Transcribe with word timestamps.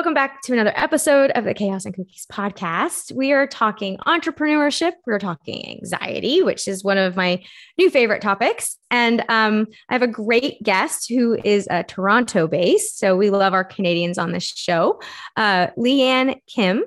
Welcome 0.00 0.14
back 0.14 0.40
to 0.44 0.54
another 0.54 0.72
episode 0.76 1.30
of 1.32 1.44
the 1.44 1.52
Chaos 1.52 1.84
and 1.84 1.94
Cookies 1.94 2.26
podcast. 2.32 3.12
We 3.12 3.32
are 3.32 3.46
talking 3.46 3.98
entrepreneurship. 4.06 4.92
We're 5.04 5.18
talking 5.18 5.68
anxiety, 5.68 6.42
which 6.42 6.66
is 6.66 6.82
one 6.82 6.96
of 6.96 7.16
my 7.16 7.44
new 7.76 7.90
favorite 7.90 8.22
topics. 8.22 8.78
And 8.90 9.22
um, 9.28 9.66
I 9.90 9.92
have 9.92 10.00
a 10.00 10.06
great 10.06 10.62
guest 10.62 11.10
who 11.10 11.38
is 11.44 11.68
uh, 11.70 11.82
Toronto 11.82 12.48
based. 12.48 12.98
So 12.98 13.14
we 13.14 13.28
love 13.28 13.52
our 13.52 13.62
Canadians 13.62 14.16
on 14.16 14.32
this 14.32 14.44
show, 14.44 15.02
uh, 15.36 15.66
Leanne 15.76 16.40
Kim. 16.46 16.82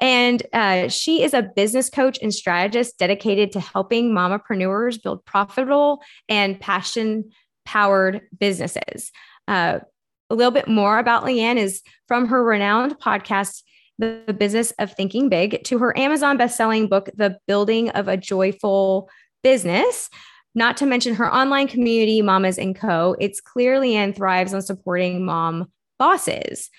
And 0.00 0.40
uh, 0.52 0.86
she 0.86 1.24
is 1.24 1.34
a 1.34 1.42
business 1.42 1.90
coach 1.90 2.16
and 2.22 2.32
strategist 2.32 2.96
dedicated 2.96 3.50
to 3.52 3.60
helping 3.60 4.12
mompreneurs 4.12 5.02
build 5.02 5.24
profitable 5.24 6.00
and 6.28 6.60
passion 6.60 7.32
powered 7.64 8.20
businesses. 8.38 9.10
Uh, 9.48 9.80
a 10.30 10.34
little 10.34 10.50
bit 10.50 10.68
more 10.68 10.98
about 10.98 11.24
Leanne 11.24 11.56
is 11.56 11.82
from 12.08 12.26
her 12.28 12.42
renowned 12.42 12.98
podcast, 12.98 13.62
The 13.98 14.34
Business 14.36 14.72
of 14.78 14.92
Thinking 14.92 15.28
Big, 15.28 15.62
to 15.64 15.78
her 15.78 15.96
Amazon 15.98 16.38
bestselling 16.38 16.88
book, 16.88 17.08
The 17.14 17.38
Building 17.46 17.90
of 17.90 18.08
a 18.08 18.16
Joyful 18.16 19.08
Business. 19.42 20.10
Not 20.54 20.76
to 20.78 20.86
mention 20.86 21.14
her 21.14 21.32
online 21.32 21.68
community, 21.68 22.22
Mamas 22.22 22.58
and 22.58 22.74
Co. 22.74 23.14
It's 23.20 23.40
clear 23.40 23.78
Leanne 23.78 24.16
thrives 24.16 24.54
on 24.54 24.62
supporting 24.62 25.24
mom 25.24 25.70
bosses. 25.98 26.70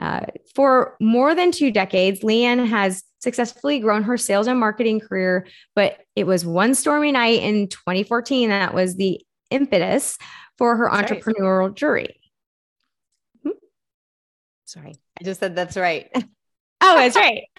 Uh, 0.00 0.26
for 0.54 0.96
more 1.00 1.34
than 1.34 1.50
two 1.50 1.70
decades, 1.70 2.20
Leanne 2.20 2.66
has 2.66 3.02
successfully 3.20 3.80
grown 3.80 4.02
her 4.04 4.16
sales 4.16 4.46
and 4.46 4.60
marketing 4.60 5.00
career, 5.00 5.46
but 5.74 5.98
it 6.14 6.24
was 6.24 6.44
one 6.44 6.74
stormy 6.74 7.12
night 7.12 7.42
in 7.42 7.66
2014 7.68 8.50
that 8.50 8.74
was 8.74 8.96
the 8.96 9.20
impetus 9.50 10.18
for 10.58 10.76
her 10.76 10.88
that's 10.92 11.10
entrepreneurial 11.10 11.68
right. 11.68 11.74
journey. 11.74 12.20
Sorry. 14.66 14.94
I 15.18 15.24
just 15.24 15.40
said 15.40 15.56
that's 15.56 15.76
right. 15.76 16.10
Oh, 16.82 16.94
that's 16.94 17.16
right. 17.16 17.44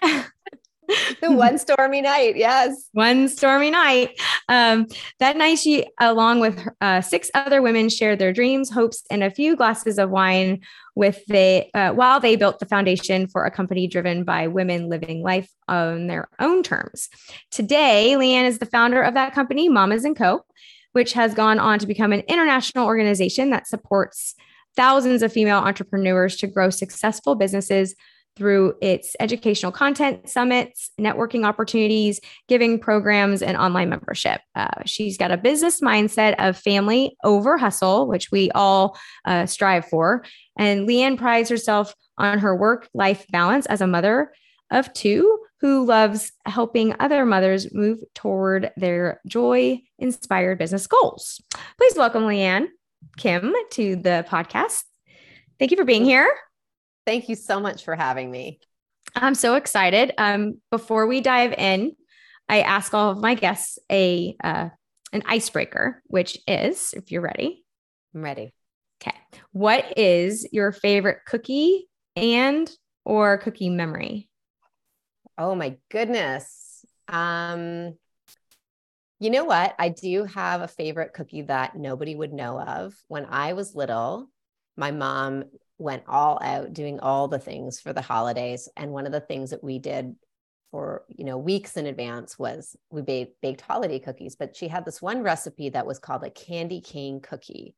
the 1.20 1.32
one 1.32 1.58
stormy 1.58 2.00
night. 2.00 2.36
Yes. 2.36 2.88
One 2.92 3.28
stormy 3.28 3.70
night. 3.70 4.18
Um, 4.48 4.86
that 5.18 5.36
night, 5.36 5.58
she, 5.58 5.86
along 5.98 6.38
with 6.38 6.66
uh, 6.80 7.00
six 7.00 7.28
other 7.34 7.60
women, 7.60 7.88
shared 7.88 8.20
their 8.20 8.32
dreams, 8.32 8.70
hopes, 8.70 9.02
and 9.10 9.22
a 9.24 9.30
few 9.30 9.56
glasses 9.56 9.98
of 9.98 10.10
wine 10.10 10.60
with 10.94 11.24
they 11.26 11.70
uh, 11.74 11.92
while 11.92 12.20
they 12.20 12.36
built 12.36 12.60
the 12.60 12.66
foundation 12.66 13.26
for 13.26 13.44
a 13.44 13.50
company 13.50 13.88
driven 13.88 14.22
by 14.22 14.46
women 14.46 14.88
living 14.88 15.20
life 15.20 15.50
on 15.66 16.06
their 16.06 16.28
own 16.38 16.62
terms. 16.62 17.08
Today, 17.50 18.14
Leanne 18.16 18.46
is 18.46 18.60
the 18.60 18.66
founder 18.66 19.02
of 19.02 19.14
that 19.14 19.34
company, 19.34 19.68
Mamas 19.68 20.04
and 20.04 20.16
Co., 20.16 20.44
which 20.92 21.12
has 21.12 21.34
gone 21.34 21.58
on 21.58 21.80
to 21.80 21.86
become 21.86 22.12
an 22.12 22.22
international 22.28 22.86
organization 22.86 23.50
that 23.50 23.66
supports 23.66 24.36
thousands 24.78 25.22
of 25.22 25.32
female 25.32 25.58
entrepreneurs 25.58 26.36
to 26.36 26.46
grow 26.46 26.70
successful 26.70 27.34
businesses 27.34 27.96
through 28.36 28.74
its 28.80 29.16
educational 29.18 29.72
content, 29.72 30.28
summits, 30.28 30.92
networking 30.98 31.44
opportunities, 31.44 32.20
giving 32.46 32.78
programs, 32.78 33.42
and 33.42 33.56
online 33.56 33.88
membership. 33.88 34.40
Uh, 34.54 34.68
she's 34.86 35.18
got 35.18 35.32
a 35.32 35.36
business 35.36 35.80
mindset 35.80 36.36
of 36.38 36.56
family 36.56 37.16
over 37.24 37.58
hustle, 37.58 38.06
which 38.06 38.30
we 38.30 38.52
all 38.52 38.96
uh, 39.24 39.44
strive 39.44 39.84
for. 39.84 40.24
And 40.56 40.88
Leanne 40.88 41.18
prides 41.18 41.50
herself 41.50 41.92
on 42.16 42.38
her 42.38 42.54
work 42.54 42.88
life 42.94 43.26
balance 43.32 43.66
as 43.66 43.80
a 43.80 43.88
mother 43.88 44.32
of 44.70 44.92
two 44.92 45.40
who 45.60 45.84
loves 45.84 46.30
helping 46.46 46.94
other 47.00 47.26
mothers 47.26 47.74
move 47.74 47.98
toward 48.14 48.70
their 48.76 49.20
joy 49.26 49.80
inspired 49.98 50.58
business 50.58 50.86
goals. 50.86 51.40
Please 51.76 51.94
welcome 51.96 52.22
Leanne. 52.22 52.68
Kim 53.16 53.52
to 53.72 53.96
the 53.96 54.24
podcast. 54.28 54.84
Thank 55.58 55.70
you 55.70 55.76
for 55.76 55.84
being 55.84 56.04
here. 56.04 56.32
Thank 57.06 57.28
you 57.28 57.34
so 57.34 57.58
much 57.60 57.84
for 57.84 57.94
having 57.94 58.30
me. 58.30 58.60
I'm 59.14 59.34
so 59.34 59.54
excited. 59.54 60.12
Um, 60.18 60.60
before 60.70 61.06
we 61.06 61.20
dive 61.20 61.52
in, 61.52 61.92
I 62.48 62.60
ask 62.60 62.94
all 62.94 63.10
of 63.10 63.18
my 63.18 63.34
guests 63.34 63.78
a 63.90 64.36
uh, 64.42 64.68
an 65.12 65.22
icebreaker, 65.26 66.02
which 66.06 66.38
is, 66.46 66.92
if 66.94 67.10
you're 67.10 67.22
ready, 67.22 67.64
I'm 68.14 68.22
ready. 68.22 68.52
Okay, 69.02 69.16
what 69.52 69.96
is 69.96 70.46
your 70.52 70.72
favorite 70.72 71.20
cookie 71.26 71.88
and 72.16 72.70
or 73.04 73.38
cookie 73.38 73.70
memory? 73.70 74.28
Oh 75.38 75.54
my 75.54 75.76
goodness. 75.90 76.84
Um, 77.06 77.94
you 79.20 79.30
know 79.30 79.44
what? 79.44 79.74
I 79.78 79.88
do 79.88 80.24
have 80.24 80.60
a 80.60 80.68
favorite 80.68 81.12
cookie 81.12 81.42
that 81.42 81.76
nobody 81.76 82.14
would 82.14 82.32
know 82.32 82.60
of. 82.60 82.94
When 83.08 83.26
I 83.26 83.52
was 83.52 83.74
little, 83.74 84.30
my 84.76 84.90
mom 84.90 85.44
went 85.78 86.04
all 86.06 86.38
out 86.42 86.72
doing 86.72 87.00
all 87.00 87.28
the 87.28 87.38
things 87.38 87.80
for 87.80 87.92
the 87.92 88.00
holidays. 88.00 88.68
And 88.76 88.92
one 88.92 89.06
of 89.06 89.12
the 89.12 89.20
things 89.20 89.50
that 89.50 89.62
we 89.62 89.78
did 89.78 90.14
for 90.70 91.04
you 91.08 91.24
know 91.24 91.38
weeks 91.38 91.76
in 91.76 91.86
advance 91.86 92.38
was 92.38 92.76
we 92.90 93.02
baked, 93.02 93.40
baked 93.40 93.60
holiday 93.60 93.98
cookies 93.98 94.36
but 94.36 94.54
she 94.54 94.68
had 94.68 94.84
this 94.84 95.00
one 95.00 95.22
recipe 95.22 95.70
that 95.70 95.86
was 95.86 95.98
called 95.98 96.22
a 96.24 96.30
candy 96.30 96.80
cane 96.80 97.20
cookie 97.20 97.74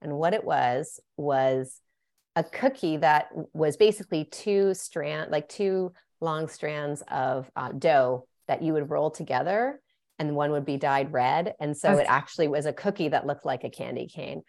and 0.00 0.16
what 0.16 0.34
it 0.34 0.44
was 0.44 1.00
was 1.16 1.80
a 2.36 2.44
cookie 2.44 2.96
that 2.96 3.28
was 3.52 3.76
basically 3.76 4.24
two 4.24 4.72
strand 4.74 5.30
like 5.30 5.48
two 5.48 5.92
long 6.20 6.48
strands 6.48 7.02
of 7.08 7.50
uh, 7.56 7.72
dough 7.72 8.26
that 8.48 8.62
you 8.62 8.72
would 8.72 8.90
roll 8.90 9.10
together 9.10 9.80
and 10.20 10.36
one 10.36 10.52
would 10.52 10.66
be 10.66 10.76
dyed 10.76 11.12
red. 11.12 11.54
And 11.58 11.74
so 11.74 11.92
okay. 11.92 12.02
it 12.02 12.06
actually 12.08 12.46
was 12.46 12.66
a 12.66 12.72
cookie 12.72 13.08
that 13.08 13.26
looked 13.26 13.46
like 13.46 13.64
a 13.64 13.70
candy 13.70 14.06
cane. 14.06 14.42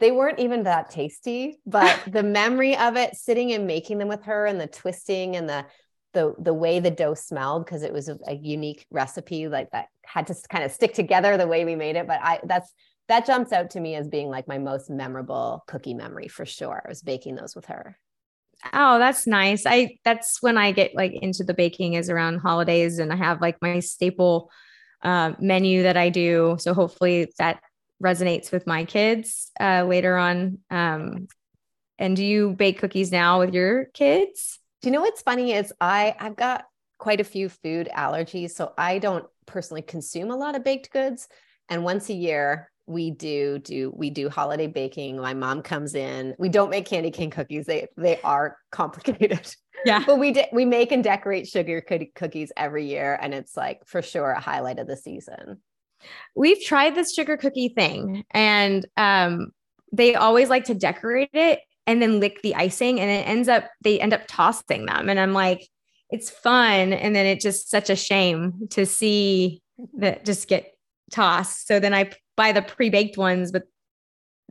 They 0.00 0.10
weren't 0.10 0.38
even 0.38 0.62
that 0.62 0.90
tasty, 0.90 1.58
but 1.66 2.00
the 2.08 2.22
memory 2.22 2.76
of 2.76 2.96
it 2.96 3.14
sitting 3.14 3.52
and 3.52 3.66
making 3.66 3.98
them 3.98 4.08
with 4.08 4.24
her 4.24 4.46
and 4.46 4.58
the 4.58 4.66
twisting 4.66 5.36
and 5.36 5.48
the 5.48 5.66
the 6.14 6.34
the 6.38 6.54
way 6.54 6.80
the 6.80 6.90
dough 6.90 7.12
smelled 7.12 7.66
because 7.66 7.82
it 7.82 7.92
was 7.92 8.08
a, 8.08 8.18
a, 8.26 8.34
unique 8.34 8.86
recipe 8.90 9.46
like 9.46 9.70
that 9.72 9.88
had 10.06 10.26
to 10.26 10.34
kind 10.48 10.64
of 10.64 10.72
stick 10.72 10.94
together 10.94 11.36
the 11.36 11.46
way 11.46 11.66
we 11.66 11.76
made 11.76 11.96
it 11.96 12.06
but 12.06 12.18
i 12.22 12.40
that's 12.44 12.72
that 13.08 13.26
jumps 13.26 13.52
out 13.52 13.68
to 13.68 13.78
me 13.78 13.94
as 13.94 14.08
being 14.08 14.30
like 14.30 14.48
my 14.48 14.56
most 14.56 14.88
memorable 14.88 15.62
cookie 15.66 15.92
memory 15.92 16.26
for 16.26 16.46
sure 16.46 16.82
i 16.82 16.88
was 16.88 17.02
baking 17.02 17.34
those 17.34 17.54
with 17.54 17.66
her 17.66 17.98
oh 18.72 18.98
that's 18.98 19.26
nice 19.26 19.66
i 19.66 19.98
that's 20.02 20.40
when 20.40 20.56
i 20.56 20.72
get 20.72 20.94
like 20.94 21.12
into 21.12 21.44
the 21.44 21.52
baking 21.52 21.92
is 21.92 22.08
around 22.08 22.38
holidays 22.38 22.98
and 22.98 23.12
i 23.12 23.16
have 23.16 23.42
like 23.42 23.58
my 23.60 23.78
staple 23.78 24.50
uh, 25.02 25.32
menu 25.38 25.82
that 25.84 25.96
I 25.96 26.08
do. 26.08 26.56
So 26.58 26.74
hopefully 26.74 27.32
that 27.38 27.60
resonates 28.02 28.52
with 28.52 28.66
my 28.66 28.84
kids 28.84 29.50
uh, 29.60 29.84
later 29.84 30.16
on. 30.16 30.58
Um, 30.70 31.28
and 31.98 32.16
do 32.16 32.24
you 32.24 32.52
bake 32.52 32.78
cookies 32.78 33.10
now 33.10 33.40
with 33.40 33.54
your 33.54 33.86
kids? 33.86 34.58
Do 34.82 34.88
you 34.88 34.92
know 34.92 35.00
what's 35.00 35.22
funny 35.22 35.52
is 35.52 35.72
I 35.80 36.14
I've 36.18 36.36
got 36.36 36.64
quite 36.98 37.20
a 37.20 37.24
few 37.24 37.48
food 37.48 37.88
allergies, 37.94 38.50
so 38.50 38.72
I 38.78 38.98
don't 38.98 39.26
personally 39.46 39.82
consume 39.82 40.30
a 40.30 40.36
lot 40.36 40.54
of 40.54 40.64
baked 40.64 40.92
goods. 40.92 41.28
And 41.68 41.84
once 41.84 42.08
a 42.08 42.14
year, 42.14 42.70
we 42.88 43.10
do 43.10 43.58
do 43.58 43.92
we 43.94 44.08
do 44.10 44.28
holiday 44.28 44.66
baking. 44.66 45.18
My 45.18 45.34
mom 45.34 45.62
comes 45.62 45.94
in. 45.94 46.34
We 46.38 46.48
don't 46.48 46.70
make 46.70 46.86
candy 46.86 47.10
cane 47.10 47.30
cookies. 47.30 47.66
They 47.66 47.88
they 47.96 48.20
are 48.22 48.56
complicated. 48.72 49.54
Yeah. 49.84 50.02
But 50.04 50.18
we 50.18 50.32
de- 50.32 50.48
we 50.52 50.64
make 50.64 50.90
and 50.90 51.04
decorate 51.04 51.46
sugar 51.46 51.80
cookies 51.80 52.50
every 52.56 52.86
year 52.86 53.18
and 53.20 53.32
it's 53.34 53.56
like 53.56 53.86
for 53.86 54.02
sure 54.02 54.30
a 54.30 54.40
highlight 54.40 54.78
of 54.78 54.88
the 54.88 54.96
season. 54.96 55.60
We've 56.34 56.62
tried 56.64 56.94
this 56.94 57.14
sugar 57.14 57.36
cookie 57.36 57.68
thing 57.68 58.24
and 58.30 58.86
um 58.96 59.50
they 59.92 60.14
always 60.14 60.48
like 60.48 60.64
to 60.64 60.74
decorate 60.74 61.30
it 61.34 61.60
and 61.86 62.02
then 62.02 62.20
lick 62.20 62.42
the 62.42 62.54
icing 62.54 63.00
and 63.00 63.10
it 63.10 63.28
ends 63.28 63.48
up 63.48 63.64
they 63.82 64.00
end 64.00 64.14
up 64.14 64.22
tossing 64.26 64.86
them. 64.86 65.10
And 65.10 65.20
i'm 65.20 65.34
like 65.34 65.68
it's 66.10 66.30
fun. 66.30 66.94
And 66.94 67.14
then 67.14 67.26
it's 67.26 67.44
just 67.44 67.68
such 67.68 67.90
a 67.90 67.96
shame 67.96 68.68
to 68.70 68.86
see 68.86 69.60
that 69.98 70.24
just 70.24 70.48
get 70.48 70.72
tossed. 71.10 71.66
So 71.66 71.80
then 71.80 71.92
i 71.92 72.10
buy 72.38 72.52
the 72.52 72.62
pre-baked 72.62 73.18
ones, 73.18 73.52
but 73.52 73.64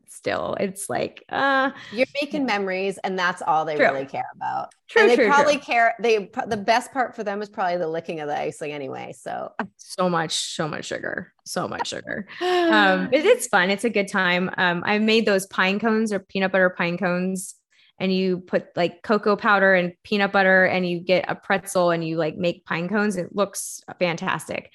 still 0.10 0.56
it's 0.60 0.90
like 0.90 1.24
uh 1.30 1.70
you're 1.92 2.08
making 2.22 2.46
memories 2.46 2.98
and 3.00 3.20
that's 3.20 3.42
all 3.42 3.66
they 3.66 3.76
true. 3.76 3.86
really 3.86 4.06
care 4.06 4.26
about 4.36 4.70
true 4.88 5.02
and 5.02 5.12
they 5.12 5.16
true, 5.16 5.28
probably 5.28 5.56
true. 5.56 5.62
care 5.64 5.96
they 6.00 6.30
the 6.48 6.58
best 6.58 6.92
part 6.92 7.16
for 7.16 7.24
them 7.24 7.42
is 7.42 7.50
probably 7.50 7.78
the 7.78 7.88
licking 7.88 8.20
of 8.22 8.28
the 8.28 8.40
icing 8.40 8.72
anyway 8.72 9.14
so 9.16 9.52
so 9.76 10.10
much 10.10 10.34
so 10.34 10.68
much 10.68 10.86
sugar 10.86 11.34
so 11.46 11.68
much 11.68 11.90
sugar 11.90 12.26
um 12.42 13.10
it, 13.12 13.26
it's 13.26 13.48
fun 13.48 13.70
it's 13.70 13.84
a 13.84 13.90
good 13.90 14.08
time 14.08 14.50
um 14.58 14.82
i 14.86 14.98
made 14.98 15.26
those 15.26 15.46
pine 15.48 15.78
cones 15.78 16.14
or 16.14 16.20
peanut 16.20 16.52
butter 16.52 16.70
pine 16.70 16.98
cones 16.98 17.56
and 18.00 18.14
you 18.14 18.40
put 18.40 18.68
like 18.76 19.02
cocoa 19.02 19.36
powder 19.36 19.74
and 19.74 19.94
peanut 20.04 20.32
butter 20.32 20.66
and 20.66 20.88
you 20.88 21.00
get 21.00 21.26
a 21.28 21.36
pretzel 21.36 21.90
and 21.92 22.06
you 22.06 22.18
like 22.18 22.38
make 22.38 22.66
pine 22.66 22.88
cones. 22.88 23.18
It 23.18 23.36
looks 23.36 23.82
fantastic. 24.00 24.72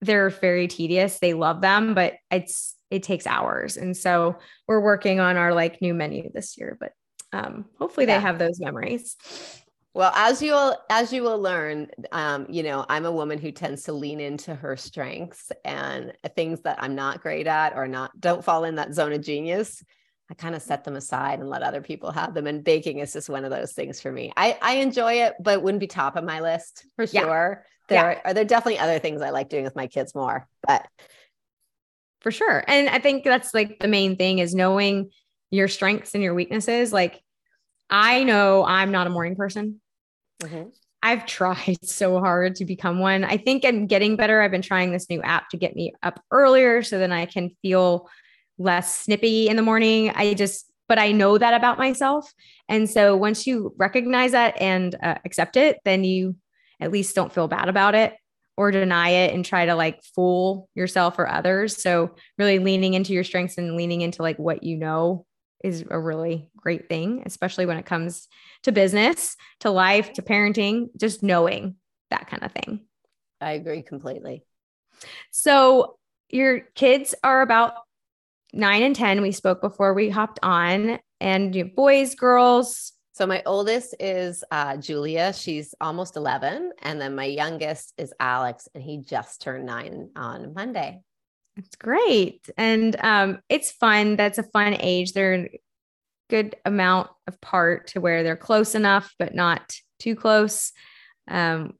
They're 0.00 0.30
very 0.30 0.68
tedious. 0.68 1.18
They 1.18 1.34
love 1.34 1.60
them, 1.60 1.94
but 1.94 2.14
it's 2.30 2.74
it 2.90 3.02
takes 3.02 3.26
hours. 3.26 3.76
And 3.76 3.96
so 3.96 4.38
we're 4.66 4.80
working 4.80 5.20
on 5.20 5.36
our 5.36 5.54
like 5.54 5.80
new 5.80 5.94
menu 5.94 6.30
this 6.32 6.58
year, 6.58 6.76
but 6.80 6.92
um, 7.32 7.66
hopefully 7.78 8.06
yeah. 8.06 8.16
they 8.16 8.22
have 8.22 8.38
those 8.38 8.58
memories. 8.58 9.16
Well, 9.92 10.12
as 10.14 10.40
you 10.40 10.52
will 10.52 10.76
as 10.88 11.12
you 11.12 11.22
will 11.22 11.40
learn, 11.40 11.88
um, 12.12 12.46
you 12.48 12.62
know, 12.62 12.86
I'm 12.88 13.06
a 13.06 13.12
woman 13.12 13.38
who 13.38 13.50
tends 13.50 13.84
to 13.84 13.92
lean 13.92 14.20
into 14.20 14.54
her 14.54 14.76
strengths 14.76 15.50
and 15.64 16.12
things 16.36 16.60
that 16.62 16.80
I'm 16.82 16.94
not 16.94 17.22
great 17.22 17.46
at 17.46 17.74
or 17.76 17.88
not 17.88 18.18
don't 18.20 18.44
fall 18.44 18.64
in 18.64 18.76
that 18.76 18.94
zone 18.94 19.12
of 19.12 19.22
genius. 19.22 19.82
I 20.30 20.34
kind 20.34 20.54
of 20.54 20.62
set 20.62 20.84
them 20.84 20.94
aside 20.94 21.40
and 21.40 21.50
let 21.50 21.62
other 21.62 21.80
people 21.82 22.12
have 22.12 22.34
them. 22.34 22.46
And 22.46 22.62
baking 22.62 23.00
is 23.00 23.12
just 23.12 23.28
one 23.28 23.44
of 23.44 23.50
those 23.50 23.72
things 23.72 24.00
for 24.00 24.12
me. 24.12 24.32
I, 24.36 24.56
I 24.62 24.74
enjoy 24.74 25.24
it, 25.24 25.34
but 25.40 25.60
wouldn't 25.60 25.80
be 25.80 25.88
top 25.88 26.14
of 26.14 26.22
my 26.22 26.38
list 26.38 26.86
for 26.94 27.04
sure. 27.04 27.64
Yeah. 27.64 27.70
There 27.90 28.12
yeah. 28.12 28.20
are 28.24 28.34
there 28.34 28.44
definitely 28.44 28.78
other 28.78 28.98
things 28.98 29.20
I 29.20 29.30
like 29.30 29.50
doing 29.50 29.64
with 29.64 29.76
my 29.76 29.88
kids 29.88 30.14
more, 30.14 30.48
but 30.66 30.86
for 32.20 32.30
sure. 32.30 32.64
And 32.66 32.88
I 32.88 32.98
think 32.98 33.24
that's 33.24 33.52
like 33.52 33.78
the 33.80 33.88
main 33.88 34.16
thing 34.16 34.38
is 34.38 34.54
knowing 34.54 35.10
your 35.50 35.68
strengths 35.68 36.14
and 36.14 36.22
your 36.22 36.34
weaknesses. 36.34 36.92
Like 36.92 37.20
I 37.90 38.24
know 38.24 38.64
I'm 38.64 38.92
not 38.92 39.06
a 39.06 39.10
morning 39.10 39.36
person. 39.36 39.80
Mm-hmm. 40.42 40.68
I've 41.02 41.26
tried 41.26 41.78
so 41.84 42.20
hard 42.20 42.56
to 42.56 42.64
become 42.64 43.00
one. 43.00 43.24
I 43.24 43.36
think 43.36 43.64
I'm 43.64 43.86
getting 43.86 44.16
better. 44.16 44.40
I've 44.40 44.50
been 44.50 44.62
trying 44.62 44.92
this 44.92 45.10
new 45.10 45.20
app 45.22 45.48
to 45.50 45.56
get 45.56 45.74
me 45.74 45.92
up 46.02 46.22
earlier 46.30 46.82
so 46.82 46.98
then 46.98 47.12
I 47.12 47.26
can 47.26 47.50
feel 47.62 48.08
less 48.58 49.00
snippy 49.00 49.48
in 49.48 49.56
the 49.56 49.62
morning. 49.62 50.10
I 50.10 50.34
just, 50.34 50.70
but 50.88 50.98
I 50.98 51.12
know 51.12 51.38
that 51.38 51.54
about 51.54 51.78
myself. 51.78 52.32
And 52.68 52.88
so 52.88 53.16
once 53.16 53.46
you 53.46 53.74
recognize 53.78 54.32
that 54.32 54.60
and 54.60 54.94
uh, 55.02 55.16
accept 55.24 55.56
it, 55.56 55.78
then 55.84 56.04
you 56.04 56.36
at 56.80 56.92
least 56.92 57.14
don't 57.14 57.32
feel 57.32 57.48
bad 57.48 57.68
about 57.68 57.94
it 57.94 58.14
or 58.56 58.70
deny 58.70 59.10
it 59.10 59.34
and 59.34 59.44
try 59.44 59.66
to 59.66 59.74
like 59.74 60.02
fool 60.14 60.68
yourself 60.74 61.18
or 61.18 61.28
others. 61.28 61.82
So 61.82 62.14
really 62.36 62.58
leaning 62.58 62.94
into 62.94 63.12
your 63.12 63.24
strengths 63.24 63.58
and 63.58 63.76
leaning 63.76 64.00
into 64.00 64.22
like 64.22 64.38
what 64.38 64.62
you 64.62 64.76
know 64.76 65.24
is 65.62 65.84
a 65.88 65.98
really 65.98 66.50
great 66.56 66.88
thing, 66.88 67.22
especially 67.26 67.66
when 67.66 67.76
it 67.76 67.86
comes 67.86 68.28
to 68.62 68.72
business, 68.72 69.36
to 69.60 69.70
life, 69.70 70.12
to 70.14 70.22
parenting, 70.22 70.88
just 70.96 71.22
knowing 71.22 71.76
that 72.10 72.28
kind 72.28 72.42
of 72.42 72.52
thing. 72.52 72.80
I 73.40 73.52
agree 73.52 73.82
completely. 73.82 74.44
So, 75.30 75.96
your 76.28 76.60
kids 76.74 77.14
are 77.24 77.42
about 77.42 77.74
nine 78.52 78.82
and 78.82 78.94
10. 78.94 79.22
We 79.22 79.32
spoke 79.32 79.60
before 79.60 79.94
we 79.94 80.10
hopped 80.10 80.38
on, 80.42 80.98
and 81.20 81.54
you 81.54 81.64
boys, 81.64 82.14
girls. 82.14 82.92
So, 83.20 83.26
my 83.26 83.42
oldest 83.44 83.94
is 84.00 84.42
uh, 84.50 84.78
Julia. 84.78 85.34
She's 85.34 85.74
almost 85.78 86.16
11. 86.16 86.72
And 86.80 86.98
then 86.98 87.14
my 87.14 87.26
youngest 87.26 87.92
is 87.98 88.14
Alex, 88.18 88.66
and 88.74 88.82
he 88.82 88.96
just 88.96 89.42
turned 89.42 89.66
nine 89.66 90.08
on 90.16 90.54
Monday. 90.54 91.02
That's 91.54 91.76
great. 91.76 92.48
And 92.56 92.96
um, 92.98 93.40
it's 93.50 93.72
fun. 93.72 94.16
That's 94.16 94.38
a 94.38 94.42
fun 94.42 94.74
age. 94.80 95.12
They're 95.12 95.34
a 95.34 95.60
good 96.30 96.56
amount 96.64 97.10
of 97.26 97.38
part 97.42 97.88
to 97.88 98.00
where 98.00 98.22
they're 98.22 98.36
close 98.36 98.74
enough, 98.74 99.14
but 99.18 99.34
not 99.34 99.70
too 99.98 100.16
close. 100.16 100.72
Um, 101.28 101.74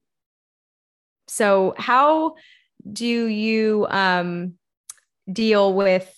so, 1.27 1.73
how 1.79 2.35
do 2.87 3.07
you 3.07 3.87
um, 3.89 4.57
deal 5.33 5.73
with 5.73 6.15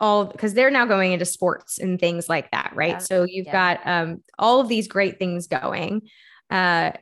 all 0.00 0.24
because 0.24 0.54
they're 0.54 0.70
now 0.70 0.86
going 0.86 1.12
into 1.12 1.24
sports 1.24 1.78
and 1.78 2.00
things 2.00 2.28
like 2.28 2.50
that, 2.50 2.72
right? 2.74 2.92
Yeah. 2.92 2.98
So, 2.98 3.24
you've 3.24 3.46
yeah. 3.46 3.76
got 3.76 3.86
um, 3.86 4.22
all 4.38 4.60
of 4.60 4.68
these 4.68 4.88
great 4.88 5.18
things 5.18 5.46
going. 5.46 6.02
Uh, 6.50 6.92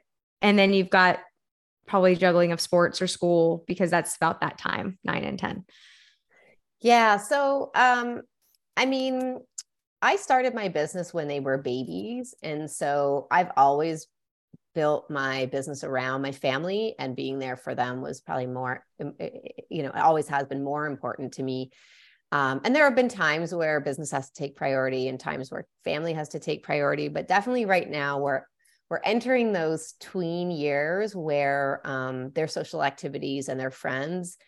and 0.43 0.59
then 0.59 0.73
you've 0.73 0.91
got 0.91 1.21
probably 1.87 2.15
juggling 2.15 2.53
of 2.53 2.61
sports 2.61 3.03
or 3.03 3.07
school 3.07 3.65
because 3.67 3.91
that's 3.91 4.17
about 4.17 4.43
that 4.43 4.59
time, 4.59 4.99
nine 5.05 5.25
and 5.25 5.39
10. 5.39 5.65
Yeah. 6.81 7.17
So, 7.17 7.71
um, 7.75 8.23
I 8.77 8.87
mean, 8.87 9.41
I 10.01 10.17
started 10.17 10.55
my 10.55 10.69
business 10.69 11.13
when 11.13 11.27
they 11.27 11.41
were 11.41 11.59
babies. 11.59 12.35
And 12.43 12.71
so 12.71 13.27
I've 13.31 13.51
always 13.57 14.07
built 14.75 15.11
my 15.11 15.47
business 15.47 15.83
around 15.83 16.23
my 16.23 16.31
family 16.31 16.95
and 16.99 17.17
being 17.17 17.41
there 17.41 17.57
for 17.57 17.75
them 17.75 18.01
was 18.01 18.21
probably 18.21 18.47
more, 18.47 18.85
um, 19.01 19.15
you 19.69 19.83
know, 19.83 19.89
it 19.89 19.97
always 19.97 20.29
has 20.29 20.47
been 20.47 20.63
more 20.63 20.87
important 20.87 21.33
to 21.33 21.43
me. 21.43 21.73
Um, 22.31 22.61
and 22.65 22.75
there 22.75 22.85
have 22.85 22.95
been 22.95 23.09
times 23.09 23.55
where 23.55 23.81
business 23.81 24.11
has 24.11 24.31
to 24.31 24.35
take 24.35 24.55
priority 24.55 25.09
and 25.09 25.19
times 25.19 25.51
where 25.51 25.67
family 25.85 26.13
has 26.13 26.31
to 26.31 26.39
take 26.39 26.63
priority. 26.63 27.09
But 27.09 27.29
definitely 27.29 27.65
right 27.65 27.89
now, 27.89 28.19
we're 28.19 28.43
we're 28.91 29.01
entering 29.05 29.53
those 29.53 29.95
tween 30.01 30.51
years 30.51 31.15
where 31.15 31.83
um, 31.85 32.31
their 32.31 32.49
social 32.49 32.83
activities 32.83 33.49
and 33.49 33.61
their 33.61 33.71
friends 33.71 34.39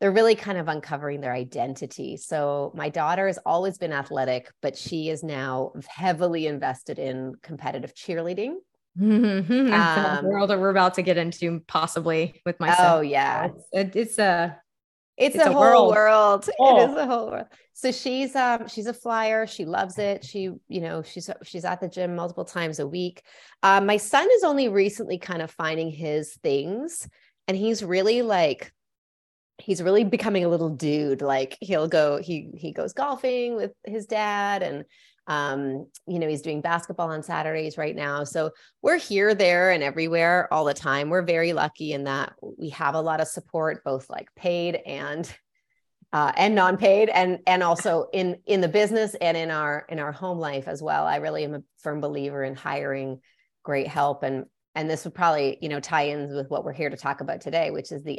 they're 0.00 0.12
really 0.12 0.34
kind 0.34 0.58
of 0.58 0.68
uncovering 0.68 1.20
their 1.20 1.32
identity. 1.32 2.16
So 2.16 2.72
my 2.74 2.88
daughter 2.88 3.26
has 3.26 3.38
always 3.44 3.78
been 3.78 3.92
athletic, 3.92 4.50
but 4.62 4.76
she 4.76 5.08
is 5.08 5.24
now 5.24 5.72
heavily 5.88 6.46
invested 6.46 6.98
in 6.98 7.34
competitive 7.42 7.94
cheerleading. 7.94 8.54
Mm-hmm. 8.98 9.72
Um, 9.72 10.24
world 10.24 10.50
that 10.50 10.58
we're 10.58 10.70
about 10.70 10.94
to 10.94 11.02
get 11.02 11.16
into, 11.16 11.60
possibly 11.68 12.42
with 12.44 12.58
my. 12.58 12.74
Oh 12.80 13.00
yeah, 13.00 13.48
it's, 13.72 13.94
it's 13.96 14.18
a. 14.18 14.58
It's, 15.18 15.34
it's 15.34 15.44
a, 15.44 15.50
a, 15.50 15.52
whole 15.52 15.90
world. 15.90 15.94
world. 15.94 16.50
Oh. 16.60 16.78
It 16.84 16.90
is 16.90 16.96
a 16.96 17.06
whole 17.06 17.30
world. 17.30 17.46
So 17.72 17.92
she's 17.92 18.34
um 18.34 18.68
she's 18.68 18.86
a 18.86 18.94
flyer. 18.94 19.46
She 19.46 19.64
loves 19.64 19.98
it. 19.98 20.24
She 20.24 20.50
you 20.68 20.80
know 20.80 21.02
she's 21.02 21.28
she's 21.42 21.64
at 21.64 21.80
the 21.80 21.88
gym 21.88 22.14
multiple 22.14 22.44
times 22.44 22.78
a 22.78 22.86
week. 22.86 23.22
Um, 23.62 23.86
my 23.86 23.96
son 23.96 24.28
is 24.32 24.44
only 24.44 24.68
recently 24.68 25.18
kind 25.18 25.42
of 25.42 25.50
finding 25.50 25.90
his 25.90 26.34
things, 26.42 27.08
and 27.46 27.56
he's 27.56 27.84
really 27.84 28.22
like 28.22 28.72
he's 29.58 29.82
really 29.82 30.04
becoming 30.04 30.44
a 30.44 30.48
little 30.48 30.70
dude 30.70 31.20
like 31.20 31.58
he'll 31.60 31.88
go 31.88 32.18
he 32.22 32.50
he 32.54 32.72
goes 32.72 32.92
golfing 32.92 33.56
with 33.56 33.72
his 33.84 34.06
dad 34.06 34.62
and 34.62 34.84
um 35.28 35.86
you 36.06 36.18
know 36.18 36.26
he's 36.26 36.42
doing 36.42 36.60
basketball 36.60 37.10
on 37.10 37.22
saturdays 37.22 37.78
right 37.78 37.94
now. 37.94 38.24
So 38.24 38.50
we're 38.82 38.98
here 38.98 39.34
there 39.34 39.70
and 39.70 39.82
everywhere 39.82 40.52
all 40.52 40.64
the 40.64 40.74
time. 40.74 41.10
We're 41.10 41.22
very 41.22 41.52
lucky 41.52 41.92
in 41.92 42.04
that 42.04 42.34
we 42.40 42.70
have 42.70 42.94
a 42.94 43.00
lot 43.00 43.20
of 43.20 43.28
support 43.28 43.84
both 43.84 44.10
like 44.10 44.34
paid 44.34 44.76
and 44.86 45.30
uh, 46.12 46.32
and 46.36 46.54
non-paid 46.54 47.10
and 47.10 47.38
and 47.46 47.62
also 47.62 48.06
in 48.12 48.38
in 48.46 48.60
the 48.60 48.68
business 48.68 49.14
and 49.20 49.36
in 49.36 49.50
our 49.50 49.84
in 49.88 49.98
our 49.98 50.12
home 50.12 50.38
life 50.38 50.66
as 50.66 50.82
well. 50.82 51.06
I 51.06 51.16
really 51.16 51.44
am 51.44 51.54
a 51.54 51.62
firm 51.78 52.00
believer 52.00 52.42
in 52.42 52.54
hiring 52.54 53.20
great 53.62 53.86
help 53.86 54.22
and 54.22 54.46
and 54.74 54.88
this 54.88 55.04
would 55.04 55.14
probably 55.14 55.58
you 55.60 55.68
know 55.68 55.80
tie 55.80 56.04
in 56.04 56.34
with 56.34 56.48
what 56.48 56.64
we're 56.64 56.72
here 56.72 56.88
to 56.88 56.96
talk 56.96 57.20
about 57.20 57.40
today 57.40 57.70
which 57.70 57.92
is 57.92 58.02
the 58.02 58.18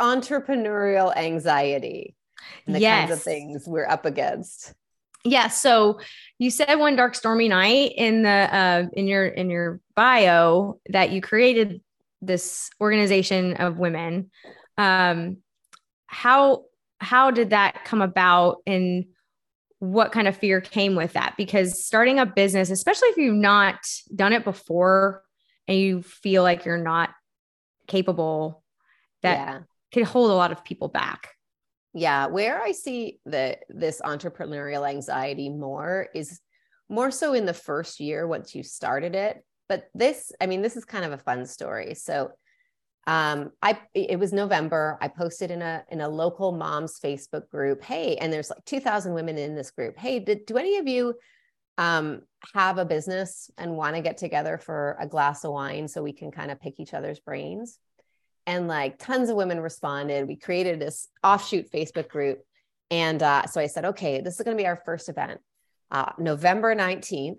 entrepreneurial 0.00 1.16
anxiety 1.16 2.14
and 2.66 2.74
the 2.74 2.80
yes. 2.80 3.08
kinds 3.08 3.18
of 3.18 3.22
things 3.22 3.64
we're 3.66 3.86
up 3.86 4.04
against 4.04 4.74
yeah 5.24 5.48
so 5.48 5.98
you 6.40 6.50
said 6.50 6.76
one 6.76 6.96
dark 6.96 7.14
stormy 7.14 7.48
night 7.48 7.92
in 7.96 8.22
the 8.22 8.30
uh, 8.30 8.86
in 8.94 9.06
your 9.06 9.26
in 9.26 9.50
your 9.50 9.78
bio 9.94 10.80
that 10.88 11.12
you 11.12 11.20
created 11.20 11.82
this 12.22 12.70
organization 12.80 13.54
of 13.54 13.76
women. 13.76 14.30
Um 14.78 15.36
how 16.06 16.64
how 16.98 17.30
did 17.30 17.50
that 17.50 17.84
come 17.84 18.00
about 18.00 18.62
and 18.66 19.04
what 19.80 20.12
kind 20.12 20.28
of 20.28 20.36
fear 20.36 20.62
came 20.62 20.94
with 20.94 21.12
that? 21.12 21.34
Because 21.36 21.84
starting 21.84 22.18
a 22.18 22.24
business 22.24 22.70
especially 22.70 23.08
if 23.10 23.18
you've 23.18 23.34
not 23.34 23.76
done 24.14 24.32
it 24.32 24.44
before 24.44 25.22
and 25.68 25.78
you 25.78 26.00
feel 26.02 26.42
like 26.42 26.64
you're 26.64 26.78
not 26.78 27.10
capable 27.86 28.64
that 29.22 29.36
yeah. 29.36 29.58
can 29.92 30.04
hold 30.04 30.30
a 30.30 30.34
lot 30.34 30.52
of 30.52 30.64
people 30.64 30.88
back 30.88 31.34
yeah 31.92 32.26
where 32.26 32.62
i 32.62 32.72
see 32.72 33.18
the 33.26 33.56
this 33.68 34.00
entrepreneurial 34.04 34.88
anxiety 34.88 35.48
more 35.48 36.08
is 36.14 36.40
more 36.88 37.10
so 37.10 37.32
in 37.34 37.46
the 37.46 37.54
first 37.54 38.00
year 38.00 38.26
once 38.26 38.54
you 38.54 38.62
started 38.62 39.14
it 39.14 39.44
but 39.68 39.88
this 39.94 40.32
i 40.40 40.46
mean 40.46 40.62
this 40.62 40.76
is 40.76 40.84
kind 40.84 41.04
of 41.04 41.12
a 41.12 41.18
fun 41.18 41.46
story 41.46 41.94
so 41.94 42.30
um 43.06 43.50
i 43.62 43.78
it 43.94 44.18
was 44.18 44.32
november 44.32 44.98
i 45.00 45.08
posted 45.08 45.50
in 45.50 45.62
a 45.62 45.82
in 45.90 46.00
a 46.00 46.08
local 46.08 46.52
moms 46.52 46.98
facebook 47.02 47.48
group 47.50 47.82
hey 47.82 48.16
and 48.16 48.32
there's 48.32 48.50
like 48.50 48.64
2000 48.66 49.14
women 49.14 49.38
in 49.38 49.54
this 49.54 49.70
group 49.70 49.96
hey 49.96 50.20
did, 50.20 50.46
do 50.46 50.56
any 50.56 50.76
of 50.78 50.86
you 50.86 51.14
um, 51.80 52.20
have 52.54 52.76
a 52.76 52.84
business 52.84 53.50
and 53.56 53.74
want 53.74 53.96
to 53.96 54.02
get 54.02 54.18
together 54.18 54.58
for 54.58 54.98
a 55.00 55.06
glass 55.06 55.44
of 55.44 55.52
wine 55.52 55.88
so 55.88 56.02
we 56.02 56.12
can 56.12 56.30
kind 56.30 56.50
of 56.50 56.60
pick 56.60 56.78
each 56.78 56.92
other's 56.92 57.20
brains. 57.20 57.78
And 58.50 58.66
like 58.66 58.98
tons 58.98 59.30
of 59.30 59.36
women 59.36 59.60
responded. 59.60 60.26
We 60.26 60.34
created 60.34 60.80
this 60.80 61.06
offshoot 61.22 61.70
Facebook 61.70 62.08
group. 62.08 62.40
And 62.90 63.22
uh, 63.22 63.46
so 63.46 63.60
I 63.60 63.68
said, 63.68 63.84
okay, 63.84 64.20
this 64.20 64.40
is 64.40 64.44
going 64.44 64.56
to 64.56 64.60
be 64.60 64.66
our 64.66 64.82
first 64.84 65.08
event, 65.08 65.40
uh, 65.92 66.10
November 66.18 66.74
19th. 66.74 67.38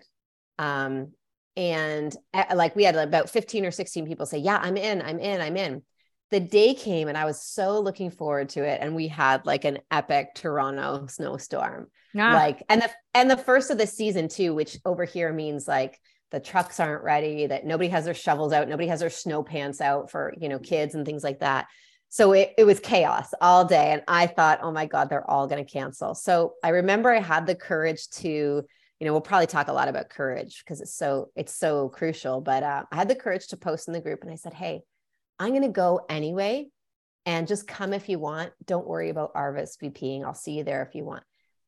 Um, 0.57 1.11
and 1.57 2.15
uh, 2.33 2.45
like 2.55 2.77
we 2.77 2.85
had 2.85 2.95
about 2.95 3.29
15 3.29 3.65
or 3.65 3.71
16 3.71 4.07
people 4.07 4.25
say, 4.25 4.37
yeah, 4.37 4.57
I'm 4.61 4.77
in, 4.77 5.01
I'm 5.01 5.19
in, 5.19 5.41
I'm 5.41 5.57
in. 5.57 5.83
the 6.31 6.39
day 6.39 6.73
came 6.73 7.09
and 7.09 7.17
I 7.17 7.25
was 7.25 7.43
so 7.43 7.81
looking 7.81 8.09
forward 8.09 8.49
to 8.49 8.63
it. 8.63 8.79
And 8.81 8.95
we 8.95 9.09
had 9.09 9.45
like 9.45 9.65
an 9.65 9.79
epic 9.91 10.29
Toronto 10.33 11.05
snowstorm. 11.07 11.87
Yeah. 12.13 12.33
Like, 12.33 12.63
and 12.69 12.81
the 12.81 12.89
and 13.13 13.29
the 13.29 13.37
first 13.37 13.69
of 13.69 13.77
the 13.77 13.87
season 13.87 14.29
too, 14.29 14.55
which 14.55 14.79
over 14.85 15.03
here 15.03 15.31
means 15.33 15.67
like 15.67 15.99
the 16.31 16.39
trucks 16.39 16.79
aren't 16.79 17.03
ready, 17.03 17.47
that 17.47 17.65
nobody 17.65 17.89
has 17.89 18.05
their 18.05 18.13
shovels 18.13 18.53
out, 18.53 18.67
nobody 18.67 18.87
has 18.87 19.01
their 19.01 19.09
snow 19.09 19.43
pants 19.43 19.81
out 19.81 20.09
for, 20.09 20.33
you 20.39 20.49
know, 20.49 20.59
kids 20.59 20.95
and 20.95 21.05
things 21.05 21.23
like 21.23 21.39
that. 21.39 21.67
So 22.09 22.33
it, 22.33 22.53
it 22.57 22.65
was 22.65 22.79
chaos 22.79 23.33
all 23.39 23.63
day. 23.65 23.91
And 23.91 24.01
I 24.07 24.27
thought, 24.27 24.59
oh 24.61 24.71
my 24.71 24.85
God, 24.85 25.09
they're 25.09 25.29
all 25.29 25.47
going 25.47 25.63
to 25.63 25.71
cancel. 25.71 26.13
So 26.15 26.53
I 26.63 26.69
remember 26.69 27.09
I 27.09 27.19
had 27.19 27.47
the 27.47 27.55
courage 27.55 28.09
to, 28.09 28.29
you 28.29 29.05
know, 29.05 29.13
we'll 29.13 29.21
probably 29.21 29.47
talk 29.47 29.69
a 29.69 29.73
lot 29.73 29.87
about 29.87 30.09
courage 30.09 30.59
because 30.59 30.81
it's 30.81 30.93
so, 30.93 31.31
it's 31.35 31.53
so 31.53 31.89
crucial. 31.89 32.41
But 32.41 32.63
uh, 32.63 32.83
I 32.91 32.95
had 32.95 33.07
the 33.07 33.15
courage 33.15 33.47
to 33.47 33.57
post 33.57 33.87
in 33.87 33.93
the 33.93 34.01
group 34.01 34.23
and 34.23 34.31
I 34.31 34.35
said, 34.35 34.53
hey, 34.53 34.81
I'm 35.39 35.49
going 35.49 35.61
to 35.61 35.69
go 35.69 36.01
anyway 36.09 36.67
and 37.25 37.47
just 37.47 37.67
come 37.67 37.93
if 37.93 38.09
you 38.09 38.19
want. 38.19 38.51
Don't 38.65 38.87
worry 38.87 39.09
about 39.09 39.33
RSVPing. 39.33 40.25
I'll 40.25 40.33
see 40.33 40.53
you 40.53 40.63
there 40.63 40.83
if 40.83 40.95
you 40.95 41.05
want. 41.05 41.23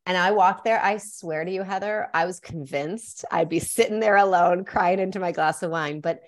And 0.06 0.18
I 0.18 0.32
walked 0.32 0.66
there. 0.66 0.82
I 0.84 0.98
swear 0.98 1.46
to 1.46 1.52
you, 1.52 1.64
Heather, 1.64 2.10
I 2.14 2.26
was 2.26 2.40
convinced 2.40 3.24
I'd 3.32 3.50
be 3.50 3.60
sitting 3.60 4.00
there 4.00 4.18
alone, 4.18 4.66
crying 4.66 5.00
into 5.00 5.20
my 5.20 5.32
glass 5.32 5.64
of 5.64 5.72
wine. 5.72 6.02
But 6.02 6.22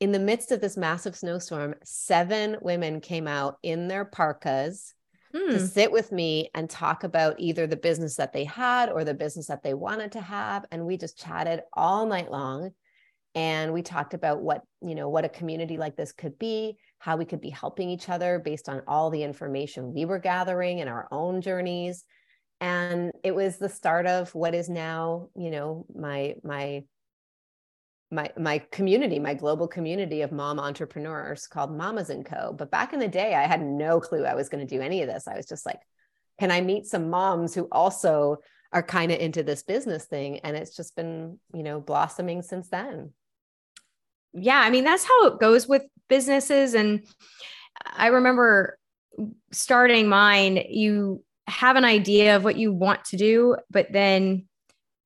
in 0.00 0.12
the 0.12 0.18
midst 0.18 0.52
of 0.52 0.60
this 0.60 0.76
massive 0.76 1.16
snowstorm, 1.16 1.74
seven 1.82 2.56
women 2.60 3.00
came 3.00 3.26
out 3.26 3.56
in 3.62 3.88
their 3.88 4.04
parkas 4.04 4.94
hmm. 5.34 5.52
to 5.52 5.60
sit 5.60 5.90
with 5.90 6.12
me 6.12 6.50
and 6.54 6.68
talk 6.68 7.04
about 7.04 7.36
either 7.38 7.66
the 7.66 7.76
business 7.76 8.16
that 8.16 8.34
they 8.34 8.44
had 8.44 8.90
or 8.90 9.02
the 9.02 9.14
business 9.14 9.46
that 9.46 9.62
they 9.62 9.72
wanted 9.72 10.12
to 10.12 10.20
have. 10.20 10.66
And 10.70 10.84
we 10.84 10.98
just 10.98 11.18
chatted 11.18 11.60
all 11.72 12.04
night 12.04 12.30
long. 12.30 12.72
And 13.34 13.72
we 13.72 13.80
talked 13.80 14.12
about 14.12 14.42
what, 14.42 14.62
you 14.82 14.94
know, 14.94 15.08
what 15.08 15.24
a 15.24 15.30
community 15.30 15.78
like 15.78 15.96
this 15.96 16.12
could 16.12 16.38
be, 16.38 16.76
how 16.98 17.16
we 17.16 17.24
could 17.24 17.40
be 17.40 17.48
helping 17.48 17.88
each 17.88 18.10
other 18.10 18.38
based 18.38 18.68
on 18.68 18.82
all 18.86 19.08
the 19.08 19.22
information 19.22 19.94
we 19.94 20.04
were 20.04 20.18
gathering 20.18 20.80
in 20.80 20.88
our 20.88 21.08
own 21.10 21.40
journeys 21.40 22.04
and 22.62 23.10
it 23.24 23.34
was 23.34 23.56
the 23.56 23.68
start 23.68 24.06
of 24.06 24.32
what 24.36 24.54
is 24.54 24.70
now 24.70 25.28
you 25.34 25.50
know 25.50 25.84
my 25.94 26.36
my 26.44 26.84
my 28.10 28.30
my 28.38 28.58
community 28.70 29.18
my 29.18 29.34
global 29.34 29.66
community 29.66 30.22
of 30.22 30.30
mom 30.30 30.60
entrepreneurs 30.60 31.46
called 31.46 31.76
mamas 31.76 32.08
and 32.08 32.24
co. 32.24 32.54
But 32.56 32.70
back 32.70 32.92
in 32.92 33.00
the 33.00 33.08
day 33.08 33.34
i 33.34 33.46
had 33.46 33.60
no 33.60 34.00
clue 34.00 34.24
i 34.24 34.34
was 34.34 34.48
going 34.48 34.66
to 34.66 34.74
do 34.74 34.80
any 34.80 35.02
of 35.02 35.08
this. 35.08 35.26
I 35.26 35.36
was 35.36 35.46
just 35.46 35.66
like 35.66 35.80
can 36.38 36.50
i 36.50 36.60
meet 36.60 36.86
some 36.86 37.10
moms 37.10 37.54
who 37.54 37.68
also 37.72 38.38
are 38.72 38.82
kind 38.82 39.12
of 39.12 39.18
into 39.18 39.42
this 39.42 39.62
business 39.62 40.06
thing? 40.06 40.38
And 40.38 40.56
it's 40.56 40.74
just 40.76 40.94
been 40.94 41.38
you 41.52 41.64
know 41.64 41.80
blossoming 41.80 42.42
since 42.42 42.68
then. 42.68 43.12
Yeah 44.32 44.60
i 44.60 44.70
mean 44.70 44.84
that's 44.84 45.04
how 45.04 45.26
it 45.26 45.40
goes 45.40 45.66
with 45.66 45.82
businesses. 46.08 46.74
And 46.74 47.06
i 47.84 48.06
remember 48.06 48.78
starting 49.50 50.08
mine 50.08 50.62
you 50.70 51.24
have 51.52 51.76
an 51.76 51.84
idea 51.84 52.36
of 52.36 52.44
what 52.44 52.56
you 52.56 52.72
want 52.72 53.04
to 53.06 53.16
do, 53.16 53.56
but 53.70 53.92
then 53.92 54.46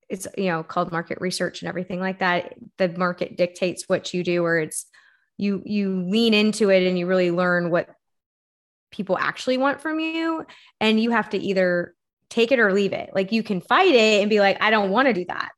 it's 0.09 0.27
you 0.39 0.47
know 0.47 0.63
called 0.63 0.93
market 0.93 1.21
research 1.21 1.61
and 1.61 1.69
everything 1.69 2.01
like 2.01 2.21
that. 2.21 2.55
The 2.79 2.89
market 2.89 3.37
dictates 3.37 3.85
what 3.89 4.15
you 4.15 4.23
do, 4.23 4.45
or 4.45 4.59
it's 4.59 4.87
you 5.37 5.63
you 5.67 6.03
lean 6.09 6.33
into 6.33 6.71
it 6.71 6.87
and 6.87 6.99
you 6.99 7.07
really 7.07 7.31
learn 7.31 7.71
what 7.71 7.91
people 8.91 9.19
actually 9.19 9.59
want 9.59 9.81
from 9.81 9.99
you, 9.99 10.47
and 10.81 11.01
you 11.01 11.11
have 11.11 11.31
to 11.31 11.39
either 11.39 11.95
take 12.31 12.53
it 12.53 12.61
or 12.61 12.73
leave 12.73 12.93
it. 12.93 13.11
Like 13.13 13.33
you 13.33 13.43
can 13.43 13.61
fight 13.61 13.95
it 13.95 14.21
and 14.21 14.31
be 14.31 14.41
like, 14.41 14.57
I 14.61 14.71
don't 14.71 14.91
want 14.91 15.09
to 15.09 15.15
do 15.15 15.25
that, 15.29 15.51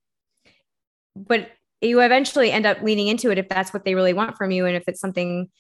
but 1.14 1.50
you 1.80 2.00
eventually 2.00 2.50
end 2.50 2.66
up 2.66 2.83
leaning 2.83 3.09
into 3.09 3.30
it 3.30 3.38
if 3.38 3.49
that's 3.49 3.73
what 3.73 3.85
they 3.85 3.95
really 3.95 4.14
want 4.14 4.37
from 4.37 4.50
you, 4.50 4.64
and 4.64 4.76
if 4.76 4.85
it's 4.88 5.00
something, 5.00 5.50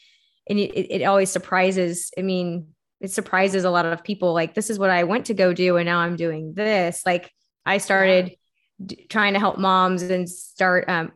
and 0.48 0.58
it, 0.58 0.94
it 0.94 1.04
always 1.04 1.30
surprises. 1.30 2.10
I 2.18 2.22
mean, 2.22 2.68
it 3.00 3.10
surprises 3.10 3.64
a 3.64 3.70
lot 3.70 3.86
of 3.86 4.02
people 4.02 4.32
like 4.32 4.54
this 4.54 4.70
is 4.70 4.78
what 4.78 4.90
i 4.90 5.04
went 5.04 5.26
to 5.26 5.34
go 5.34 5.52
do 5.52 5.76
and 5.76 5.86
now 5.86 5.98
i'm 5.98 6.16
doing 6.16 6.54
this. 6.54 7.02
Like 7.06 7.32
i 7.64 7.78
started 7.78 8.34
d- 8.84 9.06
trying 9.08 9.34
to 9.34 9.40
help 9.40 9.58
moms 9.58 10.02
and 10.02 10.28
start 10.28 10.88
um 10.88 11.12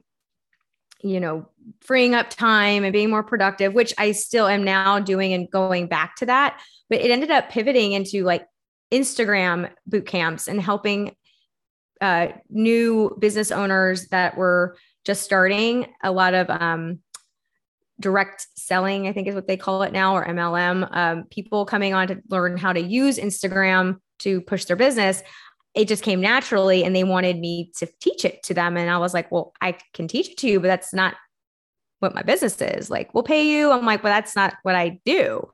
you 1.03 1.21
know 1.21 1.49
freeing 1.81 2.15
up 2.15 2.31
time 2.31 2.85
and 2.85 2.93
being 2.93 3.11
more 3.11 3.23
productive 3.23 3.73
which 3.73 3.95
i 3.99 4.13
still 4.13 4.47
am 4.47 4.65
now 4.65 4.99
doing 4.99 5.33
and 5.33 5.51
going 5.51 5.87
back 5.87 6.17
to 6.17 6.27
that. 6.27 6.61
But 6.89 7.01
it 7.01 7.11
ended 7.11 7.31
up 7.31 7.51
pivoting 7.51 7.93
into 7.93 8.25
like 8.25 8.47
instagram 8.93 9.71
boot 9.87 10.07
camps 10.07 10.49
and 10.49 10.61
helping 10.61 11.17
uh, 12.03 12.33
new 12.51 13.17
business 13.21 13.53
owners 13.53 14.09
that 14.09 14.37
were 14.37 14.77
just 15.05 15.23
starting. 15.23 15.87
A 16.03 16.11
lot 16.11 16.35
of 16.35 16.51
um, 16.51 16.99
direct 18.03 18.47
selling, 18.57 19.09
I 19.09 19.13
think 19.13 19.29
is 19.29 19.35
what 19.35 19.47
they 19.47 19.57
call 19.57 19.83
it 19.83 19.93
now, 19.93 20.15
or 20.15 20.27
MLM, 20.27 20.89
um, 20.95 21.25
people 21.31 21.65
coming 21.65 21.95
on 21.95 22.09
to 22.09 22.21
learn 22.29 22.59
how 22.59 22.73
to 22.73 22.81
use 22.81 23.19
Instagram 23.19 23.99
to 24.19 24.41
push 24.43 24.67
their 24.67 24.77
business. 24.77 25.23
It 25.75 25.89
just 25.89 26.03
came 26.03 26.21
naturally 26.21 26.85
and 26.85 26.95
they 26.95 27.05
wanted 27.05 27.39
me 27.39 27.73
to 27.79 27.89
teach 28.01 28.27
it 28.27 28.43
to 28.45 28.55
them. 28.55 28.77
And 28.77 28.91
I 28.91 28.99
was 28.99 29.15
like, 29.15 29.33
well, 29.33 29.55
I 29.63 29.79
can 29.95 30.07
teach 30.07 30.31
it 30.31 30.37
to 30.39 30.49
you, 30.49 30.61
but 30.61 30.67
that's 30.67 30.93
not 30.93 31.15
what 32.01 32.15
my 32.15 32.23
business 32.23 32.61
is. 32.61 32.91
Like, 32.91 33.15
we'll 33.15 33.23
pay 33.23 33.49
you. 33.49 33.71
I'm 33.71 33.87
like, 33.87 34.03
well, 34.03 34.13
that's 34.13 34.37
not 34.37 34.55
what 34.65 34.75
I 34.75 35.01
do. 35.07 35.49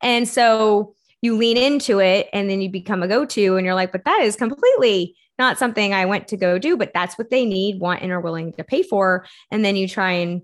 And 0.00 0.28
so 0.28 0.94
you 1.22 1.36
lean 1.36 1.56
into 1.56 2.00
it 2.00 2.28
and 2.32 2.48
then 2.48 2.60
you 2.60 2.68
become 2.68 3.02
a 3.02 3.08
go 3.08 3.24
to, 3.24 3.56
and 3.56 3.64
you're 3.64 3.74
like, 3.74 3.92
but 3.92 4.04
that 4.04 4.20
is 4.20 4.36
completely 4.36 5.16
not 5.38 5.58
something 5.58 5.92
I 5.92 6.04
went 6.04 6.28
to 6.28 6.36
go 6.36 6.58
do, 6.58 6.76
but 6.76 6.92
that's 6.92 7.18
what 7.18 7.30
they 7.30 7.44
need, 7.44 7.80
want, 7.80 8.02
and 8.02 8.12
are 8.12 8.20
willing 8.20 8.52
to 8.52 8.64
pay 8.64 8.82
for. 8.82 9.26
And 9.50 9.64
then 9.64 9.74
you 9.74 9.88
try 9.88 10.12
and 10.12 10.42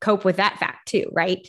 cope 0.00 0.24
with 0.24 0.36
that 0.36 0.58
fact 0.58 0.88
too, 0.88 1.10
right? 1.12 1.46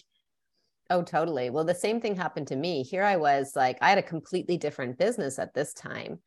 Oh, 0.89 1.03
totally. 1.03 1.49
Well, 1.49 1.63
the 1.63 1.73
same 1.73 2.01
thing 2.01 2.15
happened 2.15 2.47
to 2.47 2.55
me. 2.55 2.83
Here 2.83 3.03
I 3.03 3.15
was 3.15 3.53
like, 3.55 3.77
I 3.81 3.89
had 3.89 3.97
a 3.97 4.03
completely 4.03 4.57
different 4.57 4.97
business 4.97 5.39
at 5.39 5.53
this 5.53 5.73
time 5.73 6.19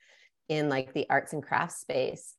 in 0.49 0.69
like 0.69 0.95
the 0.95 1.07
arts 1.11 1.33
and 1.33 1.43
crafts 1.43 1.81
space. 1.81 2.35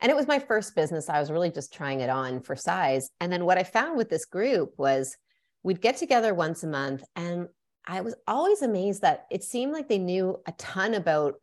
And 0.00 0.10
it 0.10 0.16
was 0.16 0.26
my 0.26 0.38
first 0.38 0.74
business. 0.74 1.08
I 1.08 1.20
was 1.20 1.30
really 1.30 1.50
just 1.50 1.72
trying 1.72 2.00
it 2.00 2.10
on 2.10 2.42
for 2.42 2.56
size. 2.56 3.10
And 3.20 3.32
then 3.32 3.44
what 3.44 3.58
I 3.58 3.64
found 3.64 3.96
with 3.96 4.10
this 4.10 4.24
group 4.24 4.74
was 4.76 5.16
we'd 5.62 5.80
get 5.80 5.96
together 5.96 6.34
once 6.34 6.62
a 6.62 6.68
month. 6.68 7.02
And 7.16 7.48
I 7.86 8.02
was 8.02 8.14
always 8.26 8.62
amazed 8.62 9.02
that 9.02 9.26
it 9.30 9.42
seemed 9.42 9.72
like 9.72 9.88
they 9.88 9.98
knew 9.98 10.38
a 10.46 10.52
ton 10.52 10.94
about 10.94 11.34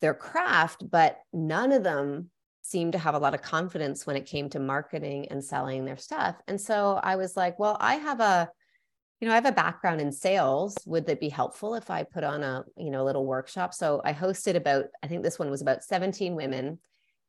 their 0.00 0.14
craft, 0.14 0.88
but 0.88 1.18
none 1.32 1.72
of 1.72 1.82
them 1.82 2.30
seemed 2.64 2.92
to 2.92 2.98
have 2.98 3.14
a 3.14 3.18
lot 3.18 3.34
of 3.34 3.42
confidence 3.42 4.06
when 4.06 4.16
it 4.16 4.24
came 4.24 4.48
to 4.48 4.58
marketing 4.58 5.28
and 5.30 5.44
selling 5.44 5.84
their 5.84 5.98
stuff. 5.98 6.34
And 6.48 6.58
so 6.58 6.98
I 7.02 7.16
was 7.16 7.36
like, 7.36 7.58
well, 7.58 7.76
I 7.78 7.96
have 7.96 8.20
a 8.20 8.50
you 9.20 9.28
know, 9.28 9.32
I 9.32 9.36
have 9.36 9.46
a 9.46 9.52
background 9.52 10.00
in 10.00 10.10
sales. 10.12 10.76
Would 10.86 11.08
it 11.08 11.20
be 11.20 11.28
helpful 11.28 11.76
if 11.76 11.88
I 11.88 12.02
put 12.02 12.24
on 12.24 12.42
a, 12.42 12.64
you 12.76 12.90
know, 12.90 13.02
a 13.02 13.04
little 13.04 13.24
workshop? 13.24 13.72
So 13.72 14.00
I 14.04 14.12
hosted 14.12 14.56
about 14.56 14.86
I 15.02 15.06
think 15.06 15.22
this 15.22 15.38
one 15.38 15.50
was 15.50 15.60
about 15.60 15.84
17 15.84 16.34
women 16.34 16.78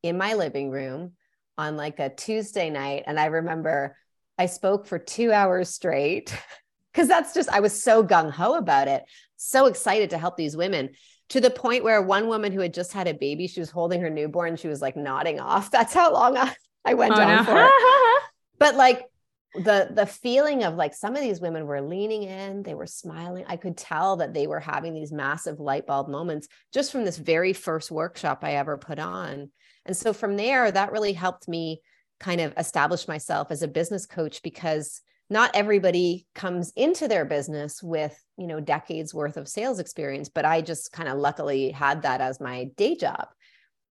in 0.03 0.17
my 0.17 0.35
living 0.35 0.71
room 0.71 1.13
on 1.57 1.75
like 1.75 1.99
a 1.99 2.09
Tuesday 2.09 2.69
night 2.69 3.03
and 3.05 3.19
I 3.19 3.25
remember 3.25 3.97
I 4.37 4.45
spoke 4.45 4.87
for 4.87 4.99
2 4.99 5.33
hours 5.33 5.69
straight 5.69 6.33
because 6.93 7.09
that's 7.09 7.33
just 7.33 7.49
I 7.49 7.59
was 7.59 7.83
so 7.83 8.05
gung 8.05 8.31
ho 8.31 8.55
about 8.55 8.87
it. 8.87 9.03
So 9.35 9.65
excited 9.65 10.11
to 10.11 10.17
help 10.17 10.37
these 10.37 10.55
women 10.55 10.91
to 11.29 11.41
the 11.41 11.49
point 11.49 11.83
where 11.83 12.01
one 12.01 12.27
woman 12.27 12.51
who 12.51 12.61
had 12.61 12.73
just 12.73 12.93
had 12.93 13.07
a 13.07 13.13
baby, 13.13 13.47
she 13.47 13.59
was 13.59 13.71
holding 13.71 14.01
her 14.01 14.09
newborn, 14.09 14.55
she 14.55 14.67
was 14.67 14.81
like 14.81 14.95
nodding 14.95 15.39
off. 15.39 15.71
That's 15.71 15.93
how 15.93 16.13
long 16.13 16.37
I, 16.37 16.55
I 16.83 16.93
went 16.93 17.13
oh, 17.13 17.21
on 17.21 17.37
no. 17.37 17.43
for. 17.43 17.69
but 18.59 18.75
like 18.75 19.05
the 19.55 19.89
the 19.91 20.05
feeling 20.05 20.63
of 20.63 20.75
like 20.75 20.93
some 20.93 21.15
of 21.15 21.21
these 21.21 21.39
women 21.39 21.65
were 21.65 21.81
leaning 21.81 22.23
in, 22.23 22.63
they 22.63 22.73
were 22.73 22.87
smiling. 22.87 23.45
I 23.47 23.57
could 23.57 23.77
tell 23.77 24.17
that 24.17 24.33
they 24.33 24.47
were 24.47 24.59
having 24.59 24.93
these 24.93 25.11
massive 25.11 25.59
light 25.59 25.87
bulb 25.87 26.09
moments 26.09 26.47
just 26.73 26.91
from 26.91 27.05
this 27.05 27.17
very 27.17 27.53
first 27.53 27.89
workshop 27.89 28.39
I 28.43 28.55
ever 28.55 28.77
put 28.77 28.99
on. 28.99 29.51
And 29.85 29.95
so 29.95 30.13
from 30.13 30.35
there, 30.35 30.69
that 30.69 30.91
really 30.91 31.13
helped 31.13 31.47
me 31.47 31.81
kind 32.19 32.41
of 32.41 32.53
establish 32.57 33.07
myself 33.07 33.51
as 33.51 33.61
a 33.61 33.67
business 33.67 34.05
coach 34.05 34.41
because 34.41 35.01
not 35.29 35.51
everybody 35.55 36.27
comes 36.35 36.71
into 36.75 37.07
their 37.07 37.25
business 37.25 37.81
with 37.81 38.17
you 38.37 38.47
know 38.47 38.59
decades 38.59 39.13
worth 39.13 39.37
of 39.37 39.47
sales 39.47 39.79
experience 39.79 40.29
but 40.29 40.45
i 40.45 40.61
just 40.61 40.91
kind 40.91 41.09
of 41.09 41.17
luckily 41.17 41.71
had 41.71 42.03
that 42.03 42.21
as 42.21 42.39
my 42.39 42.65
day 42.75 42.95
job. 42.95 43.27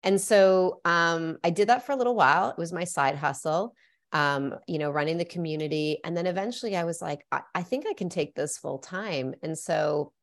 And 0.04 0.20
so 0.20 0.80
um, 0.86 1.38
i 1.44 1.50
did 1.50 1.70
that 1.70 1.86
for 1.86 1.92
a 1.92 1.98
little 1.98 2.16
while. 2.16 2.50
It 2.50 2.58
was 2.58 2.72
my 2.74 2.86
side 2.86 3.16
hustle 3.16 3.76
um, 4.12 4.56
you 4.68 4.80
know 4.80 4.90
running 4.92 5.18
the 5.18 5.26
community. 5.26 6.00
And 6.04 6.16
then 6.16 6.26
eventually 6.26 6.76
i 6.76 6.84
was 6.84 7.02
like 7.02 7.26
I, 7.32 7.42
I 7.54 7.64
think 7.64 7.86
i 7.88 7.94
can 7.94 8.10
take 8.10 8.34
this 8.36 8.58
full 8.58 8.80
time. 8.80 9.36
And 9.44 9.58
so 9.58 10.14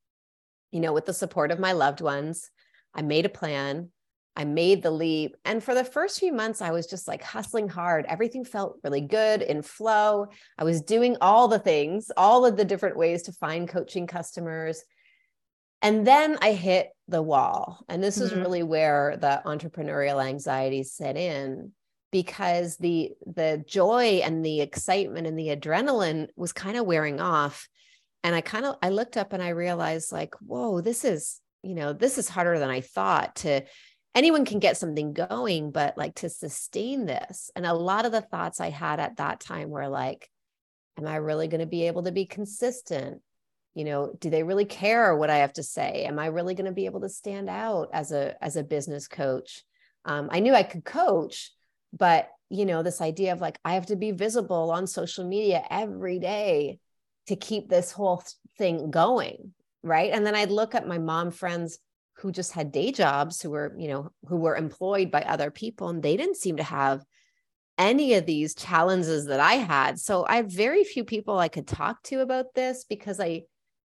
you 0.73 0.81
know 0.81 0.93
with 0.93 1.07
the 1.07 1.15
support 1.15 1.51
of 1.53 1.59
my 1.59 1.73
loved 1.73 2.01
ones 2.01 2.51
i 2.95 3.03
made 3.03 3.25
a 3.25 3.31
plan 3.31 3.91
I 4.37 4.45
made 4.45 4.83
the 4.83 4.91
leap. 4.91 5.37
And 5.45 5.63
for 5.63 5.75
the 5.75 5.85
first 5.85 6.21
few 6.21 6.33
months, 6.33 6.61
I 6.61 6.71
was 6.71 6.87
just 6.87 7.09
like 7.09 7.23
hustling 7.23 7.69
hard. 7.69 8.05
Everything 8.09 8.45
felt 8.45 8.79
really 8.85 9.01
good 9.01 9.43
in 9.43 9.63
flow. 9.63 10.27
I 10.59 10.65
was 10.65 10.83
doing 10.83 11.17
all 11.21 11.49
the 11.49 11.59
things, 11.59 12.11
all 12.17 12.45
of 12.45 12.57
the 12.57 12.65
different 12.65 12.97
ways 12.97 13.23
to 13.23 13.33
find 13.33 13.69
coaching 13.69 14.07
customers. 14.07 14.83
And 15.83 16.07
then 16.07 16.39
I 16.43 16.53
hit 16.53 16.91
the 17.09 17.23
wall. 17.23 17.85
And 17.89 18.03
this 18.03 18.17
mm-hmm. 18.17 18.27
is 18.27 18.35
really 18.35 18.63
where 18.63 19.17
the 19.17 19.43
entrepreneurial 19.47 20.25
anxiety 20.25 20.83
set 20.83 21.17
in 21.17 21.73
because 22.13 22.77
the 22.77 23.13
the 23.27 23.63
joy 23.67 24.21
and 24.25 24.45
the 24.45 24.61
excitement 24.61 25.27
and 25.27 25.39
the 25.39 25.49
adrenaline 25.49 26.29
was 26.37 26.53
kind 26.53 26.77
of 26.77 26.87
wearing 26.87 27.21
off 27.21 27.69
and 28.27 28.35
I 28.35 28.41
kind 28.41 28.67
of 28.67 28.75
I 28.83 28.89
looked 28.89 29.17
up 29.17 29.33
and 29.33 29.41
I 29.41 29.51
realized 29.51 30.11
like, 30.11 30.35
whoa, 30.41 30.81
this 30.81 31.05
is, 31.05 31.41
you 31.63 31.77
know, 31.77 31.93
this 31.93 32.19
is 32.19 32.29
harder 32.29 32.59
than 32.59 32.71
I 32.71 32.81
thought 32.81 33.37
to 33.37 33.63
anyone 34.17 34.47
can 34.47 34.59
get 34.59 34.79
something 34.79 35.13
going, 35.13 35.71
but 35.71 35.97
like 35.99 36.15
to 36.17 36.31
sustain 36.31 37.05
this. 37.05 37.51
And 37.55 37.67
a 37.67 37.75
lot 37.75 38.07
of 38.07 38.13
the 38.13 38.23
thoughts 38.23 38.61
I 38.61 38.71
had 38.71 38.99
at 38.99 39.19
that 39.19 39.41
time 39.41 39.69
were 39.69 39.89
like, 39.89 40.29
am 40.99 41.07
I 41.07 41.17
really 41.17 41.49
going 41.49 41.61
to 41.61 41.67
be 41.67 41.87
able 41.87 42.05
to 42.05 42.13
be 42.13 42.25
consistent? 42.25 43.21
You 43.75 43.85
know, 43.85 44.15
do 44.19 44.31
they 44.31 44.43
really 44.43 44.65
care 44.65 45.15
what 45.15 45.29
I 45.29 45.37
have 45.39 45.53
to 45.53 45.63
say? 45.63 46.05
Am 46.05 46.19
I 46.19 46.27
really 46.27 46.55
going 46.55 46.65
to 46.67 46.73
be 46.73 46.87
able 46.87 47.03
to 47.03 47.11
stand 47.11 47.51
out 47.51 47.91
as 47.93 48.11
a 48.11 48.43
as 48.43 48.57
a 48.57 48.65
business 48.65 49.07
coach? 49.07 49.63
Um, 50.07 50.31
I 50.33 50.41
knew 50.41 50.55
I 50.55 50.63
could 50.63 50.85
coach, 50.85 51.53
but 51.93 52.31
you 52.49 52.65
know, 52.65 52.83
this 52.83 53.03
idea 53.03 53.35
of 53.35 53.43
like 53.43 53.59
I 53.67 53.75
have 53.75 53.87
to 53.87 53.97
be 53.97 54.13
visible 54.13 54.71
on 54.71 54.87
social 54.87 55.29
media 55.29 55.63
every 55.69 56.19
day 56.19 56.79
to 57.27 57.37
keep 57.37 57.69
this 57.69 57.93
whole 57.93 58.23
thing 58.57 58.91
going, 58.91 59.53
right? 59.83 60.11
And 60.11 60.25
then 60.25 60.35
I'd 60.35 60.51
look 60.51 60.75
at 60.75 60.89
my 60.89 60.97
mom 60.97 61.33
friends 61.33 61.79
who 62.19 62.33
just 62.33 62.53
had 62.53 62.73
day 62.73 62.93
jobs, 62.93 63.41
who 63.41 63.51
were, 63.51 63.75
you 63.79 63.89
know, 63.89 64.11
who 64.27 64.37
were 64.37 64.57
employed 64.57 65.11
by 65.11 65.23
other 65.23 65.51
people, 65.51 65.89
and 65.89 66.03
they 66.03 66.17
didn't 66.17 66.37
seem 66.37 66.57
to 66.57 66.63
have 66.63 67.05
any 67.79 68.15
of 68.15 68.25
these 68.25 68.55
challenges 68.55 69.27
that 69.27 69.41
I 69.41 69.55
had. 69.55 69.99
So 69.99 70.25
I 70.27 70.37
had 70.37 70.51
very 70.51 70.83
few 70.83 71.05
people 71.05 71.39
I 71.39 71.49
could 71.49 71.67
talk 71.67 72.03
to 72.05 72.23
about 72.23 72.55
this 72.55 72.85
because 72.85 73.21
I, 73.21 73.43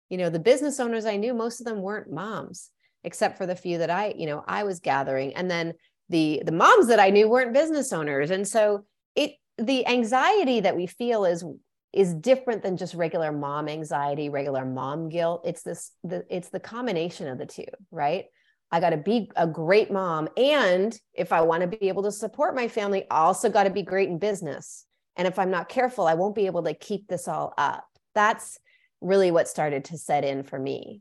you 0.09 0.17
know, 0.17 0.31
the 0.31 0.39
business 0.39 0.79
owners 0.79 1.07
I 1.07 1.17
knew, 1.17 1.35
most 1.35 1.61
of 1.61 1.67
them 1.67 1.83
weren't 1.83 2.13
moms, 2.13 2.71
except 3.03 3.37
for 3.37 3.47
the 3.47 3.57
few 3.57 3.79
that 3.79 3.91
I, 3.91 4.15
you 4.17 4.27
know, 4.27 4.45
I 4.47 4.63
was 4.63 4.79
gathering. 4.81 5.35
And 5.35 5.51
then 5.51 5.75
the 6.09 6.43
the 6.45 6.53
moms 6.53 6.89
that 6.89 7.01
I 7.01 7.11
knew 7.11 7.29
weren't 7.29 7.53
business 7.53 7.93
owners. 7.93 8.31
And 8.31 8.47
so 8.47 8.85
it 9.15 9.33
the 9.59 9.87
anxiety 9.87 10.61
that 10.61 10.77
we 10.77 10.87
feel 10.87 11.25
is 11.25 11.45
is 11.93 12.15
different 12.15 12.63
than 12.63 12.77
just 12.77 12.95
regular 12.95 13.33
mom 13.33 13.69
anxiety, 13.69 14.29
regular 14.29 14.65
mom 14.65 15.09
guilt. 15.09 15.43
It's 15.45 15.63
this 15.63 15.93
the 16.05 16.25
it's 16.29 16.49
the 16.49 16.61
combination 16.61 17.29
of 17.29 17.39
the 17.39 17.47
two, 17.47 17.65
right? 17.91 18.27
I 18.73 18.79
got 18.79 18.91
to 18.91 18.97
be 18.97 19.31
a 19.35 19.49
great 19.49 19.91
mom 19.91 20.29
and 20.37 20.97
if 21.13 21.33
I 21.33 21.41
want 21.41 21.63
to 21.63 21.67
be 21.67 21.89
able 21.89 22.05
to 22.05 22.13
support 22.13 22.55
my 22.55 22.69
family, 22.69 23.05
I 23.11 23.23
also 23.23 23.51
got 23.51 23.65
to 23.65 23.71
be 23.71 23.83
great 23.83 24.09
in 24.09 24.19
business. 24.19 24.87
And 25.17 25.27
if 25.27 25.41
I'm 25.41 25.51
not 25.51 25.69
careful, 25.69 26.07
I 26.07 26.15
won't 26.15 26.37
be 26.37 26.47
able 26.47 26.63
to 26.63 26.75
keep 26.75 27.09
this 27.09 27.27
all 27.27 27.53
up. 27.59 27.85
That's 28.15 28.59
really 29.01 29.33
what 29.33 29.49
started 29.49 29.87
to 29.87 29.99
set 29.99 30.25
in 30.25 30.45
for 30.45 30.59
me. 30.59 31.01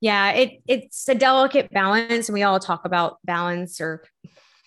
Yeah, 0.00 0.32
it 0.32 0.62
it's 0.66 1.06
a 1.08 1.14
delicate 1.14 1.70
balance 1.70 2.28
and 2.28 2.34
we 2.34 2.42
all 2.42 2.60
talk 2.60 2.86
about 2.86 3.18
balance 3.24 3.80
or 3.80 4.04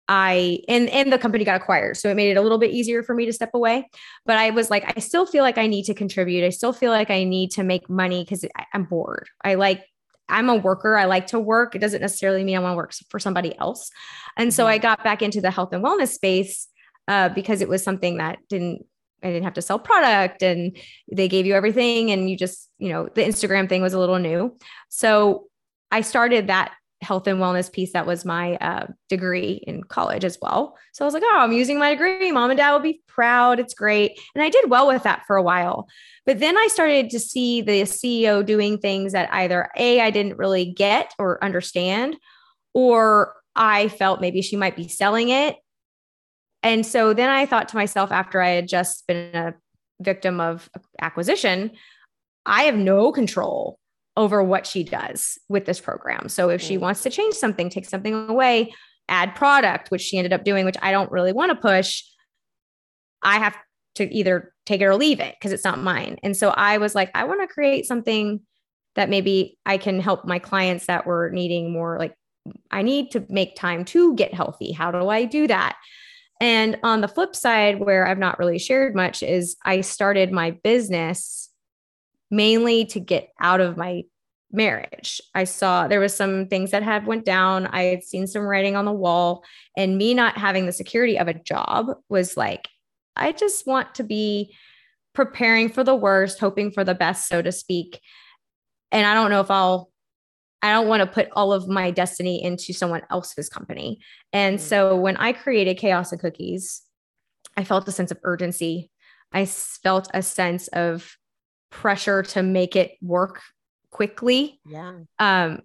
I 0.08 0.60
and 0.68 0.90
and 0.90 1.12
the 1.12 1.18
company 1.18 1.44
got 1.44 1.60
acquired. 1.60 1.98
So 1.98 2.10
it 2.10 2.16
made 2.16 2.30
it 2.30 2.38
a 2.38 2.42
little 2.42 2.58
bit 2.58 2.72
easier 2.72 3.02
for 3.04 3.16
me 3.16 3.26
to 3.26 3.34
step 3.34 3.52
away. 3.54 3.90
But 4.26 4.38
I 4.38 4.52
was 4.52 4.70
like, 4.70 4.94
I 4.96 5.00
still 5.00 5.26
feel 5.26 5.44
like 5.44 5.58
I 5.58 5.68
need 5.68 5.84
to 5.86 5.94
contribute. 5.94 6.46
I 6.46 6.50
still 6.50 6.74
feel 6.74 6.92
like 6.92 7.10
I 7.10 7.24
need 7.24 7.52
to 7.52 7.64
make 7.64 7.90
money 7.90 8.24
because 8.24 8.46
I'm 8.74 8.84
bored. 8.84 9.28
I 9.44 9.56
like 9.56 9.84
I'm 10.30 10.50
a 10.50 10.56
worker. 10.56 10.96
I 10.98 11.06
like 11.06 11.28
to 11.28 11.40
work. 11.40 11.76
It 11.76 11.80
doesn't 11.80 12.02
necessarily 12.02 12.44
mean 12.44 12.58
I 12.58 12.60
want 12.60 12.74
to 12.74 12.78
work 12.78 12.94
for 13.10 13.20
somebody 13.20 13.58
else. 13.58 13.90
And 14.38 14.54
so 14.54 14.68
I 14.68 14.78
mm-hmm. 14.78 14.84
got 14.84 15.04
back 15.04 15.22
into 15.22 15.42
the 15.42 15.52
health 15.52 15.74
and 15.74 15.84
wellness 15.84 16.10
space 16.10 16.68
uh, 17.08 17.30
because 17.30 17.62
it 17.62 17.70
was 17.70 17.84
something 17.84 18.18
that 18.18 18.40
didn't 18.50 18.86
I 19.24 19.30
didn't 19.30 19.44
have 19.44 19.54
to 19.56 19.62
sell 19.62 19.80
product 19.80 20.44
and 20.44 20.78
they 21.12 21.28
gave 21.28 21.48
you 21.48 21.56
everything 21.56 22.12
and 22.12 22.30
you 22.30 22.38
just, 22.38 22.70
you 22.78 22.90
know, 22.90 23.10
the 23.16 23.24
Instagram 23.24 23.68
thing 23.68 23.82
was 23.82 23.94
a 23.94 24.00
little 24.00 24.20
new. 24.20 24.56
So 24.90 25.48
I 25.90 26.02
started 26.02 26.48
that 26.48 26.74
health 27.06 27.28
and 27.28 27.40
wellness 27.40 27.72
piece 27.72 27.94
that 27.94 28.06
was 28.06 28.26
my 28.26 28.56
uh, 28.56 28.88
degree 29.10 29.64
in 29.68 29.84
college 29.84 30.26
as 30.26 30.38
well. 30.42 30.78
So 30.94 31.06
I 31.06 31.08
was 31.08 31.14
like, 31.14 31.24
oh, 31.24 31.38
I'm 31.40 31.52
using 31.52 31.80
my 31.80 31.92
degree. 31.92 32.32
Mom 32.32 32.50
and 32.50 32.58
dad 32.58 32.74
will 32.74 32.80
be 32.80 33.02
proud. 33.08 33.60
It's 33.60 33.74
great. 33.74 34.20
And 34.34 34.44
I 34.44 34.50
did 34.50 34.70
well 34.70 34.88
with 34.88 35.04
that 35.04 35.24
for 35.28 35.36
a 35.36 35.44
while. 35.44 35.88
But 36.26 36.40
then 36.40 36.58
I 36.58 36.68
started 36.68 37.12
to 37.12 37.20
see 37.20 37.62
the 37.62 37.84
CEO 37.84 38.46
doing 38.46 38.80
things 38.80 39.14
that 39.14 39.32
either 39.32 39.70
A, 39.78 40.02
I 40.02 40.10
didn't 40.10 40.38
really 40.38 40.66
get 40.66 41.14
or 41.20 41.42
understand, 41.44 42.18
or 42.74 43.36
I 43.56 43.88
felt 43.88 44.22
maybe 44.22 44.42
she 44.42 44.56
might 44.58 44.76
be 44.76 44.88
selling 44.88 45.30
it. 45.30 45.56
And 46.64 46.84
so 46.84 47.14
then 47.14 47.30
I 47.30 47.46
thought 47.46 47.70
to 47.70 47.78
myself, 47.78 48.12
after 48.12 48.42
I 48.42 48.50
had 48.50 48.68
just 48.68 49.06
been 49.06 49.36
a 49.36 49.54
victim 50.02 50.42
of 50.42 50.68
acquisition, 51.00 51.72
I 52.46 52.64
have 52.64 52.76
no 52.76 53.12
control 53.12 53.78
over 54.18 54.42
what 54.44 54.66
she 54.66 54.84
does 54.84 55.38
with 55.50 55.66
this 55.66 55.80
program. 55.80 56.30
So 56.30 56.50
if 56.50 56.62
she 56.62 56.78
mm. 56.78 56.82
wants 56.82 57.04
to 57.04 57.10
change 57.10 57.36
something, 57.36 57.70
take 57.70 57.86
something 57.86 58.14
away, 58.30 58.74
add 59.10 59.36
product, 59.36 59.92
which 59.92 60.02
she 60.02 60.18
ended 60.18 60.34
up 60.34 60.44
doing, 60.44 60.66
which 60.66 60.78
I 60.82 60.92
don't 60.92 61.12
really 61.12 61.34
want 61.34 61.52
to 61.52 61.56
push, 61.56 62.04
I 63.22 63.40
have 63.40 63.58
to 63.96 64.14
either 64.14 64.54
take 64.66 64.82
it 64.82 64.86
or 64.86 64.96
leave 64.96 65.20
it 65.20 65.36
because 65.38 65.52
it's 65.52 65.64
not 65.64 65.80
mine. 65.80 66.18
And 66.24 66.36
so 66.36 66.50
I 66.50 66.78
was 66.78 66.96
like, 66.96 67.12
I 67.14 67.26
want 67.26 67.42
to 67.42 67.54
create 67.54 67.86
something 67.86 68.42
that 68.96 69.10
maybe 69.10 69.58
I 69.66 69.78
can 69.78 70.00
help 70.00 70.26
my 70.26 70.40
clients 70.40 70.86
that 70.86 71.06
were 71.06 71.30
needing 71.30 71.72
more 71.72 72.00
like 72.00 72.16
I 72.72 72.84
need 72.84 73.12
to 73.12 73.26
make 73.28 73.56
time 73.56 73.86
to 73.86 74.16
get 74.16 74.34
healthy. 74.34 74.72
How 74.72 74.92
do 74.92 75.10
I 75.10 75.26
do 75.26 75.48
that? 75.48 75.76
And 76.40 76.78
on 76.84 77.02
the 77.02 77.08
flip 77.08 77.36
side, 77.36 77.80
where 77.80 78.08
I've 78.08 78.20
not 78.20 78.40
really 78.40 78.60
shared 78.60 78.96
much, 78.96 79.24
is 79.24 79.56
I 79.64 79.82
started 79.82 80.32
my 80.32 80.52
business 80.52 81.50
mainly 82.32 82.86
to 82.86 83.00
get 83.00 83.30
out 83.40 83.62
of 83.62 83.78
my 83.78 84.04
marriage. 84.52 85.22
I 85.34 85.44
saw 85.44 85.88
there 85.88 86.00
was 86.00 86.16
some 86.16 86.48
things 86.48 86.72
that 86.72 86.84
had 86.84 87.06
went 87.06 87.26
down. 87.26 87.68
I 87.68 87.84
had 87.84 88.04
seen 88.04 88.28
some 88.28 88.44
writing 88.44 88.76
on 88.76 88.86
the 88.86 88.92
wall 88.92 89.44
and 89.76 89.98
me 89.98 90.14
not 90.14 90.38
having 90.38 90.66
the 90.66 90.72
security 90.72 91.20
of 91.20 91.28
a 91.28 91.34
job 91.34 91.88
was 92.10 92.38
like 92.38 92.68
I 93.16 93.32
just 93.32 93.66
want 93.66 93.96
to 93.96 94.04
be 94.04 94.54
preparing 95.14 95.70
for 95.70 95.84
the 95.84 95.96
worst, 95.96 96.40
hoping 96.40 96.72
for 96.72 96.84
the 96.84 96.96
best 96.96 97.30
so 97.30 97.42
to 97.42 97.52
speak. 97.52 98.02
And 98.92 99.08
I 99.08 99.14
don't 99.14 99.32
know 99.32 99.42
if 99.42 99.52
I'll 99.52 99.90
I 100.62 100.72
don't 100.72 100.88
want 100.88 101.02
to 101.02 101.08
put 101.08 101.30
all 101.34 101.54
of 101.54 101.68
my 101.68 101.92
destiny 101.92 102.44
into 102.44 102.74
someone 102.74 103.04
else's 103.12 103.50
company. 103.50 104.00
And 104.34 104.58
mm-hmm. 104.58 104.66
so 104.66 104.96
when 104.96 105.16
I 105.18 105.32
created 105.32 105.78
Chaos 105.78 106.12
and 106.12 106.20
Cookies, 106.20 106.82
I 107.56 107.64
felt 107.64 107.88
a 107.88 107.92
sense 107.92 108.10
of 108.12 108.18
urgency. 108.24 108.90
I 109.32 109.46
felt 109.46 110.10
a 110.14 110.22
sense 110.22 110.68
of 110.70 111.18
pressure 111.76 112.24
to 112.24 112.42
make 112.42 112.76
it 112.76 112.94
work 113.02 113.42
quickly. 113.92 114.60
Yeah. 114.66 115.00
Um, 115.20 115.62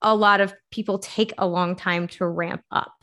a 0.00 0.16
lot 0.16 0.40
of 0.40 0.54
people 0.70 0.98
take 0.98 1.34
a 1.36 1.46
long 1.46 1.76
time 1.76 2.08
to 2.08 2.26
ramp 2.26 2.62
up. 2.70 2.94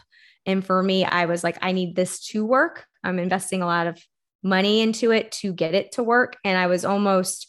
And 0.47 0.65
for 0.65 0.81
me, 0.81 1.05
I 1.05 1.25
was 1.25 1.43
like, 1.43 1.57
I 1.61 1.71
need 1.73 1.95
this 1.95 2.19
to 2.29 2.43
work. 2.43 2.85
I'm 3.03 3.19
investing 3.19 3.61
a 3.61 3.67
lot 3.67 3.85
of 3.85 4.01
money 4.41 4.81
into 4.81 5.11
it 5.11 5.31
to 5.33 5.53
get 5.53 5.75
it 5.75 5.91
to 5.93 6.03
work. 6.03 6.37
And 6.43 6.57
I 6.57 6.65
was 6.67 6.85
almost 6.85 7.47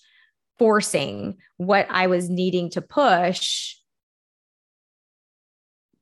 forcing 0.58 1.38
what 1.56 1.86
I 1.88 2.08
was 2.08 2.28
needing 2.28 2.68
to 2.70 2.82
push 2.82 3.76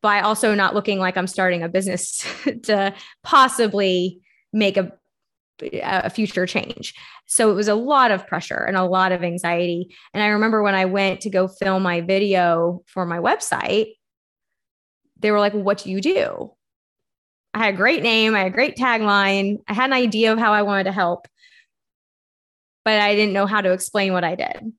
by 0.03 0.21
also 0.23 0.57
not 0.57 0.75
looking 0.75 0.99
like 0.99 1.17
I'm 1.17 1.29
starting 1.29 1.63
a 1.63 1.69
business 1.69 2.27
to 2.65 2.95
possibly 3.23 4.21
make 4.53 4.77
a 4.77 4.93
a 5.61 6.11
future 6.11 6.47
change. 6.47 6.95
So 7.27 7.51
it 7.51 7.55
was 7.55 7.69
a 7.69 7.75
lot 7.75 8.11
of 8.11 8.27
pressure 8.27 8.65
and 8.67 8.77
a 8.77 8.85
lot 8.85 9.13
of 9.13 9.23
anxiety. 9.23 9.95
And 10.15 10.23
I 10.23 10.29
remember 10.29 10.63
when 10.63 10.75
I 10.75 10.85
went 10.87 11.23
to 11.23 11.31
go 11.31 11.49
film 11.49 11.83
my 11.83 12.01
video 12.01 12.83
for 12.87 13.05
my 13.05 13.19
website, 13.19 13.95
they 15.19 15.31
were 15.31 15.41
like, 15.41 15.55
well, 15.55 15.63
What 15.63 15.79
do 15.79 15.91
you 15.91 16.01
do? 16.01 16.53
I 17.55 17.65
had 17.65 17.75
a 17.75 17.77
great 17.77 18.03
name, 18.03 18.35
I 18.35 18.41
had 18.41 18.49
a 18.49 18.55
great 18.55 18.77
tagline, 18.77 19.59
I 19.67 19.73
had 19.73 19.87
an 19.87 19.95
idea 19.95 20.33
of 20.33 20.39
how 20.39 20.53
I 20.53 20.63
wanted 20.63 20.85
to 20.85 20.93
help, 20.93 21.27
but 22.85 23.01
I 23.01 23.15
didn't 23.15 23.33
know 23.33 23.47
how 23.47 23.61
to 23.61 23.73
explain 23.73 24.13
what 24.13 24.23
I 24.23 24.35
did. 24.35 24.73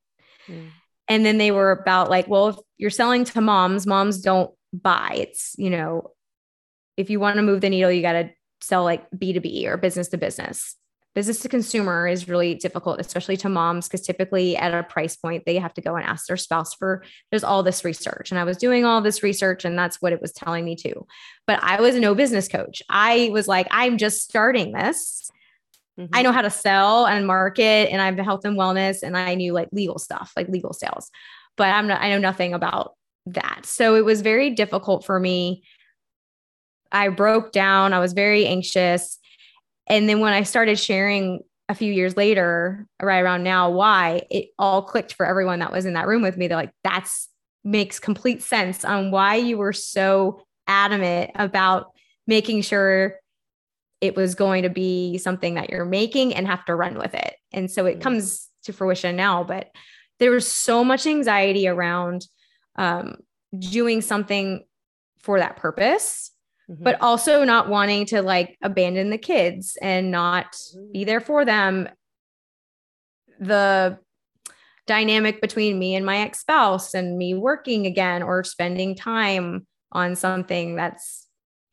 Mm. 0.47 0.69
And 1.07 1.25
then 1.25 1.39
they 1.39 1.51
were 1.51 1.71
about 1.71 2.09
like, 2.09 2.27
well, 2.27 2.49
if 2.49 2.55
you're 2.77 2.91
selling 2.91 3.23
to 3.25 3.41
moms, 3.41 3.87
moms 3.87 4.21
don't 4.21 4.51
buy. 4.71 5.15
It's, 5.17 5.55
you 5.57 5.71
know, 5.71 6.11
if 6.95 7.09
you 7.09 7.19
want 7.19 7.37
to 7.37 7.41
move 7.41 7.61
the 7.61 7.69
needle, 7.69 7.91
you 7.91 8.01
got 8.01 8.13
to 8.13 8.29
sell 8.61 8.83
like 8.83 9.09
B2B 9.11 9.65
or 9.65 9.77
business 9.77 10.09
to 10.09 10.17
business. 10.17 10.75
Business 11.15 11.39
to 11.39 11.49
consumer 11.49 12.07
is 12.07 12.29
really 12.29 12.53
difficult, 12.53 12.99
especially 12.99 13.35
to 13.37 13.49
moms, 13.49 13.87
because 13.87 14.05
typically 14.05 14.55
at 14.55 14.73
a 14.73 14.83
price 14.83 15.15
point, 15.15 15.43
they 15.45 15.57
have 15.57 15.73
to 15.73 15.81
go 15.81 15.95
and 15.95 16.05
ask 16.05 16.27
their 16.27 16.37
spouse 16.37 16.75
for 16.75 17.03
there's 17.31 17.43
all 17.43 17.63
this 17.63 17.83
research. 17.83 18.29
And 18.29 18.39
I 18.39 18.43
was 18.43 18.57
doing 18.57 18.85
all 18.85 19.01
this 19.01 19.23
research, 19.23 19.65
and 19.65 19.77
that's 19.77 20.01
what 20.01 20.13
it 20.13 20.21
was 20.21 20.31
telling 20.31 20.63
me 20.63 20.75
too. 20.75 21.07
But 21.47 21.63
I 21.63 21.81
was 21.81 21.95
no 21.95 22.13
business 22.13 22.47
coach. 22.47 22.83
I 22.89 23.29
was 23.33 23.47
like, 23.47 23.67
I'm 23.71 23.97
just 23.97 24.21
starting 24.21 24.71
this. 24.71 25.31
Mm-hmm. 25.99 26.15
I 26.15 26.21
know 26.21 26.31
how 26.31 26.43
to 26.43 26.49
sell 26.49 27.07
and 27.07 27.25
market, 27.25 27.91
and 27.91 28.01
I 28.01 28.05
have 28.05 28.17
health 28.19 28.45
and 28.45 28.57
wellness, 28.57 29.01
and 29.01 29.17
I 29.17 29.33
knew 29.35 29.51
like 29.51 29.69
legal 29.71 29.97
stuff, 29.97 30.31
like 30.37 30.47
legal 30.47 30.73
sales, 30.73 31.09
but 31.57 31.69
I'm 31.69 31.87
not, 31.87 32.01
I 32.01 32.09
know 32.09 32.19
nothing 32.19 32.53
about 32.53 32.93
that. 33.25 33.61
So 33.65 33.95
it 33.95 34.05
was 34.05 34.21
very 34.21 34.51
difficult 34.51 35.05
for 35.05 35.19
me. 35.19 35.63
I 36.91 37.09
broke 37.09 37.51
down. 37.51 37.93
I 37.93 37.99
was 37.99 38.13
very 38.13 38.45
anxious. 38.45 39.17
And 39.87 40.07
then 40.07 40.19
when 40.19 40.33
I 40.33 40.43
started 40.43 40.79
sharing 40.79 41.41
a 41.67 41.75
few 41.75 41.93
years 41.93 42.17
later, 42.17 42.87
right 43.01 43.19
around 43.19 43.43
now, 43.43 43.69
why 43.69 44.23
it 44.31 44.49
all 44.57 44.81
clicked 44.81 45.13
for 45.13 45.25
everyone 45.25 45.59
that 45.59 45.71
was 45.71 45.85
in 45.85 45.93
that 45.93 46.07
room 46.07 46.21
with 46.21 46.37
me. 46.37 46.47
They're 46.47 46.57
like, 46.57 46.73
that's 46.83 47.29
makes 47.63 47.99
complete 47.99 48.41
sense 48.41 48.85
on 48.85 49.11
why 49.11 49.35
you 49.35 49.57
were 49.57 49.73
so 49.73 50.41
adamant 50.67 51.31
about 51.35 51.91
making 52.25 52.61
sure 52.61 53.15
it 54.01 54.15
was 54.15 54.35
going 54.35 54.63
to 54.63 54.69
be 54.69 55.17
something 55.17 55.55
that 55.55 55.69
you're 55.69 55.85
making 55.85 56.33
and 56.33 56.47
have 56.47 56.63
to 56.65 56.75
run 56.75 56.97
with 56.97 57.13
it. 57.13 57.35
And 57.51 57.69
so 57.69 57.85
it 57.85 57.93
mm-hmm. 57.93 58.01
comes 58.01 58.47
to 58.63 58.73
fruition 58.73 59.15
now. 59.15 59.43
But 59.43 59.69
there 60.19 60.31
was 60.31 60.49
so 60.49 60.83
much 60.83 61.05
anxiety 61.05 61.67
around 61.67 62.25
um, 62.75 63.17
doing 63.57 64.01
something 64.01 64.63
for 65.19 65.39
that 65.39 65.57
purpose, 65.57 66.31
mm-hmm. 66.69 66.83
but 66.83 67.01
also 67.01 67.43
not 67.43 67.69
wanting 67.69 68.05
to 68.07 68.21
like 68.21 68.57
abandon 68.61 69.09
the 69.09 69.17
kids 69.17 69.77
and 69.81 70.11
not 70.11 70.53
mm-hmm. 70.53 70.91
be 70.91 71.03
there 71.03 71.21
for 71.21 71.45
them. 71.45 71.89
The 73.39 73.97
dynamic 74.85 75.39
between 75.39 75.77
me 75.79 75.95
and 75.95 76.05
my 76.05 76.17
ex 76.17 76.39
spouse 76.39 76.93
and 76.93 77.17
me 77.17 77.33
working 77.33 77.85
again 77.85 78.23
or 78.23 78.43
spending 78.43 78.95
time 78.95 79.67
on 79.91 80.15
something 80.15 80.75
that's 80.75 81.27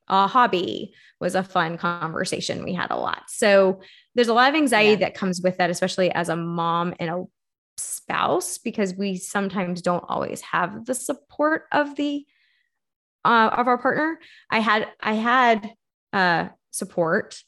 a 0.08 0.26
hobby 0.26 0.94
was 1.20 1.34
a 1.34 1.42
fun 1.42 1.78
conversation 1.78 2.62
we 2.62 2.74
had 2.74 2.90
a 2.90 2.96
lot. 2.96 3.22
So 3.28 3.80
there's 4.14 4.28
a 4.28 4.34
lot 4.34 4.50
of 4.50 4.54
anxiety 4.54 4.90
yeah. 4.90 5.08
that 5.08 5.14
comes 5.14 5.40
with 5.42 5.56
that, 5.56 5.70
especially 5.70 6.10
as 6.12 6.28
a 6.28 6.36
mom 6.36 6.94
and 7.00 7.10
a 7.10 7.24
spouse, 7.76 8.58
because 8.58 8.94
we 8.94 9.16
sometimes 9.16 9.82
don't 9.82 10.04
always 10.08 10.40
have 10.42 10.84
the 10.84 10.94
support 10.94 11.64
of 11.72 11.96
the 11.96 12.24
uh, 13.26 13.48
of 13.48 13.66
our 13.68 13.78
partner. 13.78 14.18
I 14.50 14.60
had 14.60 14.88
I 15.00 15.14
had 15.14 15.70
uh, 16.12 16.48
support, 16.70 17.42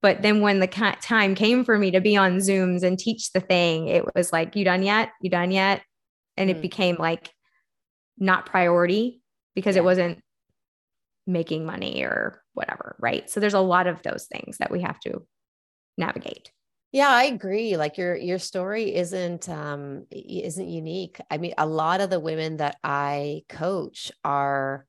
but 0.00 0.22
then 0.22 0.40
when 0.40 0.60
the 0.60 0.66
time 0.66 1.34
came 1.34 1.64
for 1.64 1.78
me 1.78 1.92
to 1.92 2.00
be 2.00 2.16
on 2.16 2.38
Zooms 2.38 2.82
and 2.82 2.98
teach 2.98 3.32
the 3.32 3.40
thing, 3.40 3.88
it 3.88 4.04
was 4.14 4.32
like, 4.32 4.56
"You 4.56 4.64
done 4.64 4.82
yet? 4.82 5.10
You 5.20 5.30
done 5.30 5.50
yet?" 5.50 5.82
And 6.36 6.50
mm. 6.50 6.54
it 6.54 6.62
became 6.62 6.96
like 6.98 7.30
not 8.18 8.46
priority 8.46 9.22
because 9.54 9.76
yeah. 9.76 9.82
it 9.82 9.84
wasn't 9.84 10.20
making 11.26 11.64
money 11.64 12.02
or 12.02 12.42
whatever, 12.54 12.96
right? 12.98 13.30
So 13.30 13.40
there's 13.40 13.54
a 13.54 13.60
lot 13.60 13.86
of 13.86 14.02
those 14.02 14.26
things 14.26 14.58
that 14.58 14.70
we 14.70 14.82
have 14.82 14.98
to 15.00 15.24
navigate. 15.96 16.50
Yeah, 16.92 17.08
I 17.08 17.24
agree. 17.24 17.76
Like 17.78 17.96
your 17.96 18.14
your 18.16 18.38
story 18.38 18.94
isn't 18.94 19.48
um 19.48 20.06
isn't 20.10 20.68
unique. 20.68 21.20
I 21.30 21.38
mean, 21.38 21.54
a 21.56 21.66
lot 21.66 22.00
of 22.02 22.10
the 22.10 22.20
women 22.20 22.58
that 22.58 22.78
I 22.84 23.44
coach 23.48 24.12
are 24.24 24.86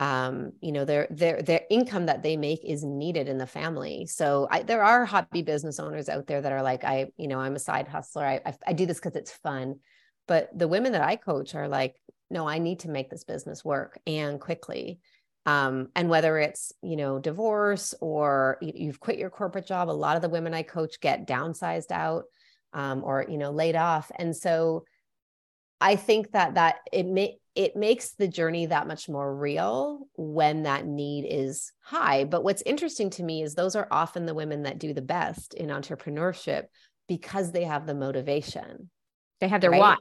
um 0.00 0.52
you 0.60 0.72
know 0.72 0.84
their 0.84 1.06
their 1.10 1.42
their 1.42 1.62
income 1.70 2.06
that 2.06 2.22
they 2.22 2.36
make 2.36 2.64
is 2.64 2.84
needed 2.84 3.28
in 3.28 3.38
the 3.38 3.46
family 3.46 4.06
so 4.06 4.48
I, 4.50 4.62
there 4.62 4.82
are 4.82 5.04
hobby 5.04 5.42
business 5.42 5.78
owners 5.80 6.08
out 6.08 6.26
there 6.26 6.40
that 6.40 6.52
are 6.52 6.62
like 6.62 6.84
i 6.84 7.08
you 7.18 7.28
know 7.28 7.38
i'm 7.40 7.56
a 7.56 7.60
side 7.60 7.88
hustler 7.88 8.24
i 8.24 8.40
i, 8.46 8.54
I 8.68 8.72
do 8.74 8.86
this 8.86 8.98
because 8.98 9.16
it's 9.16 9.32
fun 9.32 9.80
but 10.26 10.50
the 10.58 10.68
women 10.68 10.92
that 10.92 11.02
i 11.02 11.16
coach 11.16 11.54
are 11.54 11.68
like 11.68 11.96
no 12.30 12.48
i 12.48 12.58
need 12.58 12.80
to 12.80 12.90
make 12.90 13.10
this 13.10 13.24
business 13.24 13.64
work 13.64 13.98
and 14.06 14.40
quickly 14.40 15.00
um, 15.46 15.88
and 15.96 16.08
whether 16.08 16.38
it's 16.38 16.72
you 16.82 16.96
know 16.96 17.18
divorce 17.18 17.94
or 18.00 18.58
you've 18.60 19.00
quit 19.00 19.18
your 19.18 19.30
corporate 19.30 19.66
job 19.66 19.88
a 19.88 19.92
lot 19.92 20.16
of 20.16 20.22
the 20.22 20.28
women 20.28 20.54
i 20.54 20.62
coach 20.62 21.00
get 21.00 21.26
downsized 21.26 21.90
out 21.90 22.24
um, 22.72 23.02
or 23.04 23.24
you 23.28 23.38
know 23.38 23.50
laid 23.50 23.76
off. 23.76 24.10
And 24.16 24.36
so 24.36 24.84
i 25.80 25.96
think 25.96 26.32
that 26.32 26.54
that 26.54 26.76
it 26.92 27.06
may 27.06 27.36
it 27.56 27.74
makes 27.74 28.12
the 28.12 28.28
journey 28.28 28.66
that 28.66 28.86
much 28.86 29.08
more 29.08 29.34
real 29.34 30.06
when 30.16 30.62
that 30.62 30.86
need 30.86 31.26
is 31.28 31.72
high. 31.80 32.22
But 32.22 32.44
what's 32.44 32.62
interesting 32.62 33.10
to 33.10 33.24
me 33.24 33.42
is 33.42 33.54
those 33.54 33.74
are 33.74 33.88
often 33.90 34.24
the 34.24 34.34
women 34.34 34.62
that 34.62 34.78
do 34.78 34.94
the 34.94 35.02
best 35.02 35.54
in 35.54 35.68
entrepreneurship 35.68 36.66
because 37.08 37.50
they 37.50 37.64
have 37.64 37.86
the 37.86 37.94
motivation 37.94 38.88
they 39.40 39.48
have 39.48 39.60
their 39.60 39.70
right? 39.72 39.80
why 39.80 39.96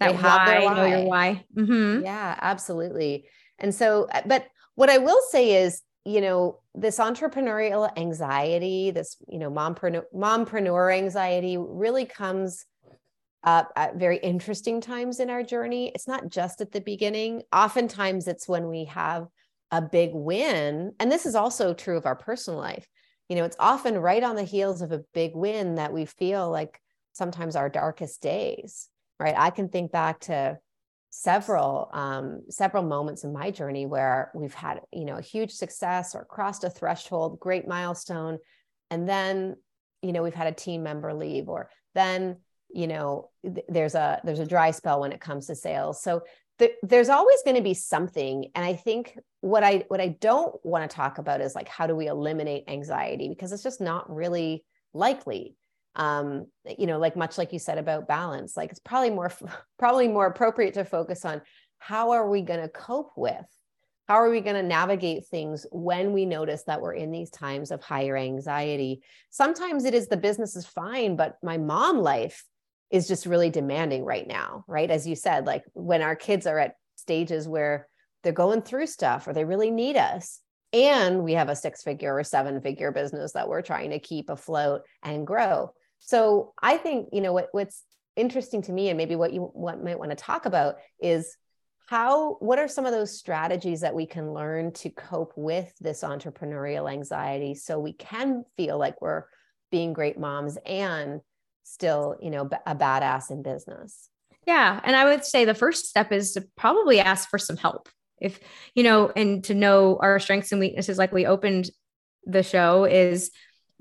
that 0.00 0.12
they 0.12 0.22
why, 0.22 0.64
why 0.64 0.74
know 0.74 0.84
your 0.84 1.04
why. 1.04 1.44
Mm-hmm. 1.54 2.04
yeah 2.04 2.38
absolutely. 2.40 3.26
And 3.58 3.74
so 3.74 4.06
uh, 4.12 4.22
but 4.24 4.46
what 4.78 4.88
I 4.88 4.98
will 4.98 5.20
say 5.30 5.64
is, 5.64 5.82
you 6.04 6.20
know, 6.20 6.60
this 6.72 7.00
entrepreneurial 7.00 7.90
anxiety, 7.98 8.92
this, 8.92 9.16
you 9.26 9.40
know, 9.40 9.50
mompreneur, 9.50 10.04
mompreneur 10.14 10.96
anxiety 10.96 11.56
really 11.58 12.04
comes 12.04 12.64
up 13.42 13.72
at 13.74 13.96
very 13.96 14.18
interesting 14.18 14.80
times 14.80 15.18
in 15.18 15.30
our 15.30 15.42
journey. 15.42 15.90
It's 15.92 16.06
not 16.06 16.28
just 16.28 16.60
at 16.60 16.70
the 16.70 16.80
beginning. 16.80 17.42
Oftentimes 17.52 18.28
it's 18.28 18.46
when 18.46 18.68
we 18.68 18.84
have 18.84 19.26
a 19.72 19.82
big 19.82 20.10
win. 20.14 20.92
And 21.00 21.10
this 21.10 21.26
is 21.26 21.34
also 21.34 21.74
true 21.74 21.96
of 21.96 22.06
our 22.06 22.14
personal 22.14 22.60
life. 22.60 22.86
You 23.28 23.34
know, 23.34 23.44
it's 23.44 23.56
often 23.58 23.98
right 23.98 24.22
on 24.22 24.36
the 24.36 24.44
heels 24.44 24.80
of 24.80 24.92
a 24.92 25.02
big 25.12 25.32
win 25.34 25.74
that 25.74 25.92
we 25.92 26.04
feel 26.04 26.52
like 26.52 26.80
sometimes 27.14 27.56
our 27.56 27.68
darkest 27.68 28.22
days, 28.22 28.88
right? 29.18 29.34
I 29.36 29.50
can 29.50 29.70
think 29.70 29.90
back 29.90 30.20
to 30.20 30.60
several 31.18 31.90
um, 31.92 32.42
several 32.48 32.84
moments 32.84 33.24
in 33.24 33.32
my 33.32 33.50
journey 33.50 33.86
where 33.86 34.30
we've 34.34 34.54
had 34.54 34.80
you 34.92 35.04
know 35.04 35.16
a 35.16 35.22
huge 35.22 35.50
success 35.50 36.14
or 36.14 36.24
crossed 36.24 36.62
a 36.62 36.70
threshold 36.70 37.40
great 37.40 37.66
milestone 37.66 38.38
and 38.90 39.08
then 39.08 39.56
you 40.00 40.12
know 40.12 40.22
we've 40.22 40.34
had 40.34 40.46
a 40.46 40.54
team 40.54 40.84
member 40.84 41.12
leave 41.12 41.48
or 41.48 41.70
then 41.92 42.36
you 42.70 42.86
know 42.86 43.30
th- 43.42 43.66
there's 43.68 43.96
a 43.96 44.20
there's 44.22 44.38
a 44.38 44.46
dry 44.46 44.70
spell 44.70 45.00
when 45.00 45.10
it 45.10 45.20
comes 45.20 45.48
to 45.48 45.56
sales. 45.56 46.00
So 46.00 46.22
th- 46.60 46.76
there's 46.84 47.08
always 47.08 47.42
going 47.42 47.56
to 47.56 47.62
be 47.62 47.74
something 47.74 48.52
and 48.54 48.64
i 48.64 48.74
think 48.74 49.18
what 49.40 49.64
i 49.64 49.84
what 49.88 50.00
i 50.00 50.08
don't 50.20 50.54
want 50.64 50.88
to 50.88 50.96
talk 50.96 51.18
about 51.18 51.40
is 51.40 51.56
like 51.56 51.68
how 51.68 51.88
do 51.88 51.96
we 51.96 52.06
eliminate 52.06 52.62
anxiety? 52.68 53.28
Because 53.28 53.50
it's 53.50 53.64
just 53.64 53.80
not 53.80 54.08
really 54.08 54.64
likely 54.94 55.56
um, 55.96 56.46
you 56.78 56.86
know, 56.86 56.98
like 56.98 57.16
much 57.16 57.38
like 57.38 57.52
you 57.52 57.58
said 57.58 57.78
about 57.78 58.08
balance, 58.08 58.56
like 58.56 58.70
it's 58.70 58.78
probably 58.78 59.10
more 59.10 59.32
probably 59.78 60.08
more 60.08 60.26
appropriate 60.26 60.74
to 60.74 60.84
focus 60.84 61.24
on 61.24 61.42
how 61.78 62.10
are 62.10 62.28
we 62.28 62.42
going 62.42 62.60
to 62.60 62.68
cope 62.68 63.12
with 63.16 63.46
how 64.08 64.14
are 64.14 64.30
we 64.30 64.40
going 64.40 64.56
to 64.56 64.62
navigate 64.62 65.26
things 65.26 65.66
when 65.70 66.14
we 66.14 66.24
notice 66.24 66.64
that 66.64 66.80
we're 66.80 66.94
in 66.94 67.12
these 67.12 67.30
times 67.30 67.70
of 67.70 67.82
higher 67.82 68.16
anxiety. 68.16 69.02
Sometimes 69.28 69.84
it 69.84 69.92
is 69.92 70.08
the 70.08 70.16
business 70.16 70.56
is 70.56 70.66
fine 70.66 71.14
but 71.14 71.36
my 71.42 71.58
mom 71.58 71.98
life 71.98 72.44
is 72.90 73.06
just 73.06 73.26
really 73.26 73.50
demanding 73.50 74.04
right 74.04 74.26
now 74.26 74.64
right? 74.66 74.90
As 74.90 75.06
you 75.06 75.14
said 75.14 75.46
like 75.46 75.64
when 75.74 76.02
our 76.02 76.16
kids 76.16 76.46
are 76.46 76.58
at 76.58 76.74
stages 76.96 77.46
where 77.46 77.86
they're 78.22 78.32
going 78.32 78.62
through 78.62 78.86
stuff 78.86 79.28
or 79.28 79.34
they 79.34 79.44
really 79.44 79.70
need 79.70 79.96
us 79.96 80.40
and 80.72 81.22
we 81.22 81.34
have 81.34 81.48
a 81.48 81.56
six 81.56 81.82
figure 81.82 82.16
or 82.16 82.24
seven 82.24 82.60
figure 82.60 82.90
business 82.90 83.32
that 83.32 83.48
we're 83.48 83.62
trying 83.62 83.90
to 83.90 83.98
keep 83.98 84.30
afloat 84.30 84.82
and 85.02 85.26
grow 85.26 85.70
so 85.98 86.52
I 86.62 86.76
think, 86.76 87.08
you 87.12 87.20
know, 87.20 87.32
what, 87.32 87.48
what's 87.52 87.84
interesting 88.18 88.62
to 88.62 88.72
me 88.72 88.88
and 88.88 88.98
maybe 88.98 89.16
what 89.16 89.32
you 89.32 89.42
what 89.54 89.82
might 89.82 89.98
want 89.98 90.10
to 90.10 90.16
talk 90.16 90.44
about 90.44 90.76
is 91.00 91.36
how 91.86 92.34
what 92.40 92.58
are 92.58 92.68
some 92.68 92.84
of 92.84 92.92
those 92.92 93.16
strategies 93.16 93.80
that 93.80 93.94
we 93.94 94.04
can 94.04 94.34
learn 94.34 94.72
to 94.72 94.90
cope 94.90 95.32
with 95.36 95.72
this 95.80 96.02
entrepreneurial 96.02 96.90
anxiety 96.90 97.54
so 97.54 97.78
we 97.78 97.92
can 97.92 98.44
feel 98.56 98.76
like 98.76 99.00
we're 99.00 99.24
being 99.70 99.92
great 99.92 100.18
moms 100.18 100.58
and 100.66 101.20
still 101.62 102.16
you 102.20 102.30
know 102.30 102.48
a 102.66 102.74
badass 102.74 103.30
in 103.30 103.42
business? 103.42 104.08
Yeah 104.46 104.80
and 104.82 104.96
i 104.96 105.04
would 105.04 105.24
say 105.24 105.44
the 105.44 105.54
first 105.54 105.86
step 105.86 106.10
is 106.10 106.32
to 106.32 106.44
probably 106.56 107.00
ask 107.00 107.28
for 107.30 107.38
some 107.38 107.56
help. 107.56 107.88
If 108.20 108.40
you 108.74 108.82
know 108.82 109.12
and 109.14 109.44
to 109.44 109.54
know 109.54 109.96
our 110.02 110.18
strengths 110.18 110.50
and 110.50 110.60
weaknesses 110.60 110.98
like 110.98 111.12
we 111.12 111.24
opened 111.24 111.70
the 112.24 112.42
show 112.42 112.84
is 112.84 113.30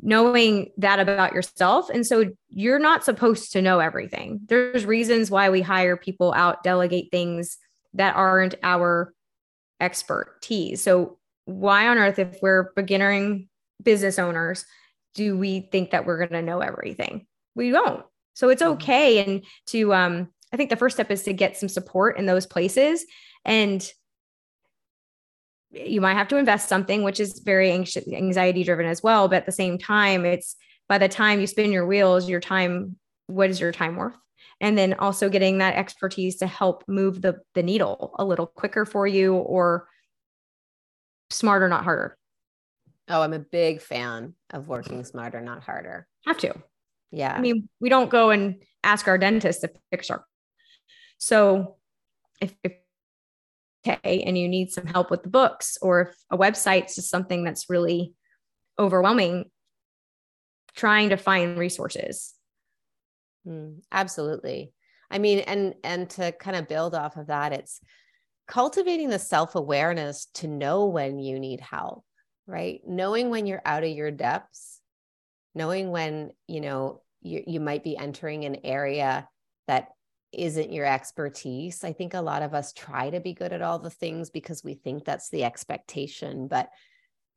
knowing 0.01 0.71
that 0.77 0.99
about 0.99 1.33
yourself. 1.33 1.89
And 1.89 2.05
so 2.05 2.25
you're 2.49 2.79
not 2.79 3.03
supposed 3.03 3.51
to 3.53 3.61
know 3.61 3.79
everything. 3.79 4.41
There's 4.45 4.85
reasons 4.85 5.31
why 5.31 5.49
we 5.49 5.61
hire 5.61 5.97
people 5.97 6.33
out, 6.35 6.63
delegate 6.63 7.09
things 7.11 7.57
that 7.93 8.15
aren't 8.15 8.55
our 8.63 9.13
expertise. 9.79 10.81
So, 10.81 11.17
why 11.45 11.87
on 11.87 11.97
earth, 11.97 12.19
if 12.19 12.37
we're 12.41 12.73
beginning 12.75 13.47
business 13.81 14.19
owners, 14.19 14.65
do 15.15 15.37
we 15.37 15.61
think 15.71 15.91
that 15.91 16.05
we're 16.05 16.17
going 16.17 16.31
to 16.31 16.41
know 16.41 16.59
everything? 16.59 17.25
We 17.55 17.71
don't. 17.71 18.05
So, 18.33 18.49
it's 18.49 18.61
mm-hmm. 18.61 18.73
okay. 18.73 19.23
And 19.23 19.43
to, 19.67 19.93
um, 19.93 20.29
I 20.53 20.57
think 20.57 20.69
the 20.69 20.75
first 20.75 20.95
step 20.95 21.09
is 21.09 21.23
to 21.23 21.33
get 21.33 21.57
some 21.57 21.69
support 21.69 22.17
in 22.17 22.25
those 22.25 22.45
places. 22.45 23.05
And 23.45 23.89
you 25.71 26.01
might 26.01 26.13
have 26.13 26.27
to 26.29 26.37
invest 26.37 26.69
something, 26.69 27.03
which 27.03 27.19
is 27.19 27.39
very 27.39 27.71
anxious, 27.71 28.07
anxiety 28.11 28.63
driven 28.63 28.85
as 28.85 29.03
well. 29.03 29.27
But 29.27 29.37
at 29.37 29.45
the 29.45 29.51
same 29.51 29.77
time, 29.77 30.25
it's 30.25 30.55
by 30.87 30.97
the 30.97 31.09
time 31.09 31.39
you 31.39 31.47
spin 31.47 31.71
your 31.71 31.85
wheels, 31.85 32.29
your 32.29 32.39
time, 32.39 32.95
what 33.27 33.49
is 33.49 33.59
your 33.59 33.71
time 33.71 33.95
worth? 33.95 34.15
And 34.59 34.77
then 34.77 34.95
also 34.95 35.29
getting 35.29 35.59
that 35.59 35.75
expertise 35.75 36.37
to 36.37 36.47
help 36.47 36.83
move 36.87 37.21
the, 37.21 37.39
the 37.53 37.63
needle 37.63 38.15
a 38.17 38.25
little 38.25 38.47
quicker 38.47 38.85
for 38.85 39.05
you 39.05 39.35
or 39.35 39.87
smarter, 41.29 41.67
not 41.67 41.83
harder. 41.83 42.17
Oh, 43.09 43.21
I'm 43.21 43.33
a 43.33 43.39
big 43.39 43.81
fan 43.81 44.33
of 44.51 44.67
working 44.67 45.03
smarter, 45.03 45.41
not 45.41 45.63
harder. 45.63 46.07
Have 46.25 46.37
to. 46.39 46.53
Yeah. 47.11 47.33
I 47.33 47.39
mean, 47.39 47.69
we 47.79 47.89
don't 47.89 48.09
go 48.09 48.31
and 48.31 48.61
ask 48.83 49.07
our 49.07 49.17
dentist 49.17 49.61
to 49.61 49.71
fix 49.91 50.09
our. 50.09 50.25
So 51.17 51.77
if, 52.41 52.53
if 52.63 52.73
okay 53.87 54.23
and 54.23 54.37
you 54.37 54.47
need 54.47 54.71
some 54.71 54.85
help 54.85 55.11
with 55.11 55.23
the 55.23 55.29
books 55.29 55.77
or 55.81 56.01
if 56.01 56.15
a 56.29 56.37
website's 56.37 56.95
just 56.95 57.09
something 57.09 57.43
that's 57.43 57.69
really 57.69 58.13
overwhelming 58.79 59.49
trying 60.75 61.09
to 61.09 61.17
find 61.17 61.57
resources. 61.57 62.35
Mm, 63.47 63.79
absolutely. 63.91 64.73
I 65.09 65.19
mean 65.19 65.39
and 65.39 65.75
and 65.83 66.09
to 66.11 66.31
kind 66.33 66.55
of 66.55 66.67
build 66.67 66.93
off 66.93 67.17
of 67.17 67.27
that 67.27 67.53
it's 67.53 67.79
cultivating 68.47 69.09
the 69.09 69.19
self-awareness 69.19 70.27
to 70.35 70.47
know 70.47 70.85
when 70.85 71.19
you 71.19 71.39
need 71.39 71.61
help 71.61 72.03
right? 72.49 72.79
Knowing 72.87 73.29
when 73.29 73.45
you're 73.45 73.61
out 73.65 73.83
of 73.83 73.89
your 73.89 74.11
depths 74.11 74.79
knowing 75.57 75.89
when 75.89 76.31
you 76.47 76.61
know 76.61 77.01
you, 77.21 77.43
you 77.45 77.59
might 77.59 77.83
be 77.83 77.97
entering 77.97 78.45
an 78.45 78.57
area 78.63 79.27
that 79.67 79.89
isn't 80.37 80.71
your 80.71 80.85
expertise. 80.85 81.83
I 81.83 81.93
think 81.93 82.13
a 82.13 82.21
lot 82.21 82.43
of 82.43 82.53
us 82.53 82.71
try 82.71 83.09
to 83.09 83.19
be 83.19 83.33
good 83.33 83.51
at 83.51 83.61
all 83.61 83.79
the 83.79 83.89
things 83.89 84.29
because 84.29 84.63
we 84.63 84.75
think 84.75 85.03
that's 85.03 85.29
the 85.29 85.43
expectation, 85.43 86.47
but 86.47 86.69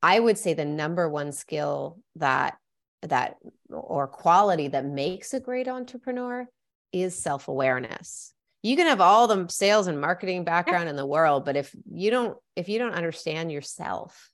I 0.02 0.18
would 0.18 0.38
say 0.38 0.54
the 0.54 0.64
number 0.64 1.08
one 1.08 1.32
skill 1.32 1.98
that 2.16 2.56
that 3.02 3.36
or 3.70 4.06
quality 4.06 4.68
that 4.68 4.84
makes 4.84 5.32
a 5.32 5.40
great 5.40 5.68
entrepreneur 5.68 6.46
is 6.92 7.16
self-awareness. 7.16 8.34
You 8.62 8.76
can 8.76 8.86
have 8.86 9.00
all 9.00 9.26
the 9.26 9.46
sales 9.48 9.86
and 9.86 10.00
marketing 10.00 10.44
background 10.44 10.90
in 10.90 10.96
the 10.96 11.06
world, 11.06 11.46
but 11.46 11.56
if 11.56 11.74
you 11.90 12.10
don't 12.10 12.36
if 12.56 12.68
you 12.68 12.78
don't 12.78 12.92
understand 12.92 13.50
yourself, 13.50 14.30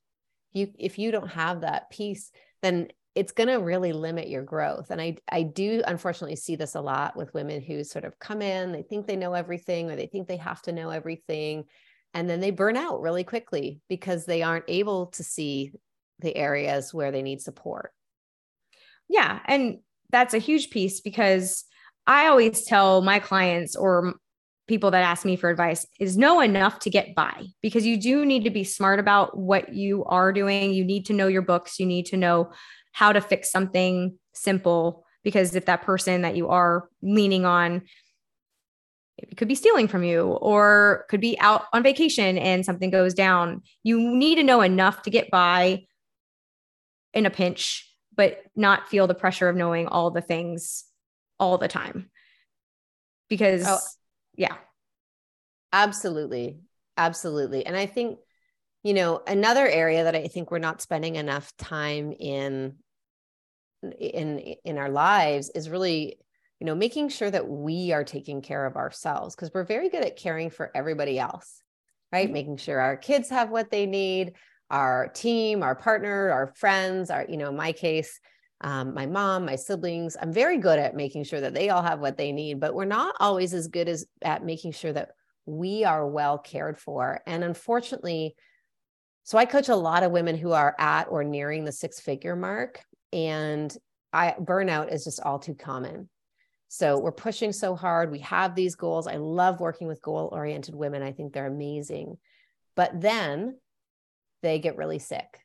you 0.52 0.72
if 0.78 0.98
you 0.98 1.12
don't 1.12 1.28
have 1.28 1.60
that 1.60 1.90
piece, 1.90 2.32
then 2.62 2.88
it's 3.16 3.32
going 3.32 3.48
to 3.48 3.56
really 3.56 3.92
limit 3.92 4.28
your 4.28 4.42
growth 4.42 4.90
and 4.90 5.00
i 5.00 5.16
i 5.32 5.42
do 5.42 5.82
unfortunately 5.86 6.36
see 6.36 6.54
this 6.54 6.76
a 6.76 6.80
lot 6.80 7.16
with 7.16 7.34
women 7.34 7.60
who 7.60 7.82
sort 7.82 8.04
of 8.04 8.16
come 8.20 8.42
in 8.42 8.70
they 8.70 8.82
think 8.82 9.06
they 9.06 9.16
know 9.16 9.32
everything 9.32 9.90
or 9.90 9.96
they 9.96 10.06
think 10.06 10.28
they 10.28 10.36
have 10.36 10.62
to 10.62 10.70
know 10.70 10.90
everything 10.90 11.64
and 12.14 12.30
then 12.30 12.40
they 12.40 12.50
burn 12.50 12.76
out 12.76 13.00
really 13.00 13.24
quickly 13.24 13.80
because 13.88 14.24
they 14.24 14.42
aren't 14.42 14.64
able 14.68 15.06
to 15.06 15.24
see 15.24 15.72
the 16.20 16.34
areas 16.34 16.94
where 16.94 17.10
they 17.10 17.20
need 17.20 17.42
support. 17.42 17.92
Yeah 19.08 19.40
and 19.46 19.78
that's 20.10 20.34
a 20.34 20.38
huge 20.38 20.70
piece 20.70 21.00
because 21.00 21.64
i 22.06 22.26
always 22.26 22.64
tell 22.64 23.02
my 23.02 23.18
clients 23.18 23.74
or 23.74 24.14
people 24.68 24.90
that 24.90 25.02
ask 25.02 25.24
me 25.24 25.36
for 25.36 25.48
advice 25.48 25.86
is 26.00 26.16
know 26.16 26.40
enough 26.40 26.80
to 26.80 26.90
get 26.90 27.14
by? 27.14 27.44
Because 27.62 27.86
you 27.86 28.00
do 28.00 28.26
need 28.26 28.42
to 28.44 28.50
be 28.50 28.64
smart 28.64 28.98
about 28.98 29.38
what 29.38 29.72
you 29.72 30.04
are 30.04 30.32
doing 30.32 30.72
you 30.72 30.84
need 30.84 31.06
to 31.06 31.12
know 31.12 31.28
your 31.28 31.42
books 31.42 31.78
you 31.78 31.86
need 31.86 32.06
to 32.06 32.16
know 32.16 32.50
how 32.96 33.12
to 33.12 33.20
fix 33.20 33.50
something 33.50 34.18
simple 34.32 35.04
because 35.22 35.54
if 35.54 35.66
that 35.66 35.82
person 35.82 36.22
that 36.22 36.36
you 36.36 36.48
are 36.48 36.88
leaning 37.02 37.44
on 37.44 37.82
it 39.18 39.36
could 39.36 39.48
be 39.48 39.54
stealing 39.54 39.86
from 39.86 40.02
you 40.02 40.22
or 40.22 41.04
could 41.10 41.20
be 41.20 41.38
out 41.40 41.64
on 41.72 41.82
vacation 41.82 42.38
and 42.38 42.64
something 42.64 42.88
goes 42.88 43.12
down 43.12 43.60
you 43.82 43.98
need 44.00 44.36
to 44.36 44.42
know 44.42 44.62
enough 44.62 45.02
to 45.02 45.10
get 45.10 45.30
by 45.30 45.84
in 47.12 47.26
a 47.26 47.30
pinch 47.30 47.86
but 48.16 48.42
not 48.56 48.88
feel 48.88 49.06
the 49.06 49.14
pressure 49.14 49.48
of 49.48 49.56
knowing 49.56 49.86
all 49.86 50.10
the 50.10 50.22
things 50.22 50.84
all 51.38 51.58
the 51.58 51.68
time. 51.68 52.10
Because 53.28 53.64
oh, 53.66 53.78
yeah. 54.36 54.56
Absolutely. 55.72 56.60
Absolutely. 56.96 57.66
And 57.66 57.76
i 57.76 57.84
think 57.84 58.18
you 58.82 58.94
know 58.94 59.20
another 59.26 59.66
area 59.66 60.04
that 60.04 60.14
i 60.14 60.28
think 60.28 60.50
we're 60.50 60.58
not 60.58 60.80
spending 60.80 61.16
enough 61.16 61.52
time 61.56 62.12
in 62.12 62.76
in 63.82 64.38
in 64.64 64.78
our 64.78 64.88
lives 64.88 65.50
is 65.50 65.70
really 65.70 66.18
you 66.60 66.66
know 66.66 66.74
making 66.74 67.08
sure 67.08 67.30
that 67.30 67.48
we 67.48 67.92
are 67.92 68.04
taking 68.04 68.42
care 68.42 68.66
of 68.66 68.76
ourselves 68.76 69.34
because 69.34 69.50
we're 69.52 69.64
very 69.64 69.88
good 69.88 70.04
at 70.04 70.16
caring 70.16 70.50
for 70.50 70.70
everybody 70.74 71.18
else 71.18 71.62
right? 72.12 72.26
Mm-hmm. 72.26 72.32
making 72.32 72.56
sure 72.56 72.80
our 72.80 72.96
kids 72.96 73.28
have 73.30 73.50
what 73.50 73.70
they 73.70 73.86
need 73.86 74.32
our 74.70 75.08
team 75.08 75.62
our 75.62 75.74
partner 75.74 76.30
our 76.30 76.46
friends 76.56 77.10
our 77.10 77.26
you 77.28 77.36
know 77.36 77.50
in 77.50 77.56
my 77.56 77.72
case 77.72 78.20
um, 78.62 78.94
my 78.94 79.04
mom 79.04 79.44
my 79.44 79.56
siblings. 79.56 80.16
I'm 80.20 80.32
very 80.32 80.56
good 80.56 80.78
at 80.78 80.96
making 80.96 81.24
sure 81.24 81.42
that 81.42 81.52
they 81.52 81.68
all 81.68 81.82
have 81.82 82.00
what 82.00 82.16
they 82.16 82.32
need 82.32 82.58
but 82.58 82.74
we're 82.74 82.86
not 82.86 83.14
always 83.20 83.52
as 83.52 83.68
good 83.68 83.86
as 83.86 84.06
at 84.22 84.44
making 84.44 84.72
sure 84.72 84.94
that 84.94 85.10
we 85.44 85.84
are 85.84 86.06
well 86.06 86.38
cared 86.38 86.78
for. 86.78 87.20
And 87.26 87.44
unfortunately 87.44 88.34
so 89.26 89.36
i 89.36 89.44
coach 89.44 89.68
a 89.68 89.76
lot 89.76 90.04
of 90.04 90.12
women 90.12 90.36
who 90.36 90.52
are 90.52 90.74
at 90.78 91.08
or 91.10 91.24
nearing 91.24 91.64
the 91.64 91.72
six 91.72 92.00
figure 92.00 92.36
mark 92.36 92.80
and 93.16 93.74
I 94.12 94.34
burnout 94.38 94.92
is 94.92 95.04
just 95.04 95.20
all 95.20 95.38
too 95.38 95.54
common. 95.54 96.08
So 96.68 96.98
we're 96.98 97.12
pushing 97.12 97.52
so 97.52 97.74
hard. 97.74 98.10
We 98.10 98.18
have 98.20 98.54
these 98.54 98.74
goals. 98.74 99.06
I 99.06 99.16
love 99.16 99.58
working 99.58 99.88
with 99.88 100.02
goal 100.02 100.28
oriented 100.30 100.74
women. 100.74 101.02
I 101.02 101.12
think 101.12 101.32
they're 101.32 101.46
amazing. 101.46 102.18
But 102.74 103.00
then 103.00 103.58
they 104.42 104.58
get 104.58 104.76
really 104.76 104.98
sick, 104.98 105.40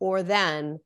or 0.00 0.22
then, 0.22 0.80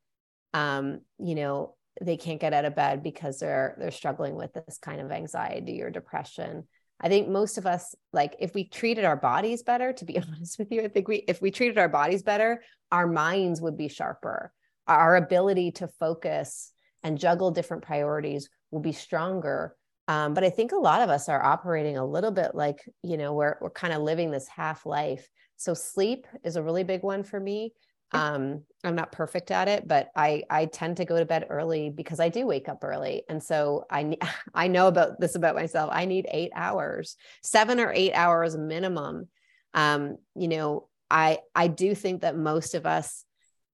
um, 0.53 1.01
you 1.19 1.35
know, 1.35 1.75
they 2.01 2.15
can't 2.15 2.39
get 2.39 2.53
out 2.53 2.65
of 2.65 2.75
bed 2.75 3.03
because 3.03 3.39
they're 3.39 3.75
they're 3.77 3.91
struggling 3.91 4.35
with 4.35 4.53
this 4.53 4.77
kind 4.77 5.01
of 5.01 5.11
anxiety 5.11 5.81
or 5.81 5.89
depression. 5.89 6.63
I 7.01 7.09
think 7.09 7.27
most 7.27 7.57
of 7.57 7.65
us, 7.65 7.95
like, 8.13 8.37
if 8.39 8.53
we 8.53 8.63
treated 8.69 9.03
our 9.03 9.17
bodies 9.17 9.61
better, 9.61 9.91
to 9.91 10.05
be 10.05 10.17
honest 10.35 10.57
with 10.57 10.71
you, 10.71 10.83
I 10.83 10.87
think 10.87 11.09
we, 11.09 11.17
if 11.27 11.41
we 11.41 11.51
treated 11.51 11.77
our 11.77 11.89
bodies 11.89 12.23
better, 12.23 12.63
our 12.93 13.07
minds 13.07 13.59
would 13.59 13.75
be 13.75 13.89
sharper 13.89 14.53
our 14.87 15.15
ability 15.15 15.71
to 15.71 15.87
focus 15.87 16.71
and 17.03 17.19
juggle 17.19 17.51
different 17.51 17.83
priorities 17.83 18.49
will 18.71 18.79
be 18.79 18.91
stronger. 18.91 19.75
Um, 20.09 20.33
but 20.33 20.43
i 20.43 20.49
think 20.49 20.73
a 20.73 20.77
lot 20.77 21.01
of 21.01 21.09
us 21.09 21.29
are 21.29 21.41
operating 21.41 21.95
a 21.95 22.05
little 22.05 22.31
bit 22.31 22.53
like 22.53 22.79
you 23.03 23.15
know 23.15 23.33
we're, 23.33 23.55
we're 23.61 23.69
kind 23.69 23.93
of 23.93 24.01
living 24.01 24.31
this 24.31 24.47
half 24.47 24.85
life. 24.85 25.29
So 25.55 25.73
sleep 25.73 26.27
is 26.43 26.55
a 26.55 26.63
really 26.63 26.83
big 26.83 27.03
one 27.03 27.23
for 27.23 27.39
me. 27.39 27.73
Um, 28.11 28.63
i'm 28.83 28.95
not 28.95 29.11
perfect 29.11 29.49
at 29.49 29.67
it 29.67 29.87
but 29.87 30.09
i 30.15 30.43
i 30.47 30.65
tend 30.65 30.97
to 30.97 31.05
go 31.05 31.17
to 31.17 31.25
bed 31.25 31.47
early 31.49 31.89
because 31.89 32.19
i 32.19 32.29
do 32.29 32.45
wake 32.45 32.69
up 32.69 32.83
early. 32.83 33.23
And 33.29 33.41
so 33.41 33.85
i 33.89 34.17
i 34.53 34.67
know 34.67 34.87
about 34.87 35.19
this 35.19 35.35
about 35.35 35.55
myself. 35.55 35.89
I 35.91 36.05
need 36.05 36.27
eight 36.29 36.51
hours 36.53 37.15
seven 37.41 37.79
or 37.79 37.91
eight 37.91 38.13
hours 38.13 38.57
minimum. 38.57 39.29
Um, 39.73 40.17
you 40.35 40.47
know 40.47 40.89
i 41.09 41.39
i 41.55 41.67
do 41.67 41.95
think 41.95 42.21
that 42.21 42.37
most 42.37 42.75
of 42.75 42.85
us 42.85 43.25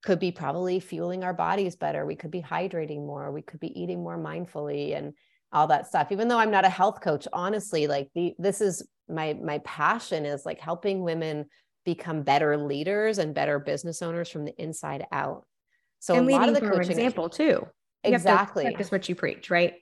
could 0.04 0.20
be 0.20 0.32
probably 0.32 0.80
fueling 0.80 1.24
our 1.24 1.34
bodies 1.34 1.76
better. 1.76 2.06
We 2.06 2.16
could 2.16 2.32
be 2.32 2.42
hydrating 2.42 3.06
more. 3.06 3.32
We 3.32 3.42
could 3.42 3.60
be 3.60 3.80
eating 3.80 4.02
more 4.02 4.18
mindfully 4.18 4.96
and 4.96 5.14
all 5.52 5.68
that 5.68 5.88
stuff. 5.88 6.12
Even 6.12 6.28
though 6.28 6.38
I'm 6.38 6.52
not 6.52 6.66
a 6.66 6.70
health 6.70 7.02
coach, 7.02 7.28
honestly, 7.34 7.88
like 7.88 8.10
the, 8.16 8.34
this 8.38 8.62
is 8.62 8.88
my 9.10 9.34
my 9.34 9.58
passion 9.60 10.26
is 10.26 10.46
like 10.46 10.60
helping 10.60 11.02
women 11.02 11.46
become 11.86 12.22
better 12.22 12.56
leaders 12.58 13.18
and 13.18 13.34
better 13.34 13.60
business 13.60 14.02
owners 14.02 14.30
from 14.30 14.46
the 14.46 14.54
inside 14.62 15.06
out. 15.12 15.46
So 16.00 16.16
and 16.16 16.30
a 16.30 16.32
lot 16.32 16.48
of 16.48 16.56
the 16.56 16.62
coaching 16.62 16.92
example 16.92 17.30
too. 17.30 17.68
Exactly. 18.04 18.74
That's 18.78 18.92
what 18.92 19.10
you 19.10 19.16
preach, 19.16 19.50
right? 19.50 19.74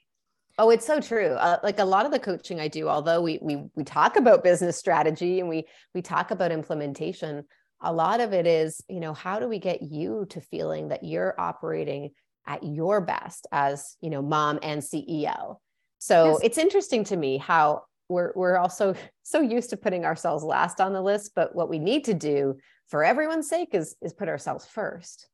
Oh, 0.58 0.72
it's 0.72 0.88
so 0.88 1.00
true. 1.00 1.34
Uh, 1.34 1.60
like 1.62 1.78
a 1.78 1.86
lot 1.86 2.08
of 2.08 2.12
the 2.12 2.20
coaching 2.20 2.60
I 2.60 2.68
do, 2.68 2.88
although 2.88 3.22
we 3.22 3.38
we 3.42 3.66
we 3.76 3.84
talk 3.84 4.16
about 4.16 4.44
business 4.44 4.78
strategy 4.78 5.40
and 5.40 5.48
we 5.48 5.66
we 5.94 6.02
talk 6.02 6.32
about 6.32 6.52
implementation, 6.52 7.44
a 7.82 7.94
lot 7.94 8.20
of 8.20 8.34
it 8.34 8.48
is, 8.48 8.82
you 8.90 9.00
know, 9.00 9.14
how 9.14 9.40
do 9.40 9.48
we 9.48 9.60
get 9.60 9.82
you 9.82 10.26
to 10.30 10.42
feeling 10.42 10.90
that 10.90 11.04
you're 11.04 11.40
operating 11.40 12.12
at 12.46 12.64
your 12.64 13.02
best 13.02 13.48
as, 13.52 13.98
you 14.02 14.10
know, 14.10 14.22
mom 14.22 14.60
and 14.64 14.82
CEO? 14.82 15.58
So 16.00 16.32
yes. 16.32 16.40
it's 16.44 16.58
interesting 16.58 17.04
to 17.06 17.18
me 17.18 17.38
how 17.38 17.84
we're 18.10 18.32
we're 18.36 18.58
also 18.58 18.96
so 19.24 19.42
used 19.42 19.70
to 19.72 19.78
putting 19.78 20.06
ourselves 20.06 20.44
last 20.44 20.82
on 20.82 20.94
the 20.94 21.02
list, 21.02 21.32
but 21.36 21.56
what 21.56 21.70
we 21.70 21.80
need 21.80 22.06
to 22.06 22.14
do 22.14 22.58
for 22.88 23.04
everyone's 23.04 23.50
sake 23.50 23.70
is 23.74 23.96
is 24.02 24.14
put 24.14 24.30
ourselves 24.30 24.66
first. 24.66 25.28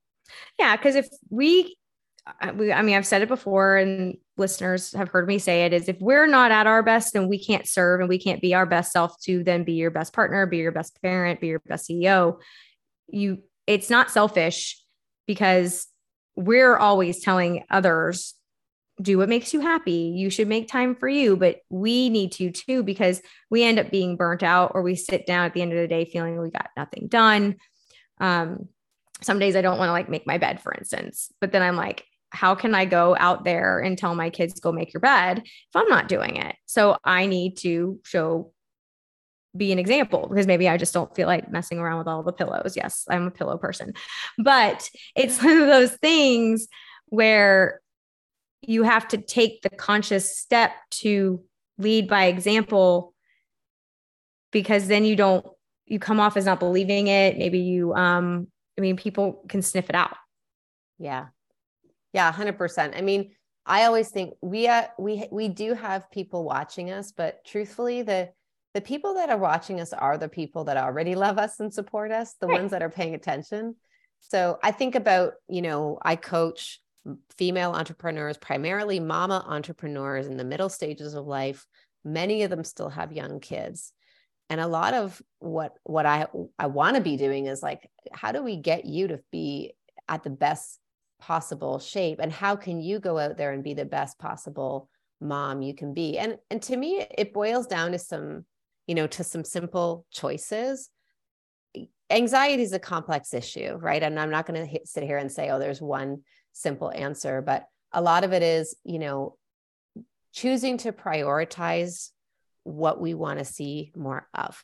Yeah, 0.58 0.75
because 0.75 0.95
if 0.95 1.08
we 1.29 1.75
I 2.26 2.52
mean, 2.54 2.96
I've 2.96 3.06
said 3.06 3.22
it 3.22 3.28
before, 3.28 3.78
and 3.78 4.18
listeners 4.38 4.94
have 4.94 5.10
heard 5.10 5.28
me 5.28 5.40
say 5.40 5.66
it 5.66 5.74
is 5.74 5.90
if 5.90 6.00
we're 6.00 6.28
not 6.28 6.52
at 6.52 6.68
our 6.68 6.82
best, 6.82 7.14
then 7.14 7.28
we 7.28 7.38
can't 7.38 7.68
serve 7.68 8.00
and 8.00 8.08
we 8.08 8.18
can't 8.18 8.42
be 8.42 8.54
our 8.54 8.66
best 8.66 8.94
self 8.94 9.20
to 9.24 9.44
then 9.44 9.64
be 9.64 9.74
your 9.74 9.92
best 9.92 10.14
partner, 10.14 10.46
be 10.46 10.58
your 10.58 10.72
best 10.72 11.02
parent, 11.02 11.42
be 11.42 11.48
your 11.48 11.60
best 11.66 11.90
CEO. 11.90 12.40
You, 13.10 13.44
it's 13.68 13.90
not 13.90 14.10
selfish 14.10 14.82
because 15.28 15.88
we're 16.36 16.78
always 16.78 17.22
telling 17.22 17.66
others 17.70 18.36
do 19.02 19.18
what 19.18 19.30
makes 19.30 19.54
you 19.54 19.60
happy. 19.60 20.14
You 20.16 20.30
should 20.30 20.48
make 20.48 20.68
time 20.70 20.96
for 20.96 21.10
you, 21.10 21.36
but 21.36 21.58
we 21.70 22.10
need 22.10 22.32
to 22.34 22.52
too 22.52 22.84
because 22.84 23.22
we 23.50 23.64
end 23.64 23.80
up 23.80 23.92
being 23.92 24.16
burnt 24.16 24.44
out 24.44 24.72
or 24.76 24.82
we 24.82 24.96
sit 24.96 25.26
down 25.26 25.46
at 25.46 25.54
the 25.54 25.62
end 25.62 25.74
of 25.74 25.78
the 25.78 25.88
day 25.88 26.06
feeling 26.06 26.40
we 26.40 26.52
got 26.52 26.70
nothing 26.78 27.08
done. 27.08 27.56
Um, 28.20 28.70
some 29.22 29.40
days 29.40 29.56
I 29.56 29.62
don't 29.62 29.78
want 29.78 29.90
to 29.90 29.94
like 29.94 30.10
make 30.10 30.28
my 30.28 30.38
bed, 30.38 30.62
for 30.62 30.74
instance, 30.74 31.32
but 31.42 31.52
then 31.52 31.62
I'm 31.62 31.76
like, 31.76 32.06
how 32.34 32.56
can 32.56 32.74
I 32.74 32.86
go 32.86 33.15
out 33.19 33.43
there 33.43 33.80
and 33.80 33.98
tell 33.98 34.15
my 34.15 34.30
kids, 34.30 34.60
go 34.60 34.72
make 34.72 34.93
your 34.93 35.02
bed 35.02 35.39
if 35.43 35.76
I'm 35.76 35.88
not 35.88 36.08
doing 36.08 36.36
it? 36.38 36.56
So 36.65 36.98
I 37.04 37.28
need 37.28 37.58
to 37.58 38.00
show, 38.04 38.52
be 39.56 39.72
an 39.72 39.80
example 39.80 40.28
because 40.28 40.48
maybe 40.48 40.67
I 40.67 40.78
just 40.78 40.93
don't 40.93 41.13
feel 41.15 41.28
like 41.28 41.52
messing 41.52 41.78
around 41.78 42.00
with 42.00 42.08
all 42.08 42.24
the 42.24 42.34
pillows. 42.34 42.76
Yes, 42.76 43.06
I'm 43.08 43.28
a 43.28 43.32
pillow 43.32 43.58
person, 43.58 43.93
but 44.38 44.89
it's 45.15 45.41
one 45.43 45.62
of 45.62 45.67
those 45.67 45.93
things 45.98 46.67
where 47.08 47.80
you 48.62 48.84
have 48.84 49.08
to 49.10 49.17
take 49.17 49.62
the 49.62 49.69
conscious 49.69 50.38
step 50.38 50.72
to 50.89 51.43
lead 51.78 52.08
by 52.08 52.26
example 52.26 53.13
because 54.52 54.88
then 54.88 55.06
you 55.06 55.15
don't 55.15 55.46
you 55.86 56.00
come 56.00 56.19
off 56.19 56.38
as 56.38 56.46
not 56.46 56.60
believing 56.60 57.08
it 57.08 57.38
maybe 57.38 57.60
you 57.60 57.93
um 57.93 58.48
i 58.78 58.82
mean 58.82 58.96
people 58.96 59.43
can 59.50 59.62
sniff 59.62 59.89
it 59.89 59.96
out 59.96 60.15
yeah 61.00 61.26
yeah, 62.13 62.32
100%. 62.32 62.97
I 62.97 63.02
mean, 63.02 63.32
I 63.65 63.86
always 63.86 64.10
think 64.10 64.34
we 64.41 64.67
uh, 64.67 64.88
we 64.99 65.26
we 65.32 65.47
do 65.47 65.73
have 65.73 66.12
people 66.12 66.43
watching 66.43 66.91
us, 66.91 67.13
but 67.13 67.45
truthfully 67.45 68.02
the 68.02 68.30
the 68.73 68.82
people 68.82 69.13
that 69.15 69.30
are 69.30 69.38
watching 69.38 69.80
us 69.80 69.93
are 69.93 70.17
the 70.17 70.28
people 70.28 70.65
that 70.65 70.78
already 70.78 71.15
love 71.26 71.38
us 71.38 71.60
and 71.60 71.73
support 71.73 72.12
us, 72.12 72.36
the 72.39 72.47
right. 72.47 72.60
ones 72.60 72.71
that 72.71 72.84
are 72.84 72.89
paying 72.89 73.15
attention. 73.15 73.76
So 74.19 74.58
I 74.63 74.71
think 74.71 74.95
about, 74.95 75.34
you 75.47 75.62
know, 75.62 75.97
I 76.02 76.15
coach 76.15 76.80
female 77.38 77.71
entrepreneurs, 77.71 78.38
primarily 78.38 78.99
mama 78.99 79.43
entrepreneurs 79.47 80.28
in 80.28 80.38
the 80.38 80.45
middle 80.45 80.69
stages 80.69 81.13
of 81.13 81.26
life. 81.26 81.65
Many 82.06 82.43
of 82.43 82.49
them 82.49 82.63
still 82.63 82.89
have 82.89 83.12
young 83.12 83.39
kids. 83.39 83.91
And 84.49 84.60
a 84.62 84.67
lot 84.67 84.93
of 84.93 85.21
what 85.39 85.73
what 85.84 86.06
I 86.06 86.28
I 86.60 86.67
want 86.67 86.95
to 86.95 87.02
be 87.02 87.17
doing 87.17 87.45
is 87.45 87.63
like 87.63 87.89
how 88.12 88.32
do 88.32 88.43
we 88.43 88.58
get 88.58 88.86
you 88.86 89.08
to 89.08 89.19
be 89.32 89.73
at 90.08 90.23
the 90.23 90.30
best 90.30 90.80
possible 91.24 91.80
shape 91.80 92.20
and 92.20 92.32
how 92.32 92.56
can 92.56 92.82
you 92.82 93.00
go 93.00 93.18
out 93.18 93.38
there 93.38 93.54
and 93.54 93.64
be 93.64 93.74
the 93.74 93.86
best 93.86 94.20
possible 94.20 94.90
mom 95.22 95.62
you 95.62 95.74
can 95.74 95.94
be? 95.94 96.18
And 96.18 96.38
and 96.50 96.62
to 96.64 96.76
me 96.76 97.06
it 97.18 97.34
boils 97.34 97.68
down 97.68 97.94
to 97.94 98.00
some 98.00 98.46
you 98.88 98.96
know 98.96 99.08
to 99.08 99.24
some 99.24 99.44
simple 99.44 100.06
choices. 100.12 100.90
Anxiety 102.10 102.64
is 102.64 102.74
a 102.74 102.80
complex 102.80 103.34
issue 103.34 103.78
right? 103.80 104.04
And 104.04 104.20
i'm 104.20 104.30
not 104.30 104.46
going 104.46 104.68
to 104.68 104.80
sit 104.86 105.04
here 105.04 105.18
and 105.18 105.32
say 105.32 105.50
oh 105.50 105.60
there's 105.60 105.82
one 105.82 106.24
simple 106.52 106.92
answer 106.94 107.42
but 107.42 107.66
a 107.92 108.02
lot 108.02 108.24
of 108.24 108.34
it 108.34 108.44
is 108.44 108.76
you 108.84 109.00
know 109.00 109.38
choosing 110.34 110.78
to 110.80 110.92
prioritize 110.92 112.10
what 112.64 113.00
we 113.00 113.14
want 113.14 113.40
to 113.40 113.46
see 113.46 113.92
more 113.96 114.28
of. 114.34 114.64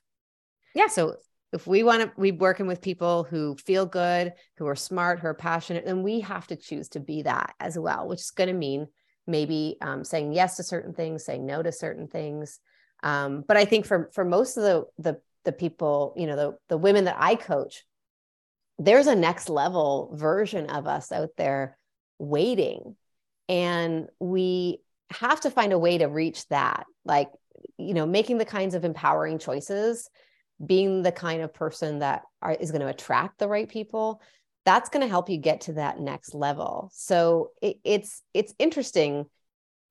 Yeah. 0.74 0.88
So 0.88 1.16
if 1.52 1.66
we 1.66 1.84
want 1.84 2.02
to 2.02 2.22
be 2.22 2.32
working 2.32 2.68
with 2.68 2.82
people 2.82 3.24
who 3.24 3.56
feel 3.56 3.86
good, 3.86 4.34
who 4.58 4.68
are 4.68 4.76
smart, 4.76 5.20
who 5.20 5.28
are 5.28 5.34
passionate, 5.34 5.86
then 5.86 6.04
we 6.04 6.20
have 6.20 6.46
to 6.48 6.56
choose 6.56 6.90
to 6.90 7.00
be 7.00 7.24
that 7.24 7.56
as 7.60 7.78
well, 7.78 8.08
which 8.08 8.20
is 8.20 8.32
going 8.32 8.50
to 8.50 8.54
mean 8.54 8.88
maybe 9.26 9.78
um, 9.82 10.04
saying 10.04 10.34
yes 10.34 10.58
to 10.58 10.64
certain 10.64 10.94
things, 10.94 11.26
saying 11.26 11.46
no 11.46 11.64
to 11.64 11.72
certain 11.72 12.08
things. 12.08 12.60
Um, 13.02 13.44
but 13.48 13.58
I 13.58 13.66
think 13.66 13.86
for 13.86 14.10
for 14.14 14.26
most 14.26 14.58
of 14.58 14.64
the 14.64 14.86
the 14.98 15.22
the 15.46 15.52
people, 15.52 16.14
you 16.18 16.28
know, 16.28 16.36
the 16.36 16.58
the 16.68 16.78
women 16.78 17.06
that 17.06 17.18
I 17.18 17.36
coach, 17.36 17.84
there's 18.78 19.08
a 19.08 19.16
next 19.16 19.50
level 19.50 20.12
version 20.16 20.70
of 20.70 20.86
us 20.86 21.12
out 21.12 21.30
there 21.38 21.78
waiting, 22.20 22.96
and 23.48 24.08
we 24.20 24.82
have 25.12 25.42
to 25.42 25.52
find 25.52 25.74
a 25.74 25.80
way 25.80 25.98
to 25.98 26.06
reach 26.06 26.48
that, 26.50 26.86
like 27.06 27.30
you 27.78 27.94
know, 27.94 28.06
making 28.06 28.38
the 28.38 28.46
kinds 28.46 28.76
of 28.76 28.86
empowering 28.86 29.40
choices 29.40 30.10
being 30.66 31.04
the 31.04 31.12
kind 31.12 31.42
of 31.42 31.54
person 31.54 32.00
that 32.00 32.24
are, 32.42 32.54
is 32.54 32.72
going 32.72 32.82
to 32.82 32.88
attract 32.88 33.40
the 33.40 33.48
right 33.48 33.70
people 33.70 34.22
that's 34.66 34.90
going 34.90 35.02
to 35.02 35.10
help 35.10 35.30
you 35.30 35.38
get 35.38 35.62
to 35.62 35.74
that 35.74 36.00
next 36.00 36.36
level. 36.36 36.92
So 36.94 37.52
it, 37.62 37.78
it's 37.84 38.22
it's 38.34 38.54
interesting 38.60 39.26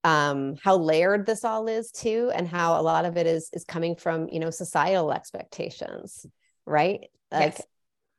um, 0.05 0.57
how 0.63 0.77
layered 0.77 1.27
this 1.27 1.45
all 1.45 1.67
is 1.69 1.91
too 1.91 2.31
and 2.35 2.47
how 2.47 2.81
a 2.81 2.83
lot 2.83 3.05
of 3.05 3.17
it 3.17 3.27
is 3.27 3.51
is 3.53 3.65
coming 3.65 3.97
from 3.97 4.29
you 4.29 4.41
know 4.41 4.51
societal 4.51 5.13
expectations 5.13 6.27
right? 6.69 7.09
Like 7.31 7.59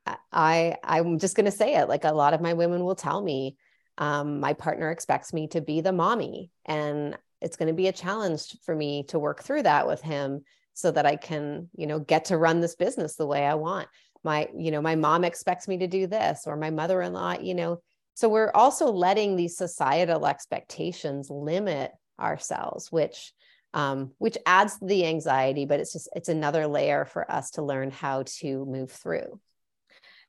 yes. 0.07 0.17
i 0.31 0.75
i'm 0.83 1.17
just 1.19 1.35
going 1.35 1.45
to 1.45 1.51
say 1.51 1.75
it 1.75 1.89
like 1.89 2.03
a 2.03 2.11
lot 2.11 2.33
of 2.33 2.41
my 2.41 2.53
women 2.53 2.83
will 2.83 2.95
tell 2.95 3.21
me 3.21 3.55
um, 3.97 4.39
my 4.39 4.53
partner 4.53 4.91
expects 4.91 5.33
me 5.33 5.47
to 5.47 5.61
be 5.61 5.81
the 5.81 5.91
mommy 5.91 6.51
and 6.65 7.17
it's 7.41 7.57
going 7.57 7.67
to 7.67 7.73
be 7.73 7.87
a 7.87 7.91
challenge 7.93 8.55
for 8.63 8.75
me 8.75 9.03
to 9.09 9.19
work 9.19 9.43
through 9.43 9.63
that 9.63 9.87
with 9.87 10.01
him 10.01 10.43
so 10.73 10.91
that 10.91 11.05
I 11.05 11.15
can, 11.15 11.69
you 11.75 11.87
know, 11.87 11.99
get 11.99 12.25
to 12.25 12.37
run 12.37 12.61
this 12.61 12.75
business 12.75 13.15
the 13.15 13.27
way 13.27 13.45
I 13.45 13.55
want. 13.55 13.87
My, 14.23 14.49
you 14.57 14.71
know, 14.71 14.81
my 14.81 14.95
mom 14.95 15.23
expects 15.23 15.67
me 15.67 15.77
to 15.79 15.87
do 15.87 16.07
this 16.07 16.43
or 16.45 16.57
my 16.57 16.69
mother-in-law, 16.69 17.39
you 17.41 17.55
know. 17.55 17.81
So 18.15 18.27
we're 18.27 18.51
also 18.53 18.91
letting 18.91 19.35
these 19.35 19.57
societal 19.57 20.25
expectations 20.27 21.29
limit 21.29 21.91
ourselves, 22.19 22.91
which 22.91 23.31
um, 23.73 24.11
which 24.17 24.37
adds 24.45 24.77
the 24.81 25.05
anxiety, 25.05 25.65
but 25.65 25.79
it's 25.79 25.93
just 25.93 26.09
it's 26.15 26.29
another 26.29 26.67
layer 26.67 27.05
for 27.05 27.31
us 27.31 27.51
to 27.51 27.61
learn 27.61 27.91
how 27.91 28.23
to 28.39 28.65
move 28.65 28.91
through. 28.91 29.39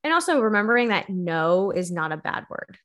And 0.04 0.12
also 0.12 0.40
remembering 0.40 0.88
that 0.88 1.08
no 1.08 1.70
is 1.70 1.90
not 1.90 2.12
a 2.12 2.16
bad 2.16 2.44
word. 2.50 2.78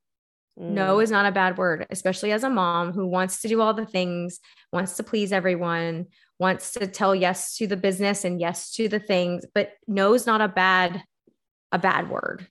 Mm. 0.60 0.72
No 0.72 1.00
is 1.00 1.12
not 1.12 1.26
a 1.26 1.32
bad 1.32 1.58
word, 1.58 1.86
especially 1.90 2.32
as 2.32 2.44
a 2.44 2.50
mom 2.50 2.94
who 2.94 3.06
wants 3.06 3.42
to 3.42 3.48
do 3.48 3.62
all 3.62 3.74
the 3.74 3.86
things, 3.86 4.40
wants 4.72 4.98
to 4.98 5.04
please 5.04 5.32
everyone, 5.32 6.08
wants 6.40 6.74
to 6.74 6.88
tell 6.88 7.16
yes 7.16 7.56
to 7.58 7.68
the 7.68 7.78
business 7.78 8.26
and 8.26 8.40
yes 8.40 8.72
to 8.72 8.88
the 8.88 9.00
things, 9.00 9.46
but 9.54 9.74
no 9.88 10.14
is 10.14 10.26
not 10.26 10.42
a 10.42 10.48
bad 10.48 11.04
a 11.72 11.80
bad 11.80 12.10
word. 12.10 12.48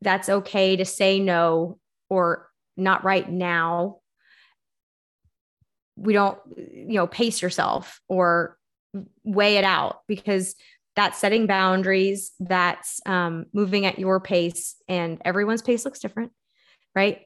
That's 0.00 0.28
okay 0.28 0.76
to 0.76 0.84
say 0.84 1.18
no 1.18 1.78
or 2.08 2.48
not 2.76 3.04
right 3.04 3.28
now. 3.28 3.98
We 5.96 6.12
don't, 6.12 6.38
you 6.56 6.94
know, 6.94 7.06
pace 7.06 7.42
yourself 7.42 8.00
or 8.08 8.56
weigh 9.24 9.56
it 9.56 9.64
out 9.64 10.00
because 10.06 10.54
that's 10.96 11.18
setting 11.18 11.46
boundaries, 11.46 12.32
that's 12.40 13.00
um, 13.06 13.46
moving 13.52 13.86
at 13.86 13.98
your 13.98 14.20
pace, 14.20 14.76
and 14.88 15.20
everyone's 15.24 15.62
pace 15.62 15.84
looks 15.84 16.00
different, 16.00 16.32
right? 16.94 17.22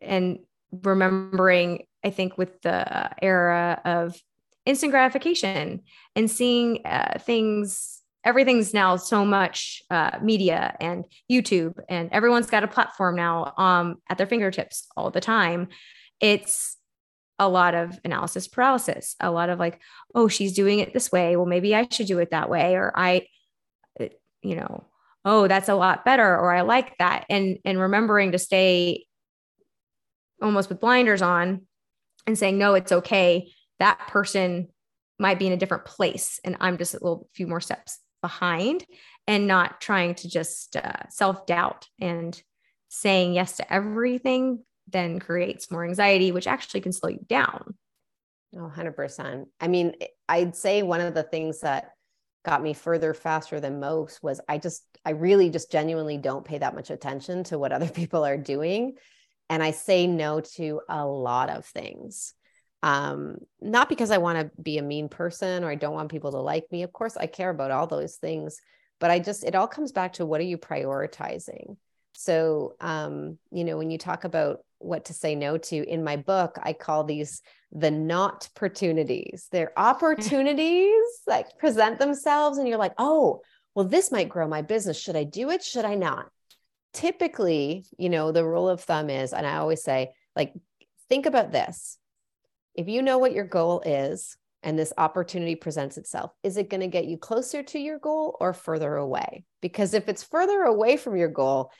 And 0.00 0.38
remembering, 0.70 1.84
I 2.04 2.10
think, 2.10 2.38
with 2.38 2.60
the 2.62 3.10
era 3.22 3.80
of 3.84 4.18
instant 4.66 4.90
gratification 4.90 5.80
and 6.14 6.30
seeing 6.30 6.84
uh, 6.84 7.18
things 7.20 8.02
everything's 8.24 8.74
now 8.74 8.96
so 8.96 9.24
much 9.24 9.80
uh, 9.90 10.18
media 10.20 10.76
and 10.80 11.04
youtube 11.30 11.74
and 11.88 12.10
everyone's 12.12 12.50
got 12.50 12.64
a 12.64 12.68
platform 12.68 13.14
now 13.14 13.54
um, 13.56 13.96
at 14.10 14.18
their 14.18 14.26
fingertips 14.26 14.88
all 14.96 15.10
the 15.10 15.20
time. 15.20 15.68
It's 16.20 16.76
a 17.38 17.48
lot 17.48 17.74
of 17.74 18.00
analysis 18.02 18.48
paralysis 18.48 19.14
a 19.20 19.30
lot 19.30 19.50
of 19.50 19.58
like 19.58 19.78
oh 20.14 20.26
she's 20.26 20.54
doing 20.54 20.78
it 20.80 20.92
this 20.92 21.12
way. 21.12 21.36
Well 21.36 21.46
maybe 21.46 21.74
i 21.74 21.86
should 21.90 22.06
do 22.06 22.18
it 22.18 22.30
that 22.30 22.48
way 22.48 22.74
or 22.74 22.92
i 22.96 23.26
uh, 24.00 24.06
you 24.42 24.56
know 24.56 24.86
oh 25.24 25.46
that's 25.46 25.68
a 25.68 25.74
lot 25.74 26.04
better 26.04 26.26
or 26.26 26.50
i 26.52 26.62
like 26.62 26.96
that. 26.98 27.26
And 27.30 27.58
and 27.64 27.78
remembering 27.78 28.32
to 28.32 28.38
stay 28.38 29.06
almost 30.42 30.68
with 30.68 30.80
blinders 30.80 31.22
on 31.22 31.66
and 32.26 32.38
saying 32.38 32.58
no 32.58 32.74
it's 32.74 32.92
okay 32.92 33.52
that 33.78 33.98
person 34.08 34.68
might 35.18 35.38
be 35.38 35.46
in 35.46 35.52
a 35.52 35.56
different 35.56 35.84
place 35.84 36.40
and 36.44 36.56
i'm 36.60 36.78
just 36.78 36.94
a 36.94 36.98
little 37.02 37.28
few 37.34 37.46
more 37.46 37.60
steps 37.60 37.98
behind 38.22 38.84
and 39.26 39.46
not 39.46 39.80
trying 39.80 40.14
to 40.14 40.28
just 40.28 40.76
uh, 40.76 41.08
self-doubt 41.10 41.86
and 42.00 42.40
saying 42.88 43.34
yes 43.34 43.56
to 43.56 43.72
everything 43.72 44.62
then 44.88 45.18
creates 45.18 45.70
more 45.70 45.84
anxiety 45.84 46.32
which 46.32 46.46
actually 46.46 46.80
can 46.80 46.92
slow 46.92 47.10
you 47.10 47.24
down. 47.28 47.74
Oh 48.56 48.72
100% 48.74 49.44
i 49.60 49.68
mean 49.68 49.94
i'd 50.28 50.56
say 50.56 50.82
one 50.82 51.00
of 51.00 51.14
the 51.14 51.22
things 51.22 51.60
that 51.60 51.90
got 52.44 52.62
me 52.62 52.74
further 52.74 53.12
faster 53.12 53.58
than 53.60 53.80
most 53.80 54.22
was 54.22 54.40
i 54.48 54.56
just 54.56 54.82
i 55.04 55.10
really 55.10 55.50
just 55.50 55.70
genuinely 55.70 56.16
don't 56.16 56.44
pay 56.44 56.58
that 56.58 56.74
much 56.74 56.90
attention 56.90 57.44
to 57.44 57.58
what 57.58 57.72
other 57.72 57.88
people 58.00 58.24
are 58.24 58.38
doing 58.38 58.94
and 59.50 59.62
i 59.62 59.72
say 59.72 60.06
no 60.06 60.40
to 60.40 60.80
a 60.88 61.04
lot 61.04 61.50
of 61.50 61.66
things 61.66 62.32
um, 62.82 63.38
not 63.60 63.88
because 63.88 64.10
I 64.10 64.18
want 64.18 64.38
to 64.38 64.62
be 64.62 64.78
a 64.78 64.82
mean 64.82 65.08
person 65.08 65.64
or 65.64 65.70
I 65.70 65.74
don't 65.74 65.94
want 65.94 66.10
people 66.10 66.32
to 66.32 66.38
like 66.38 66.70
me. 66.70 66.82
Of 66.82 66.92
course, 66.92 67.16
I 67.16 67.26
care 67.26 67.50
about 67.50 67.70
all 67.70 67.86
those 67.86 68.16
things, 68.16 68.60
but 69.00 69.10
I 69.10 69.18
just, 69.18 69.44
it 69.44 69.54
all 69.54 69.66
comes 69.66 69.92
back 69.92 70.14
to 70.14 70.26
what 70.26 70.40
are 70.40 70.44
you 70.44 70.58
prioritizing? 70.58 71.76
So, 72.12 72.74
um, 72.80 73.38
you 73.50 73.64
know, 73.64 73.76
when 73.76 73.90
you 73.90 73.98
talk 73.98 74.24
about 74.24 74.60
what 74.78 75.06
to 75.06 75.14
say 75.14 75.34
no 75.34 75.58
to 75.58 75.76
in 75.76 76.04
my 76.04 76.16
book, 76.16 76.58
I 76.62 76.72
call 76.72 77.04
these 77.04 77.42
the 77.72 77.90
not 77.90 78.48
opportunities. 78.56 79.48
They're 79.50 79.78
opportunities 79.78 81.02
that 81.26 81.58
present 81.58 81.98
themselves, 81.98 82.58
and 82.58 82.68
you're 82.68 82.78
like, 82.78 82.94
oh, 82.98 83.42
well, 83.74 83.84
this 83.84 84.10
might 84.10 84.28
grow 84.30 84.48
my 84.48 84.62
business. 84.62 84.98
Should 84.98 85.16
I 85.16 85.24
do 85.24 85.50
it? 85.50 85.62
Should 85.62 85.84
I 85.84 85.94
not? 85.94 86.30
Typically, 86.94 87.84
you 87.98 88.08
know, 88.08 88.32
the 88.32 88.46
rule 88.46 88.68
of 88.68 88.80
thumb 88.80 89.10
is, 89.10 89.32
and 89.34 89.46
I 89.46 89.56
always 89.56 89.82
say, 89.82 90.12
like, 90.34 90.54
think 91.08 91.26
about 91.26 91.52
this 91.52 91.98
if 92.76 92.88
you 92.88 93.02
know 93.02 93.18
what 93.18 93.32
your 93.32 93.44
goal 93.44 93.80
is 93.84 94.36
and 94.62 94.78
this 94.78 94.92
opportunity 94.98 95.54
presents 95.54 95.96
itself, 95.96 96.32
is 96.42 96.56
it 96.56 96.70
going 96.70 96.80
to 96.80 96.86
get 96.86 97.06
you 97.06 97.16
closer 97.16 97.62
to 97.62 97.78
your 97.78 97.98
goal 97.98 98.36
or 98.40 98.52
further 98.52 98.96
away? 98.96 99.44
Because 99.62 99.94
if 99.94 100.08
it's 100.08 100.22
further 100.22 100.62
away 100.62 100.96
from 100.96 101.16
your 101.16 101.28
goal, 101.28 101.70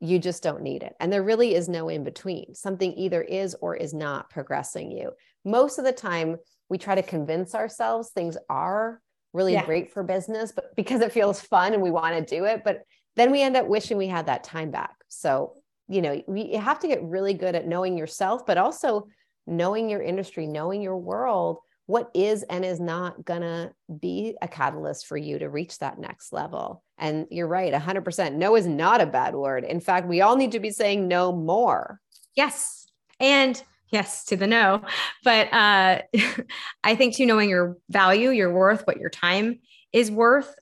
you 0.00 0.18
just 0.18 0.42
don't 0.42 0.62
need 0.62 0.82
it. 0.82 0.94
And 1.00 1.12
there 1.12 1.22
really 1.22 1.54
is 1.54 1.68
no 1.68 1.88
in 1.88 2.04
between. 2.04 2.54
Something 2.54 2.92
either 2.94 3.20
is 3.20 3.56
or 3.60 3.74
is 3.74 3.92
not 3.92 4.30
progressing 4.30 4.90
you. 4.90 5.10
Most 5.44 5.78
of 5.78 5.84
the 5.84 5.92
time, 5.92 6.36
we 6.68 6.78
try 6.78 6.94
to 6.94 7.02
convince 7.02 7.54
ourselves 7.54 8.10
things 8.10 8.36
are 8.48 9.00
really 9.32 9.54
yeah. 9.54 9.64
great 9.64 9.92
for 9.92 10.02
business, 10.02 10.52
but 10.52 10.74
because 10.76 11.00
it 11.00 11.12
feels 11.12 11.40
fun 11.40 11.74
and 11.74 11.82
we 11.82 11.90
want 11.90 12.16
to 12.16 12.36
do 12.36 12.44
it, 12.44 12.62
but 12.64 12.82
then 13.16 13.30
we 13.32 13.42
end 13.42 13.56
up 13.56 13.66
wishing 13.66 13.96
we 13.96 14.06
had 14.06 14.26
that 14.26 14.44
time 14.44 14.70
back. 14.70 14.94
So, 15.08 15.54
you 15.88 16.00
know, 16.02 16.22
we 16.26 16.52
have 16.52 16.78
to 16.80 16.88
get 16.88 17.02
really 17.02 17.34
good 17.34 17.54
at 17.54 17.66
knowing 17.66 17.98
yourself, 17.98 18.46
but 18.46 18.58
also 18.58 19.08
knowing 19.48 19.88
your 19.88 20.02
industry, 20.02 20.46
knowing 20.46 20.82
your 20.82 20.96
world, 20.96 21.58
what 21.86 22.10
is 22.14 22.42
and 22.44 22.64
is 22.64 22.78
not 22.78 23.24
going 23.24 23.40
to 23.40 23.72
be 24.00 24.36
a 24.42 24.46
catalyst 24.46 25.06
for 25.06 25.16
you 25.16 25.38
to 25.38 25.48
reach 25.48 25.78
that 25.78 25.98
next 25.98 26.34
level. 26.34 26.84
And 26.98 27.26
you're 27.30 27.48
right, 27.48 27.72
100%. 27.72 28.34
No 28.34 28.56
is 28.56 28.66
not 28.66 29.00
a 29.00 29.06
bad 29.06 29.34
word. 29.34 29.64
In 29.64 29.80
fact, 29.80 30.06
we 30.06 30.20
all 30.20 30.36
need 30.36 30.52
to 30.52 30.60
be 30.60 30.70
saying 30.70 31.08
no 31.08 31.32
more. 31.32 31.98
Yes. 32.34 32.86
And 33.18 33.60
yes 33.90 34.26
to 34.26 34.36
the 34.36 34.46
no. 34.46 34.82
But 35.24 35.52
uh, 35.52 36.02
I 36.84 36.94
think 36.94 37.16
to 37.16 37.26
knowing 37.26 37.48
your 37.48 37.78
value, 37.88 38.30
your 38.30 38.52
worth, 38.52 38.86
what 38.86 38.98
your 38.98 39.10
time 39.10 39.60
is 39.92 40.10
worth. 40.10 40.54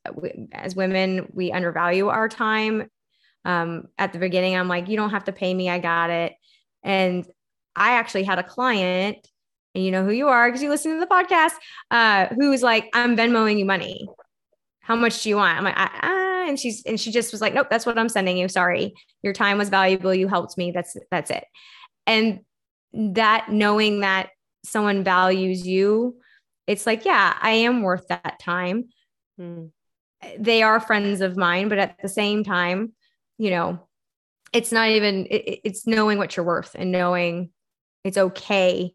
As 0.53 0.77
women, 0.77 1.29
we 1.33 1.51
undervalue 1.51 2.07
our 2.09 2.29
time. 2.29 2.89
Um, 3.45 3.85
at 3.99 4.13
the 4.13 4.19
beginning, 4.21 4.57
I'm 4.57 4.69
like, 4.69 4.89
you 4.89 4.97
don't 4.97 5.11
have 5.11 5.25
to 5.25 5.33
pay 5.33 5.53
me. 5.53 5.69
I 5.69 5.79
got 5.79 6.11
it. 6.11 6.35
And 6.83 7.27
I 7.77 7.93
actually 7.93 8.25
had 8.25 8.39
a 8.39 8.43
client, 8.43 9.19
and 9.75 9.85
you 9.85 9.91
know 9.91 10.05
who 10.05 10.13
you 10.13 10.29
are 10.29 10.49
because 10.49 10.63
you 10.63 10.71
listen 10.71 10.95
to 10.95 11.01
the 11.01 11.07
podcast, 11.07 11.53
uh, 11.91 12.27
who 12.35 12.51
was 12.51 12.63
like, 12.63 12.89
I'm 12.95 13.17
Venmoing 13.17 13.59
you 13.59 13.65
money. 13.65 14.09
How 14.81 14.97
much 14.97 15.23
do 15.23 15.29
you 15.29 15.37
want? 15.37 15.59
I'm 15.59 15.65
like, 15.65 15.75
ah, 15.77 16.47
and 16.49 16.59
she's 16.59 16.83
and 16.87 16.99
she 16.99 17.11
just 17.11 17.33
was 17.33 17.41
like, 17.41 17.55
nope, 17.55 17.69
that's 17.69 17.85
what 17.85 17.99
I'm 17.99 18.09
sending 18.09 18.39
you. 18.39 18.49
Sorry, 18.49 18.95
your 19.23 19.33
time 19.33 19.59
was 19.59 19.69
valuable. 19.69 20.15
You 20.15 20.29
helped 20.29 20.57
me. 20.57 20.71
That's 20.71 20.97
that's 21.11 21.31
it. 21.31 21.45
And 22.07 22.41
that 22.93 23.51
knowing 23.51 24.01
that 24.01 24.31
someone 24.65 25.05
values 25.05 25.67
you, 25.67 26.17
it's 26.67 26.87
like, 26.87 27.05
yeah, 27.05 27.37
I 27.41 27.51
am 27.51 27.83
worth 27.83 28.09
that 28.09 28.39
time. 28.41 28.89
Hmm. 29.39 29.67
They 30.39 30.63
are 30.63 30.81
friends 30.81 31.21
of 31.21 31.37
mine, 31.37 31.69
but 31.69 31.79
at 31.79 32.01
the 32.01 32.09
same 32.09 32.43
time, 32.43 32.93
you 33.39 33.51
know, 33.51 33.87
it's 34.53 34.73
not 34.73 34.89
even 34.89 35.27
it, 35.27 35.61
it's 35.65 35.87
knowing 35.87 36.19
what 36.19 36.37
you're 36.37 36.47
worth 36.47 36.75
and 36.75 36.91
knowing 36.91 37.51
it's 38.07 38.19
okay 38.19 38.93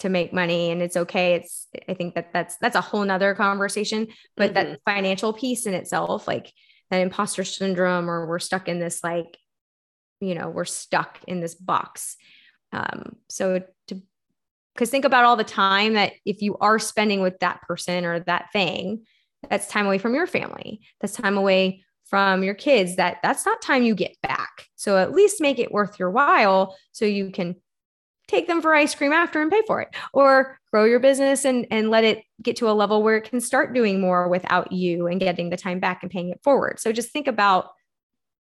to 0.00 0.08
make 0.08 0.32
money 0.32 0.70
and 0.70 0.82
it's 0.82 0.96
okay 0.96 1.34
it's 1.34 1.68
i 1.88 1.94
think 1.94 2.14
that 2.14 2.32
that's 2.32 2.56
that's 2.56 2.76
a 2.76 2.80
whole 2.80 3.04
nother 3.04 3.34
conversation 3.34 4.08
but 4.36 4.52
mm-hmm. 4.52 4.70
that 4.70 4.80
financial 4.84 5.32
piece 5.32 5.66
in 5.66 5.74
itself 5.74 6.26
like 6.26 6.52
that 6.90 7.00
imposter 7.00 7.44
syndrome 7.44 8.10
or 8.10 8.26
we're 8.26 8.38
stuck 8.38 8.68
in 8.68 8.78
this 8.78 9.02
like 9.04 9.38
you 10.20 10.34
know 10.34 10.48
we're 10.48 10.64
stuck 10.64 11.20
in 11.26 11.40
this 11.40 11.54
box 11.54 12.16
um 12.72 13.16
so 13.28 13.62
to 13.86 14.02
because 14.74 14.90
think 14.90 15.04
about 15.04 15.24
all 15.24 15.36
the 15.36 15.44
time 15.44 15.94
that 15.94 16.12
if 16.24 16.42
you 16.42 16.56
are 16.58 16.78
spending 16.78 17.20
with 17.20 17.38
that 17.38 17.62
person 17.62 18.04
or 18.04 18.20
that 18.20 18.46
thing 18.52 19.04
that's 19.48 19.68
time 19.68 19.86
away 19.86 19.98
from 19.98 20.14
your 20.14 20.26
family 20.26 20.80
that's 21.00 21.14
time 21.14 21.36
away 21.36 21.84
from 22.06 22.42
your 22.42 22.54
kids 22.54 22.96
that 22.96 23.18
that's 23.22 23.46
not 23.46 23.62
time 23.62 23.82
you 23.82 23.94
get 23.94 24.16
back 24.22 24.66
so 24.76 24.98
at 24.98 25.12
least 25.12 25.40
make 25.40 25.58
it 25.58 25.72
worth 25.72 25.98
your 25.98 26.10
while 26.10 26.76
so 26.92 27.04
you 27.04 27.30
can 27.30 27.54
take 28.28 28.46
them 28.46 28.62
for 28.62 28.74
ice 28.74 28.94
cream 28.94 29.12
after 29.12 29.40
and 29.40 29.50
pay 29.50 29.62
for 29.66 29.80
it. 29.80 29.88
Or 30.12 30.58
grow 30.70 30.84
your 30.84 31.00
business 31.00 31.44
and 31.44 31.66
and 31.70 31.90
let 31.90 32.04
it 32.04 32.22
get 32.42 32.56
to 32.56 32.70
a 32.70 32.72
level 32.72 33.02
where 33.02 33.16
it 33.16 33.28
can 33.28 33.40
start 33.40 33.74
doing 33.74 34.00
more 34.00 34.28
without 34.28 34.72
you 34.72 35.06
and 35.06 35.20
getting 35.20 35.50
the 35.50 35.56
time 35.56 35.80
back 35.80 36.02
and 36.02 36.10
paying 36.10 36.30
it 36.30 36.40
forward. 36.42 36.80
So 36.80 36.92
just 36.92 37.10
think 37.10 37.26
about 37.26 37.70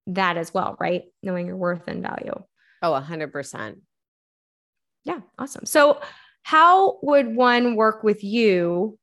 that 0.07 0.37
as 0.37 0.53
well 0.53 0.77
right? 0.79 1.03
Knowing 1.23 1.47
your 1.47 1.57
worth 1.57 1.87
and 1.87 2.01
value. 2.01 2.43
Oh 2.81 2.91
100% 2.91 3.75
yeah 5.03 5.19
awesome. 5.37 5.65
So 5.65 6.01
how 6.43 6.99
would 7.01 7.35
one 7.35 7.75
work 7.75 8.03
with 8.03 8.23
you? 8.23 8.97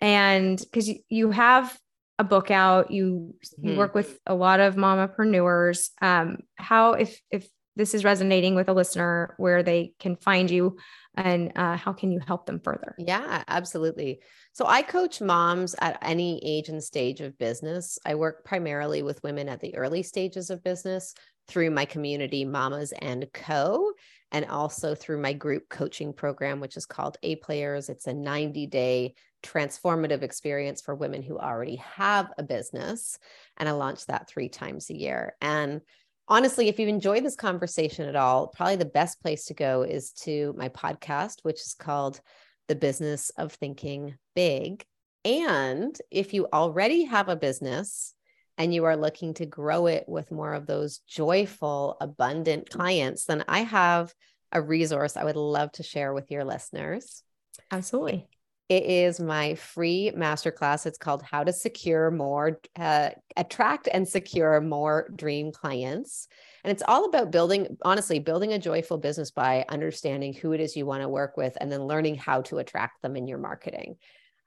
And 0.00 0.58
because 0.58 0.90
you 1.08 1.30
have 1.30 1.76
a 2.18 2.24
book 2.24 2.50
out 2.50 2.90
you 2.90 3.34
mm-hmm. 3.44 3.68
you 3.68 3.76
work 3.76 3.94
with 3.94 4.18
a 4.26 4.34
lot 4.34 4.58
of 4.58 4.74
mamapreneurs 4.74 5.90
um 6.00 6.38
how 6.54 6.92
if 6.92 7.20
if 7.30 7.46
this 7.76 7.94
is 7.94 8.04
resonating 8.04 8.54
with 8.54 8.68
a 8.68 8.72
listener 8.72 9.34
where 9.36 9.62
they 9.62 9.92
can 10.00 10.16
find 10.16 10.50
you 10.50 10.76
and 11.14 11.52
uh, 11.56 11.76
how 11.76 11.92
can 11.92 12.10
you 12.10 12.20
help 12.26 12.46
them 12.46 12.60
further? 12.60 12.94
Yeah 12.98 13.44
absolutely. 13.46 14.20
So 14.52 14.66
i 14.66 14.82
coach 14.82 15.20
moms 15.20 15.74
at 15.80 15.98
any 16.02 16.40
age 16.44 16.68
and 16.68 16.82
stage 16.82 17.20
of 17.20 17.38
business. 17.38 17.98
I 18.04 18.14
work 18.14 18.44
primarily 18.44 19.02
with 19.02 19.22
women 19.22 19.48
at 19.48 19.60
the 19.60 19.76
early 19.76 20.02
stages 20.02 20.50
of 20.50 20.64
business 20.64 21.14
through 21.48 21.70
my 21.70 21.84
community 21.84 22.44
mamas 22.44 22.92
and 22.92 23.26
co 23.32 23.92
and 24.32 24.46
also 24.46 24.94
through 24.94 25.20
my 25.20 25.32
group 25.32 25.68
coaching 25.68 26.12
program 26.12 26.60
which 26.60 26.76
is 26.76 26.86
called 26.86 27.18
a 27.22 27.36
players. 27.36 27.88
It's 27.88 28.06
a 28.06 28.14
90 28.14 28.66
day 28.66 29.14
transformative 29.42 30.22
experience 30.22 30.80
for 30.80 30.94
women 30.94 31.22
who 31.22 31.38
already 31.38 31.76
have 31.76 32.32
a 32.36 32.42
business 32.42 33.18
and 33.58 33.68
i 33.68 33.72
launch 33.72 34.04
that 34.06 34.28
three 34.28 34.48
times 34.48 34.90
a 34.90 34.96
year. 34.96 35.36
And 35.40 35.82
honestly, 36.28 36.68
if 36.68 36.78
you've 36.78 36.88
enjoyed 36.88 37.24
this 37.24 37.36
conversation 37.36 38.08
at 38.08 38.16
all, 38.16 38.48
probably 38.48 38.76
the 38.76 38.84
best 38.84 39.20
place 39.22 39.46
to 39.46 39.54
go 39.54 39.82
is 39.82 40.12
to 40.12 40.54
my 40.56 40.68
podcast, 40.68 41.36
which 41.42 41.60
is 41.60 41.74
called 41.78 42.20
The 42.68 42.74
Business 42.74 43.30
of 43.30 43.52
Thinking 43.52 44.16
Big. 44.34 44.84
And 45.24 45.96
if 46.10 46.34
you 46.34 46.46
already 46.52 47.04
have 47.04 47.28
a 47.28 47.36
business 47.36 48.14
and 48.58 48.72
you 48.74 48.84
are 48.84 48.96
looking 48.96 49.34
to 49.34 49.46
grow 49.46 49.86
it 49.86 50.04
with 50.06 50.30
more 50.30 50.54
of 50.54 50.66
those 50.66 51.00
joyful, 51.08 51.96
abundant 52.00 52.70
clients, 52.70 53.24
then 53.24 53.44
I 53.48 53.60
have 53.60 54.14
a 54.52 54.62
resource 54.62 55.16
I 55.16 55.24
would 55.24 55.36
love 55.36 55.72
to 55.72 55.82
share 55.82 56.14
with 56.14 56.30
your 56.30 56.44
listeners. 56.44 57.22
Absolutely. 57.70 58.28
It 58.68 58.84
is 58.84 59.20
my 59.20 59.54
free 59.54 60.10
masterclass. 60.16 60.86
It's 60.86 60.98
called 60.98 61.22
How 61.22 61.44
to 61.44 61.52
Secure 61.52 62.10
More, 62.10 62.60
uh, 62.76 63.10
Attract 63.36 63.88
and 63.92 64.08
Secure 64.08 64.60
More 64.60 65.08
Dream 65.14 65.52
Clients. 65.52 66.26
And 66.64 66.72
it's 66.72 66.82
all 66.88 67.04
about 67.04 67.30
building, 67.30 67.76
honestly, 67.82 68.18
building 68.18 68.52
a 68.52 68.58
joyful 68.58 68.98
business 68.98 69.30
by 69.30 69.64
understanding 69.68 70.34
who 70.34 70.52
it 70.52 70.60
is 70.60 70.74
you 70.76 70.84
want 70.84 71.02
to 71.02 71.08
work 71.08 71.36
with 71.36 71.56
and 71.60 71.70
then 71.70 71.84
learning 71.84 72.16
how 72.16 72.42
to 72.42 72.58
attract 72.58 73.02
them 73.02 73.14
in 73.14 73.28
your 73.28 73.38
marketing. 73.38 73.98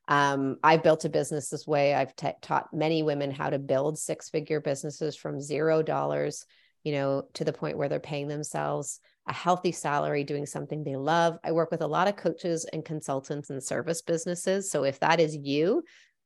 Um, 0.10 0.58
I've 0.64 0.84
built 0.84 1.06
a 1.06 1.10
business 1.10 1.48
this 1.48 1.66
way. 1.66 1.94
I've 1.94 2.14
t- 2.16 2.32
taught 2.42 2.74
many 2.74 3.04
women 3.04 3.32
how 3.32 3.50
to 3.52 3.60
build 3.60 3.98
six 3.98 4.30
figure 4.30 4.60
businesses 4.60 5.16
from 5.16 5.40
zero 5.40 5.82
dollars, 5.82 6.46
you 6.84 6.92
know, 6.92 7.28
to 7.36 7.46
the 7.46 7.54
point 7.54 7.78
where 7.78 7.88
they're 7.88 8.02
paying 8.02 8.28
themselves 8.28 9.00
a 9.30 9.34
healthy 9.34 9.72
salary 9.72 10.24
doing 10.24 10.46
something 10.46 10.84
they 10.84 10.96
love. 10.96 11.38
I 11.44 11.52
work 11.52 11.70
with 11.70 11.82
a 11.82 11.88
lot 11.88 12.08
of 12.08 12.16
coaches 12.16 12.66
and 12.74 12.84
consultants 12.84 13.52
and 13.52 13.64
service 13.64 14.02
businesses. 14.02 14.72
So 14.72 14.84
if 14.84 15.00
that 15.00 15.20
is 15.20 15.38
you, 15.38 15.84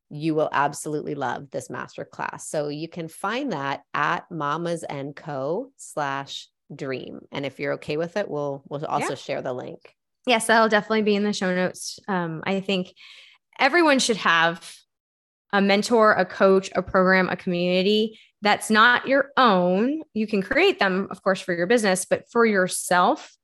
you 0.10 0.34
will 0.34 0.50
absolutely 0.52 1.14
love 1.14 1.52
this 1.52 1.70
master 1.70 2.06
class. 2.06 2.48
So 2.48 2.70
you 2.70 2.88
can 2.88 3.10
find 3.10 3.52
that 3.52 3.82
at 3.94 4.30
mamas 4.32 4.84
and 4.84 5.16
co 5.16 5.72
slash 5.76 6.48
dream. 6.74 7.20
And 7.32 7.46
if 7.46 7.60
you're 7.60 7.74
okay 7.74 7.98
with 7.98 8.16
it, 8.16 8.30
we'll 8.30 8.64
we'll 8.70 8.86
also 8.86 9.10
yeah. 9.10 9.16
share 9.16 9.42
the 9.42 9.54
link. 9.54 9.96
Yes, 10.26 10.48
that'll 10.48 10.70
definitely 10.70 11.02
be 11.02 11.16
in 11.16 11.24
the 11.24 11.34
show 11.34 11.54
notes. 11.54 12.00
Um, 12.08 12.42
I 12.46 12.62
think 12.62 12.94
everyone 13.60 14.00
should 14.00 14.18
have 14.18 14.74
a 15.52 15.62
mentor, 15.62 16.14
a 16.14 16.26
coach, 16.26 16.70
a 16.74 16.82
program, 16.82 17.28
a 17.28 17.36
community 17.36 18.20
that's 18.44 18.70
not 18.70 19.08
your 19.08 19.32
own. 19.38 20.02
You 20.14 20.28
can 20.28 20.44
create 20.44 20.78
them, 20.78 21.08
of 21.10 21.24
course, 21.24 21.40
for 21.40 21.54
your 21.54 21.66
business, 21.66 22.04
but 22.04 22.30
for 22.30 22.46
yourself. 22.46 23.38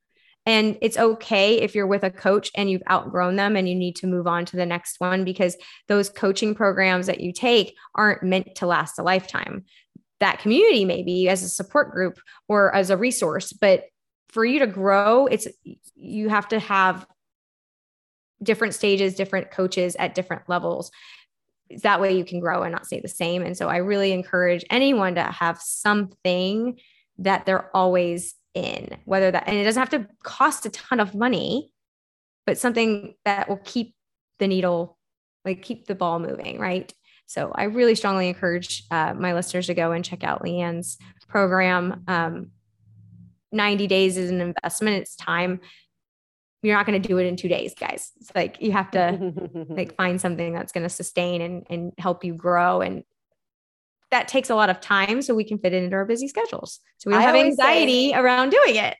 And 0.45 0.77
it's 0.81 0.97
okay 0.97 1.61
if 1.61 1.73
you're 1.73 1.87
with 1.87 2.03
a 2.03 2.11
coach 2.11 2.51
and 2.53 2.69
you've 2.69 2.83
outgrown 2.89 3.37
them 3.37 3.55
and 3.55 3.67
you 3.67 3.75
need 3.75 3.95
to 3.97 4.07
move 4.07 4.27
on 4.27 4.43
to 4.45 4.57
the 4.57 4.65
next 4.65 4.99
one 4.99 5.23
because 5.23 5.55
those 5.87 6.09
coaching 6.09 6.53
programs 6.53 7.07
that 7.07 7.21
you 7.21 7.31
take 7.31 7.75
aren't 7.95 8.23
meant 8.23 8.55
to 8.55 8.67
last 8.67 8.99
a 8.99 9.03
lifetime. 9.03 9.63
That 10.19 10.39
community, 10.39 10.83
maybe 10.83 11.29
as 11.29 11.43
a 11.43 11.49
support 11.49 11.91
group 11.91 12.19
or 12.49 12.75
as 12.75 12.89
a 12.89 12.97
resource, 12.97 13.53
but 13.53 13.85
for 14.27 14.43
you 14.43 14.59
to 14.59 14.67
grow, 14.67 15.27
it's 15.27 15.47
you 15.95 16.27
have 16.27 16.49
to 16.49 16.59
have 16.59 17.05
different 18.43 18.73
stages, 18.73 19.15
different 19.15 19.49
coaches 19.49 19.95
at 19.97 20.13
different 20.13 20.49
levels 20.49 20.91
that 21.83 22.01
way 22.01 22.17
you 22.17 22.25
can 22.25 22.39
grow 22.39 22.63
and 22.63 22.71
not 22.71 22.85
stay 22.85 22.99
the 22.99 23.07
same. 23.07 23.43
And 23.43 23.57
so 23.57 23.67
I 23.67 23.77
really 23.77 24.11
encourage 24.11 24.65
anyone 24.69 25.15
to 25.15 25.23
have 25.23 25.61
something 25.61 26.79
that 27.19 27.45
they're 27.45 27.75
always 27.75 28.35
in, 28.53 28.97
whether 29.05 29.31
that, 29.31 29.47
and 29.47 29.57
it 29.57 29.63
doesn't 29.63 29.79
have 29.79 29.89
to 29.89 30.07
cost 30.23 30.65
a 30.65 30.69
ton 30.69 30.99
of 30.99 31.13
money, 31.13 31.71
but 32.45 32.57
something 32.57 33.13
that 33.25 33.47
will 33.47 33.61
keep 33.63 33.93
the 34.39 34.47
needle, 34.47 34.97
like 35.45 35.61
keep 35.61 35.85
the 35.85 35.95
ball 35.95 36.19
moving, 36.19 36.59
right? 36.59 36.91
So 37.25 37.51
I 37.53 37.65
really 37.65 37.93
strongly 37.93 38.27
encourage 38.27 38.83
uh, 38.89 39.13
my 39.13 39.33
listeners 39.33 39.67
to 39.67 39.75
go 39.75 39.91
and 39.91 40.03
check 40.03 40.23
out 40.23 40.41
Leanne's 40.43 40.97
program. 41.27 42.03
Um, 42.07 42.51
90 43.51 43.87
days 43.87 44.17
is 44.17 44.31
an 44.31 44.41
investment, 44.41 44.97
it's 44.97 45.15
time. 45.15 45.59
You're 46.61 46.75
not 46.75 46.85
going 46.85 47.01
to 47.01 47.07
do 47.07 47.17
it 47.17 47.25
in 47.25 47.35
two 47.35 47.47
days, 47.47 47.73
guys. 47.73 48.11
It's 48.19 48.31
like 48.35 48.57
you 48.61 48.71
have 48.71 48.91
to 48.91 49.33
like 49.69 49.95
find 49.97 50.19
something 50.19 50.53
that's 50.53 50.71
going 50.71 50.83
to 50.83 50.89
sustain 50.89 51.41
and, 51.41 51.65
and 51.69 51.93
help 51.97 52.23
you 52.23 52.33
grow. 52.33 52.81
And 52.81 53.03
that 54.11 54.27
takes 54.27 54.49
a 54.49 54.55
lot 54.55 54.69
of 54.69 54.81
time 54.81 55.21
so 55.21 55.33
we 55.33 55.43
can 55.43 55.59
fit 55.59 55.73
it 55.73 55.83
into 55.83 55.95
our 55.95 56.05
busy 56.05 56.27
schedules. 56.27 56.79
So 56.97 57.09
we 57.09 57.13
don't 57.13 57.21
I 57.21 57.25
have 57.25 57.35
anxiety 57.35 58.11
say, 58.11 58.17
around 58.17 58.49
doing 58.49 58.75
it. 58.75 58.97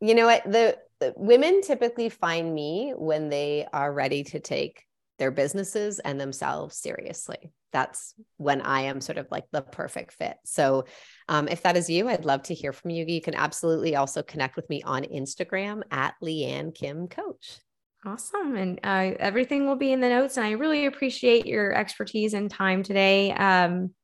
You 0.00 0.14
know 0.14 0.26
what? 0.26 0.44
The, 0.44 0.78
the 1.00 1.12
women 1.16 1.60
typically 1.62 2.08
find 2.08 2.54
me 2.54 2.94
when 2.96 3.28
they 3.28 3.66
are 3.72 3.92
ready 3.92 4.24
to 4.24 4.40
take 4.40 4.84
their 5.18 5.30
businesses 5.30 5.98
and 5.98 6.20
themselves 6.20 6.76
seriously. 6.76 7.52
That's 7.72 8.14
when 8.36 8.60
I 8.60 8.82
am 8.82 9.00
sort 9.00 9.18
of 9.18 9.26
like 9.30 9.44
the 9.52 9.62
perfect 9.62 10.12
fit. 10.12 10.36
So, 10.44 10.84
um, 11.28 11.48
if 11.48 11.62
that 11.62 11.76
is 11.76 11.90
you, 11.90 12.08
I'd 12.08 12.24
love 12.24 12.42
to 12.44 12.54
hear 12.54 12.72
from 12.72 12.90
you. 12.90 13.04
You 13.06 13.20
can 13.20 13.34
absolutely 13.34 13.96
also 13.96 14.22
connect 14.22 14.56
with 14.56 14.68
me 14.68 14.82
on 14.82 15.04
Instagram 15.04 15.82
at 15.90 16.14
Leanne 16.22 16.74
Kim 16.74 17.08
Coach. 17.08 17.58
Awesome. 18.06 18.54
And 18.54 18.80
uh, 18.84 19.16
everything 19.18 19.66
will 19.66 19.76
be 19.76 19.92
in 19.92 20.00
the 20.00 20.08
notes. 20.08 20.36
And 20.36 20.46
I 20.46 20.52
really 20.52 20.86
appreciate 20.86 21.46
your 21.46 21.72
expertise 21.72 22.34
and 22.34 22.50
time 22.50 22.82
today 22.82 23.32
um, 23.32 23.94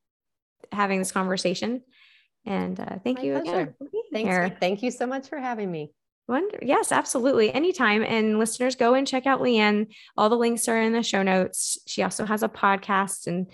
having 0.71 0.99
this 0.99 1.11
conversation. 1.11 1.81
And 2.45 2.79
uh, 2.79 2.97
thank 3.03 3.19
My 3.19 3.23
you 3.23 3.39
pleasure. 3.39 3.75
again. 3.81 3.91
Thanks. 4.11 4.59
thank 4.59 4.83
you 4.83 4.91
so 4.91 5.05
much 5.05 5.29
for 5.29 5.37
having 5.37 5.71
me. 5.71 5.91
Wonder, 6.27 6.59
yes, 6.61 6.91
absolutely. 6.91 7.53
Anytime. 7.53 8.03
And 8.03 8.39
listeners, 8.39 8.75
go 8.75 8.93
and 8.93 9.07
check 9.07 9.25
out 9.25 9.41
Leanne. 9.41 9.87
All 10.15 10.29
the 10.29 10.37
links 10.37 10.67
are 10.69 10.81
in 10.81 10.93
the 10.93 11.03
show 11.03 11.23
notes. 11.23 11.77
She 11.87 12.03
also 12.03 12.25
has 12.25 12.41
a 12.41 12.47
podcast 12.47 13.27
and 13.27 13.47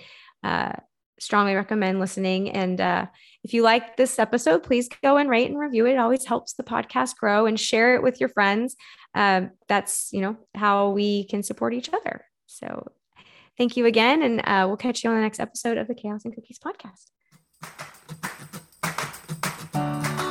uh, 0.43 0.73
strongly 1.19 1.55
recommend 1.55 1.99
listening. 1.99 2.51
And 2.51 2.79
uh, 2.79 3.07
if 3.43 3.53
you 3.53 3.63
like 3.63 3.97
this 3.97 4.19
episode, 4.19 4.61
please 4.61 4.89
go 5.01 5.17
and 5.17 5.29
rate 5.29 5.49
and 5.49 5.57
review 5.57 5.87
it. 5.87 5.93
It 5.93 5.99
always 5.99 6.25
helps 6.25 6.53
the 6.53 6.63
podcast 6.63 7.15
grow 7.15 7.47
and 7.47 7.59
share 7.59 7.95
it 7.95 8.03
with 8.03 8.19
your 8.19 8.29
friends. 8.29 8.75
Um, 9.15 9.51
that's, 9.67 10.09
you 10.11 10.21
know, 10.21 10.37
how 10.53 10.89
we 10.89 11.23
can 11.25 11.41
support 11.41 11.73
each 11.73 11.91
other. 11.91 12.25
So 12.45 12.91
thank 13.57 13.75
you 13.75 13.87
again. 13.87 14.21
And 14.21 14.41
uh, 14.41 14.65
we'll 14.67 14.77
catch 14.77 15.03
you 15.03 15.09
on 15.09 15.15
the 15.15 15.23
next 15.23 15.39
episode 15.39 15.77
of 15.77 15.87
the 15.87 15.95
Chaos 15.95 16.25
and 16.25 16.35
Cookies 16.35 16.59
podcast. 16.59 18.33